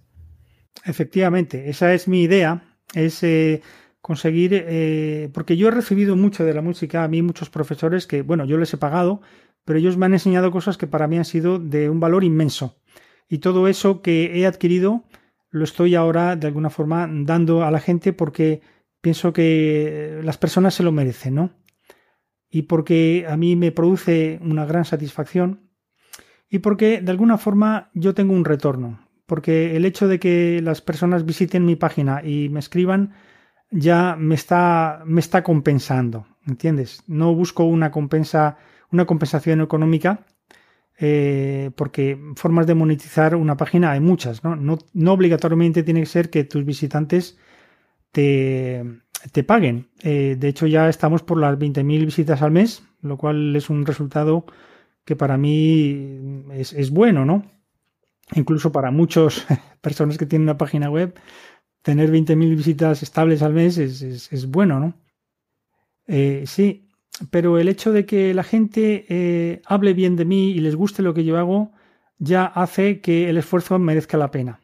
Efectivamente, 0.84 1.70
esa 1.70 1.94
es 1.94 2.08
mi 2.08 2.22
idea, 2.22 2.76
es 2.94 3.22
eh, 3.22 3.62
conseguir, 4.00 4.52
eh, 4.54 5.30
porque 5.32 5.56
yo 5.56 5.68
he 5.68 5.70
recibido 5.70 6.16
mucho 6.16 6.44
de 6.44 6.54
la 6.54 6.62
música, 6.62 7.04
a 7.04 7.08
mí 7.08 7.22
muchos 7.22 7.50
profesores 7.50 8.06
que, 8.06 8.22
bueno, 8.22 8.44
yo 8.44 8.58
les 8.58 8.72
he 8.72 8.76
pagado, 8.78 9.20
pero 9.68 9.78
ellos 9.78 9.98
me 9.98 10.06
han 10.06 10.14
enseñado 10.14 10.50
cosas 10.50 10.78
que 10.78 10.86
para 10.86 11.06
mí 11.06 11.18
han 11.18 11.26
sido 11.26 11.58
de 11.58 11.90
un 11.90 12.00
valor 12.00 12.24
inmenso. 12.24 12.80
Y 13.28 13.38
todo 13.38 13.68
eso 13.68 14.00
que 14.00 14.40
he 14.40 14.46
adquirido 14.46 15.04
lo 15.50 15.62
estoy 15.62 15.94
ahora 15.94 16.34
de 16.34 16.46
alguna 16.46 16.70
forma 16.70 17.06
dando 17.08 17.62
a 17.62 17.70
la 17.70 17.78
gente 17.78 18.14
porque 18.14 18.62
pienso 19.02 19.34
que 19.34 20.20
las 20.24 20.38
personas 20.38 20.72
se 20.74 20.82
lo 20.82 20.90
merecen, 20.90 21.34
¿no? 21.34 21.52
y 22.50 22.62
porque 22.62 23.26
a 23.28 23.36
mí 23.36 23.56
me 23.56 23.72
produce 23.72 24.38
una 24.42 24.64
gran 24.64 24.84
satisfacción 24.84 25.70
y 26.48 26.60
porque 26.60 27.00
de 27.00 27.10
alguna 27.10 27.36
forma 27.36 27.90
yo 27.94 28.14
tengo 28.14 28.32
un 28.32 28.44
retorno, 28.44 29.06
porque 29.26 29.76
el 29.76 29.84
hecho 29.84 30.08
de 30.08 30.18
que 30.18 30.60
las 30.62 30.80
personas 30.80 31.26
visiten 31.26 31.66
mi 31.66 31.76
página 31.76 32.22
y 32.24 32.48
me 32.48 32.60
escriban 32.60 33.12
ya 33.70 34.16
me 34.16 34.34
está, 34.34 35.02
me 35.04 35.20
está 35.20 35.42
compensando, 35.42 36.26
¿entiendes? 36.46 37.02
No 37.06 37.34
busco 37.34 37.64
una 37.64 37.90
compensa, 37.90 38.56
una 38.92 39.06
compensación 39.06 39.60
económica, 39.60 40.26
eh, 40.98 41.70
porque 41.76 42.18
formas 42.36 42.66
de 42.66 42.74
monetizar 42.74 43.36
una 43.36 43.56
página 43.56 43.92
hay 43.92 44.00
muchas, 44.00 44.42
¿no? 44.42 44.56
¿no? 44.56 45.12
Obligatoriamente 45.12 45.82
tiene 45.82 46.00
que 46.00 46.06
ser 46.06 46.30
que 46.30 46.44
tus 46.44 46.64
visitantes 46.64 47.38
te, 48.10 48.84
te 49.32 49.44
paguen. 49.44 49.88
Eh, 50.02 50.36
de 50.38 50.48
hecho, 50.48 50.66
ya 50.66 50.88
estamos 50.88 51.22
por 51.22 51.38
las 51.38 51.58
20.000 51.58 52.04
visitas 52.04 52.42
al 52.42 52.50
mes, 52.50 52.82
lo 53.02 53.16
cual 53.16 53.54
es 53.54 53.70
un 53.70 53.86
resultado 53.86 54.44
que 55.04 55.16
para 55.16 55.36
mí 55.38 56.44
es, 56.52 56.72
es 56.72 56.90
bueno, 56.90 57.24
¿no? 57.24 57.44
Incluso 58.34 58.72
para 58.72 58.90
muchas 58.90 59.46
personas 59.80 60.18
que 60.18 60.26
tienen 60.26 60.46
una 60.46 60.58
página 60.58 60.90
web, 60.90 61.14
tener 61.82 62.10
20.000 62.10 62.56
visitas 62.56 63.02
estables 63.02 63.42
al 63.42 63.54
mes 63.54 63.78
es, 63.78 64.02
es, 64.02 64.32
es 64.32 64.50
bueno, 64.50 64.80
¿no? 64.80 64.94
Eh, 66.08 66.44
sí, 66.46 66.87
pero 67.30 67.58
el 67.58 67.68
hecho 67.68 67.92
de 67.92 68.06
que 68.06 68.34
la 68.34 68.44
gente 68.44 69.06
eh, 69.08 69.62
hable 69.66 69.92
bien 69.94 70.16
de 70.16 70.24
mí 70.24 70.50
y 70.50 70.60
les 70.60 70.76
guste 70.76 71.02
lo 71.02 71.14
que 71.14 71.24
yo 71.24 71.38
hago, 71.38 71.72
ya 72.18 72.44
hace 72.44 73.00
que 73.00 73.28
el 73.28 73.36
esfuerzo 73.36 73.78
merezca 73.78 74.16
la 74.16 74.30
pena. 74.30 74.60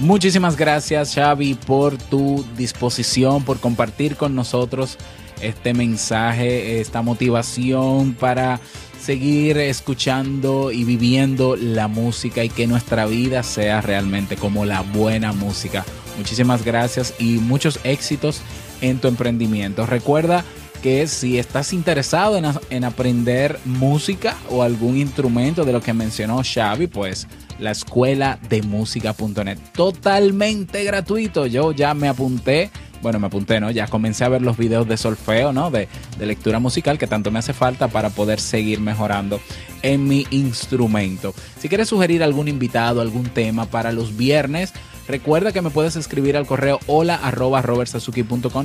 Muchísimas 0.00 0.56
gracias 0.56 1.14
Xavi 1.14 1.54
por 1.54 1.96
tu 1.96 2.44
disposición, 2.56 3.44
por 3.44 3.60
compartir 3.60 4.16
con 4.16 4.34
nosotros 4.34 4.98
este 5.40 5.72
mensaje, 5.72 6.80
esta 6.80 7.00
motivación 7.02 8.14
para 8.14 8.60
seguir 9.00 9.56
escuchando 9.58 10.70
y 10.70 10.84
viviendo 10.84 11.56
la 11.56 11.88
música 11.88 12.44
y 12.44 12.48
que 12.48 12.66
nuestra 12.66 13.06
vida 13.06 13.42
sea 13.42 13.80
realmente 13.80 14.36
como 14.36 14.64
la 14.64 14.82
buena 14.82 15.32
música. 15.32 15.84
Muchísimas 16.18 16.64
gracias 16.64 17.14
y 17.18 17.38
muchos 17.38 17.78
éxitos 17.84 18.42
en 18.80 18.98
tu 18.98 19.08
emprendimiento. 19.08 19.86
Recuerda 19.86 20.44
que 20.82 21.06
si 21.06 21.38
estás 21.38 21.72
interesado 21.72 22.36
en, 22.36 22.44
en 22.70 22.84
aprender 22.84 23.58
música 23.64 24.36
o 24.50 24.62
algún 24.62 24.96
instrumento 24.96 25.64
de 25.64 25.72
lo 25.72 25.80
que 25.80 25.92
mencionó 25.92 26.42
Xavi, 26.44 26.86
pues 26.86 27.26
la 27.58 27.70
escuela 27.70 28.38
de 28.48 28.62
música.net. 28.62 29.58
Totalmente 29.74 30.84
gratuito. 30.84 31.46
Yo 31.46 31.72
ya 31.72 31.94
me 31.94 32.08
apunté. 32.08 32.70
Bueno, 33.02 33.20
me 33.20 33.26
apunté, 33.26 33.60
¿no? 33.60 33.70
Ya 33.70 33.86
comencé 33.86 34.24
a 34.24 34.28
ver 34.28 34.42
los 34.42 34.56
videos 34.56 34.88
de 34.88 34.96
solfeo, 34.96 35.52
¿no? 35.52 35.70
De, 35.70 35.88
de 36.18 36.26
lectura 36.26 36.58
musical 36.58 36.98
que 36.98 37.06
tanto 37.06 37.30
me 37.30 37.38
hace 37.38 37.52
falta 37.52 37.88
para 37.88 38.10
poder 38.10 38.40
seguir 38.40 38.80
mejorando 38.80 39.40
en 39.82 40.08
mi 40.08 40.26
instrumento. 40.30 41.34
Si 41.58 41.68
quieres 41.68 41.88
sugerir 41.88 42.22
algún 42.22 42.48
invitado, 42.48 43.00
algún 43.00 43.28
tema 43.28 43.66
para 43.66 43.92
los 43.92 44.16
viernes, 44.16 44.72
Recuerda 45.08 45.52
que 45.52 45.62
me 45.62 45.70
puedes 45.70 45.94
escribir 45.94 46.36
al 46.36 46.46
correo 46.46 46.80
hola 46.86 47.20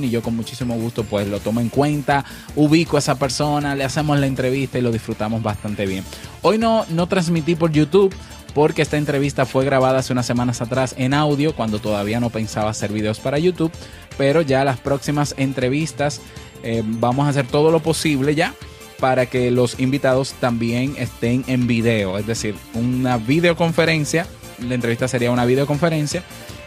y 0.02 0.10
yo 0.10 0.22
con 0.22 0.34
muchísimo 0.34 0.74
gusto 0.74 1.04
pues 1.04 1.28
lo 1.28 1.38
tomo 1.38 1.60
en 1.60 1.68
cuenta, 1.68 2.24
ubico 2.56 2.96
a 2.96 2.98
esa 2.98 3.14
persona, 3.14 3.76
le 3.76 3.84
hacemos 3.84 4.18
la 4.18 4.26
entrevista 4.26 4.78
y 4.78 4.82
lo 4.82 4.90
disfrutamos 4.90 5.42
bastante 5.42 5.86
bien. 5.86 6.04
Hoy 6.42 6.58
no, 6.58 6.84
no 6.88 7.06
transmití 7.06 7.54
por 7.54 7.70
YouTube 7.70 8.14
porque 8.54 8.82
esta 8.82 8.96
entrevista 8.96 9.46
fue 9.46 9.64
grabada 9.64 10.00
hace 10.00 10.12
unas 10.12 10.26
semanas 10.26 10.60
atrás 10.60 10.94
en 10.98 11.14
audio 11.14 11.54
cuando 11.54 11.78
todavía 11.78 12.20
no 12.20 12.30
pensaba 12.30 12.70
hacer 12.70 12.92
videos 12.92 13.20
para 13.20 13.38
YouTube, 13.38 13.72
pero 14.18 14.42
ya 14.42 14.64
las 14.64 14.78
próximas 14.78 15.34
entrevistas 15.38 16.20
eh, 16.62 16.82
vamos 16.84 17.26
a 17.26 17.30
hacer 17.30 17.46
todo 17.46 17.70
lo 17.70 17.80
posible 17.80 18.34
ya 18.34 18.54
para 18.98 19.26
que 19.26 19.50
los 19.50 19.80
invitados 19.80 20.34
también 20.34 20.94
estén 20.96 21.44
en 21.48 21.66
video, 21.66 22.18
es 22.18 22.26
decir, 22.26 22.54
una 22.74 23.16
videoconferencia, 23.16 24.26
la 24.66 24.74
entrevista 24.74 25.08
sería 25.08 25.30
una 25.30 25.44
videoconferencia 25.44 26.22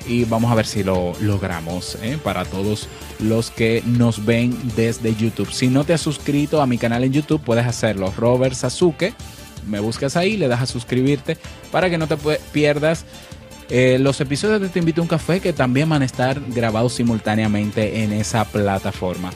y 0.08 0.26
vamos 0.26 0.52
a 0.52 0.56
ver 0.56 0.66
si 0.66 0.84
lo 0.84 1.14
logramos 1.20 1.98
¿eh? 2.02 2.18
para 2.24 2.46
todos 2.46 2.88
los 3.20 3.52
que 3.52 3.82
nos 3.86 4.26
ven 4.26 4.56
desde 4.76 5.16
YouTube. 5.16 5.52
Si 5.52 5.68
no 5.68 5.84
te 5.84 5.94
has 5.94 6.02
suscrito 6.02 6.62
a 6.62 6.68
mi 6.68 6.78
canal 6.78 7.04
en 7.04 7.14
YouTube, 7.14 7.42
puedes 7.42 7.66
hacerlo. 7.66 8.14
Robert 8.18 8.56
Sasuke 8.56 9.14
me 9.68 9.80
buscas 9.80 10.16
ahí, 10.16 10.38
le 10.38 10.48
das 10.48 10.62
a 10.62 10.66
suscribirte 10.66 11.38
para 11.72 11.90
que 11.90 11.98
no 11.98 12.08
te 12.08 12.18
pierdas 12.52 13.06
eh, 13.70 13.98
los 14.00 14.22
episodios 14.22 14.62
de 14.62 14.70
Te 14.70 14.80
Invito 14.80 15.02
a 15.02 15.04
un 15.04 15.08
Café 15.08 15.40
que 15.40 15.54
también 15.54 15.90
van 15.90 16.04
a 16.04 16.06
estar 16.06 16.40
grabados 16.50 16.94
simultáneamente 16.94 18.04
en 18.04 18.14
esa 18.14 18.46
plataforma. 18.46 19.32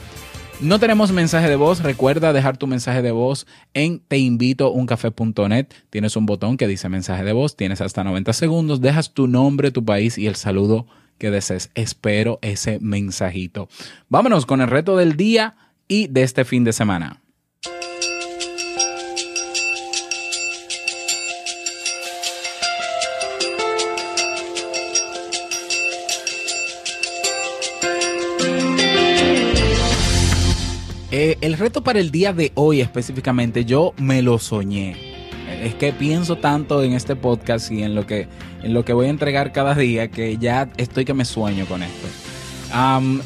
No 0.62 0.78
tenemos 0.78 1.10
mensaje 1.10 1.48
de 1.48 1.56
voz. 1.56 1.82
Recuerda 1.82 2.34
dejar 2.34 2.58
tu 2.58 2.66
mensaje 2.66 3.00
de 3.00 3.12
voz 3.12 3.46
en 3.72 3.98
teinvitouncafé.net. 3.98 5.68
Tienes 5.88 6.16
un 6.16 6.26
botón 6.26 6.58
que 6.58 6.66
dice 6.66 6.90
mensaje 6.90 7.24
de 7.24 7.32
voz. 7.32 7.56
Tienes 7.56 7.80
hasta 7.80 8.04
90 8.04 8.34
segundos. 8.34 8.82
Dejas 8.82 9.14
tu 9.14 9.26
nombre, 9.26 9.70
tu 9.70 9.86
país 9.86 10.18
y 10.18 10.26
el 10.26 10.36
saludo 10.36 10.86
que 11.16 11.30
desees. 11.30 11.70
Espero 11.74 12.38
ese 12.42 12.78
mensajito. 12.80 13.70
Vámonos 14.10 14.44
con 14.44 14.60
el 14.60 14.68
reto 14.68 14.98
del 14.98 15.16
día 15.16 15.56
y 15.88 16.08
de 16.08 16.24
este 16.24 16.44
fin 16.44 16.62
de 16.64 16.74
semana. 16.74 17.22
El 31.40 31.56
reto 31.56 31.82
para 31.82 32.00
el 32.00 32.10
día 32.10 32.32
de 32.32 32.52
hoy 32.54 32.80
específicamente, 32.80 33.64
yo 33.64 33.94
me 33.96 34.22
lo 34.22 34.38
soñé. 34.38 34.96
Es 35.62 35.74
que 35.74 35.92
pienso 35.92 36.36
tanto 36.36 36.82
en 36.82 36.92
este 36.92 37.16
podcast 37.16 37.70
y 37.70 37.82
en 37.82 37.94
lo 37.94 38.06
que, 38.06 38.28
en 38.62 38.72
lo 38.72 38.84
que 38.84 38.92
voy 38.92 39.06
a 39.06 39.10
entregar 39.10 39.52
cada 39.52 39.74
día 39.74 40.08
que 40.08 40.38
ya 40.38 40.68
estoy 40.76 41.04
que 41.04 41.14
me 41.14 41.24
sueño 41.24 41.66
con 41.66 41.82
esto. 41.82 42.06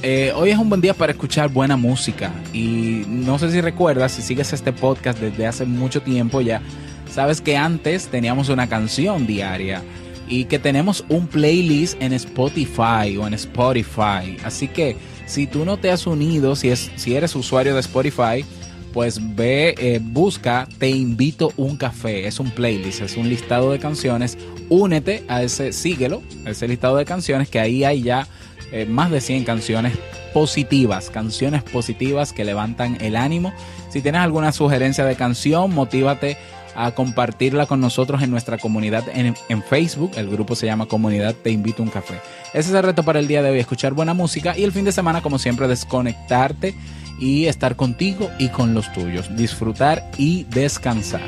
Eh, 0.03 0.33
hoy 0.35 0.51
es 0.51 0.59
un 0.59 0.71
buen 0.71 0.81
día 0.81 0.95
para 0.95 1.13
escuchar 1.13 1.51
buena 1.51 1.77
música 1.77 2.33
y 2.55 3.05
no 3.07 3.39
sé 3.39 3.51
si 3.51 3.61
recuerdas, 3.61 4.13
si 4.13 4.23
sigues 4.23 4.53
este 4.55 4.73
podcast 4.73 5.19
desde 5.19 5.47
hace 5.47 5.67
mucho 5.67 6.01
tiempo 6.01 6.41
ya, 6.41 6.63
sabes 7.11 7.43
que 7.43 7.55
antes 7.55 8.09
teníamos 8.09 8.49
una 8.49 8.69
canción 8.69 9.27
diaria 9.27 9.83
y 10.27 10.47
que 10.47 10.59
tenemos 10.59 11.05
un 11.11 11.27
playlist 11.27 12.01
en 12.01 12.15
Spotify 12.15 13.19
o 13.21 13.27
en 13.27 13.35
Spotify. 13.35 14.39
Así 14.45 14.67
que 14.67 14.97
si 15.27 15.47
tú 15.47 15.65
no 15.65 15.77
te 15.77 15.91
has 15.91 16.07
unido, 16.07 16.57
si, 16.57 16.71
es, 16.71 16.91
si 16.97 17.15
eres 17.15 17.35
usuario 17.35 17.75
de 17.75 17.81
Spotify, 17.81 18.45
pues 18.93 19.19
ve, 19.35 19.75
eh, 19.79 20.01
busca 20.01 20.69
Te 20.79 20.89
invito 20.89 21.53
un 21.57 21.77
café. 21.77 22.27
Es 22.29 22.39
un 22.39 22.51
playlist, 22.51 23.03
es 23.03 23.17
un 23.17 23.29
listado 23.29 23.73
de 23.73 23.81
canciones. 23.81 24.39
Únete 24.69 25.25
a 25.29 25.43
ese, 25.43 25.73
síguelo, 25.73 26.23
a 26.47 26.51
ese 26.51 26.69
listado 26.69 26.97
de 26.97 27.05
canciones 27.05 27.49
que 27.49 27.59
ahí 27.59 27.83
hay 27.83 28.03
ya 28.03 28.29
eh, 28.73 28.87
más 28.87 29.11
de 29.11 29.21
100 29.21 29.45
canciones 29.45 29.99
positivas, 30.33 31.11
canciones 31.11 31.63
positivas 31.63 32.33
que 32.33 32.45
levantan 32.45 32.99
el 33.01 33.17
ánimo. 33.17 33.53
Si 33.91 34.01
tienes 34.01 34.21
alguna 34.21 34.53
sugerencia 34.53 35.05
de 35.05 35.17
canción, 35.17 35.75
motívate 35.75 36.37
a 36.75 36.91
compartirla 36.93 37.67
con 37.67 37.81
nosotros 37.81 38.23
en 38.23 38.31
nuestra 38.31 38.59
comunidad 38.59 39.05
en, 39.13 39.63
Facebook. 39.63 40.13
El 40.17 40.29
grupo 40.29 40.57
se 40.57 40.67
llama 40.67 40.87
Comunidad 40.87 41.35
Te 41.35 41.51
Invito 41.51 41.83
un 41.83 41.91
Café. 41.91 42.21
Ese 42.55 42.69
es 42.69 42.75
el 42.77 42.85
reto 42.85 43.03
para 43.03 43.19
el 43.19 43.27
día 43.27 43.43
de 43.43 43.51
hoy, 43.51 43.59
escuchar 43.59 43.95
buena 43.95 44.15
música 44.15 44.57
y 44.57 44.63
el 44.63 44.71
fin 44.71 44.85
de 44.85 44.93
semana, 44.93 45.23
como 45.23 45.41
siempre, 45.41 45.67
desconectarte 45.67 46.77
y 47.19 47.47
estar 47.47 47.75
contigo 47.75 48.31
y 48.39 48.49
con 48.49 48.75
los 48.75 48.93
tuyos, 48.93 49.37
disfrutar 49.37 50.09
y 50.19 50.45
descansar. 50.45 51.27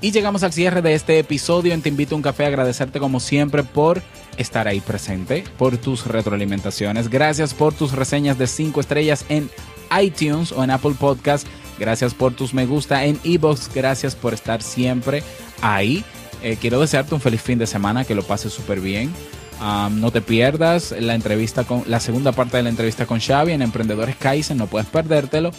Y 0.00 0.10
llegamos 0.10 0.42
al 0.42 0.52
cierre 0.52 0.82
de 0.82 0.94
este 0.94 1.20
episodio 1.20 1.72
en 1.72 1.80
Te 1.80 1.90
Invito 1.90 2.16
a 2.16 2.18
un 2.18 2.22
Café. 2.22 2.46
Agradecerte 2.46 2.98
como 2.98 3.20
siempre 3.20 3.62
por 3.62 4.02
estar 4.38 4.66
ahí 4.66 4.80
presente, 4.80 5.44
por 5.56 5.76
tus 5.76 6.04
retroalimentaciones. 6.04 7.08
Gracias 7.08 7.54
por 7.54 7.74
tus 7.74 7.92
reseñas 7.92 8.38
de 8.38 8.48
5 8.48 8.80
estrellas 8.80 9.24
en 9.28 9.48
iTunes 10.00 10.50
o 10.50 10.64
en 10.64 10.72
Apple 10.72 10.96
Podcast. 10.98 11.46
Gracias 11.82 12.14
por 12.14 12.32
tus 12.32 12.54
me 12.54 12.64
gusta 12.64 13.04
en 13.06 13.18
Ebox. 13.24 13.68
Gracias 13.74 14.14
por 14.14 14.34
estar 14.34 14.62
siempre 14.62 15.24
ahí. 15.62 16.04
Eh, 16.40 16.56
quiero 16.60 16.80
desearte 16.80 17.12
un 17.12 17.20
feliz 17.20 17.42
fin 17.42 17.58
de 17.58 17.66
semana, 17.66 18.04
que 18.04 18.14
lo 18.14 18.22
pases 18.22 18.52
súper 18.52 18.78
bien. 18.78 19.12
No 19.90 20.12
te 20.12 20.20
pierdas 20.20 20.94
la 20.96 21.16
entrevista 21.16 21.64
con 21.64 21.82
la 21.88 21.98
segunda 21.98 22.30
parte 22.30 22.56
de 22.56 22.62
la 22.62 22.68
entrevista 22.68 23.04
con 23.04 23.18
Xavi 23.18 23.50
en 23.50 23.62
Emprendedores 23.62 24.14
Kaizen, 24.14 24.58
no 24.58 24.68
puedes 24.68 24.86
perdértelo. 24.86 25.50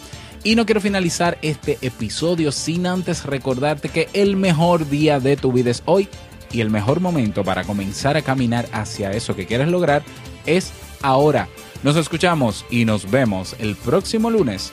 Y 0.42 0.56
no 0.56 0.64
quiero 0.64 0.80
finalizar 0.80 1.36
este 1.42 1.76
episodio 1.82 2.52
sin 2.52 2.86
antes 2.86 3.26
recordarte 3.26 3.90
que 3.90 4.08
el 4.14 4.36
mejor 4.36 4.88
día 4.88 5.20
de 5.20 5.36
tu 5.36 5.52
vida 5.52 5.70
es 5.70 5.82
hoy 5.84 6.08
y 6.52 6.62
el 6.62 6.70
mejor 6.70 7.00
momento 7.00 7.44
para 7.44 7.64
comenzar 7.64 8.16
a 8.16 8.22
caminar 8.22 8.66
hacia 8.72 9.10
eso 9.10 9.36
que 9.36 9.44
quieres 9.44 9.68
lograr 9.68 10.02
es 10.46 10.72
ahora. 11.02 11.48
Nos 11.82 11.96
escuchamos 11.96 12.64
y 12.70 12.86
nos 12.86 13.10
vemos 13.10 13.56
el 13.58 13.76
próximo 13.76 14.30
lunes 14.30 14.72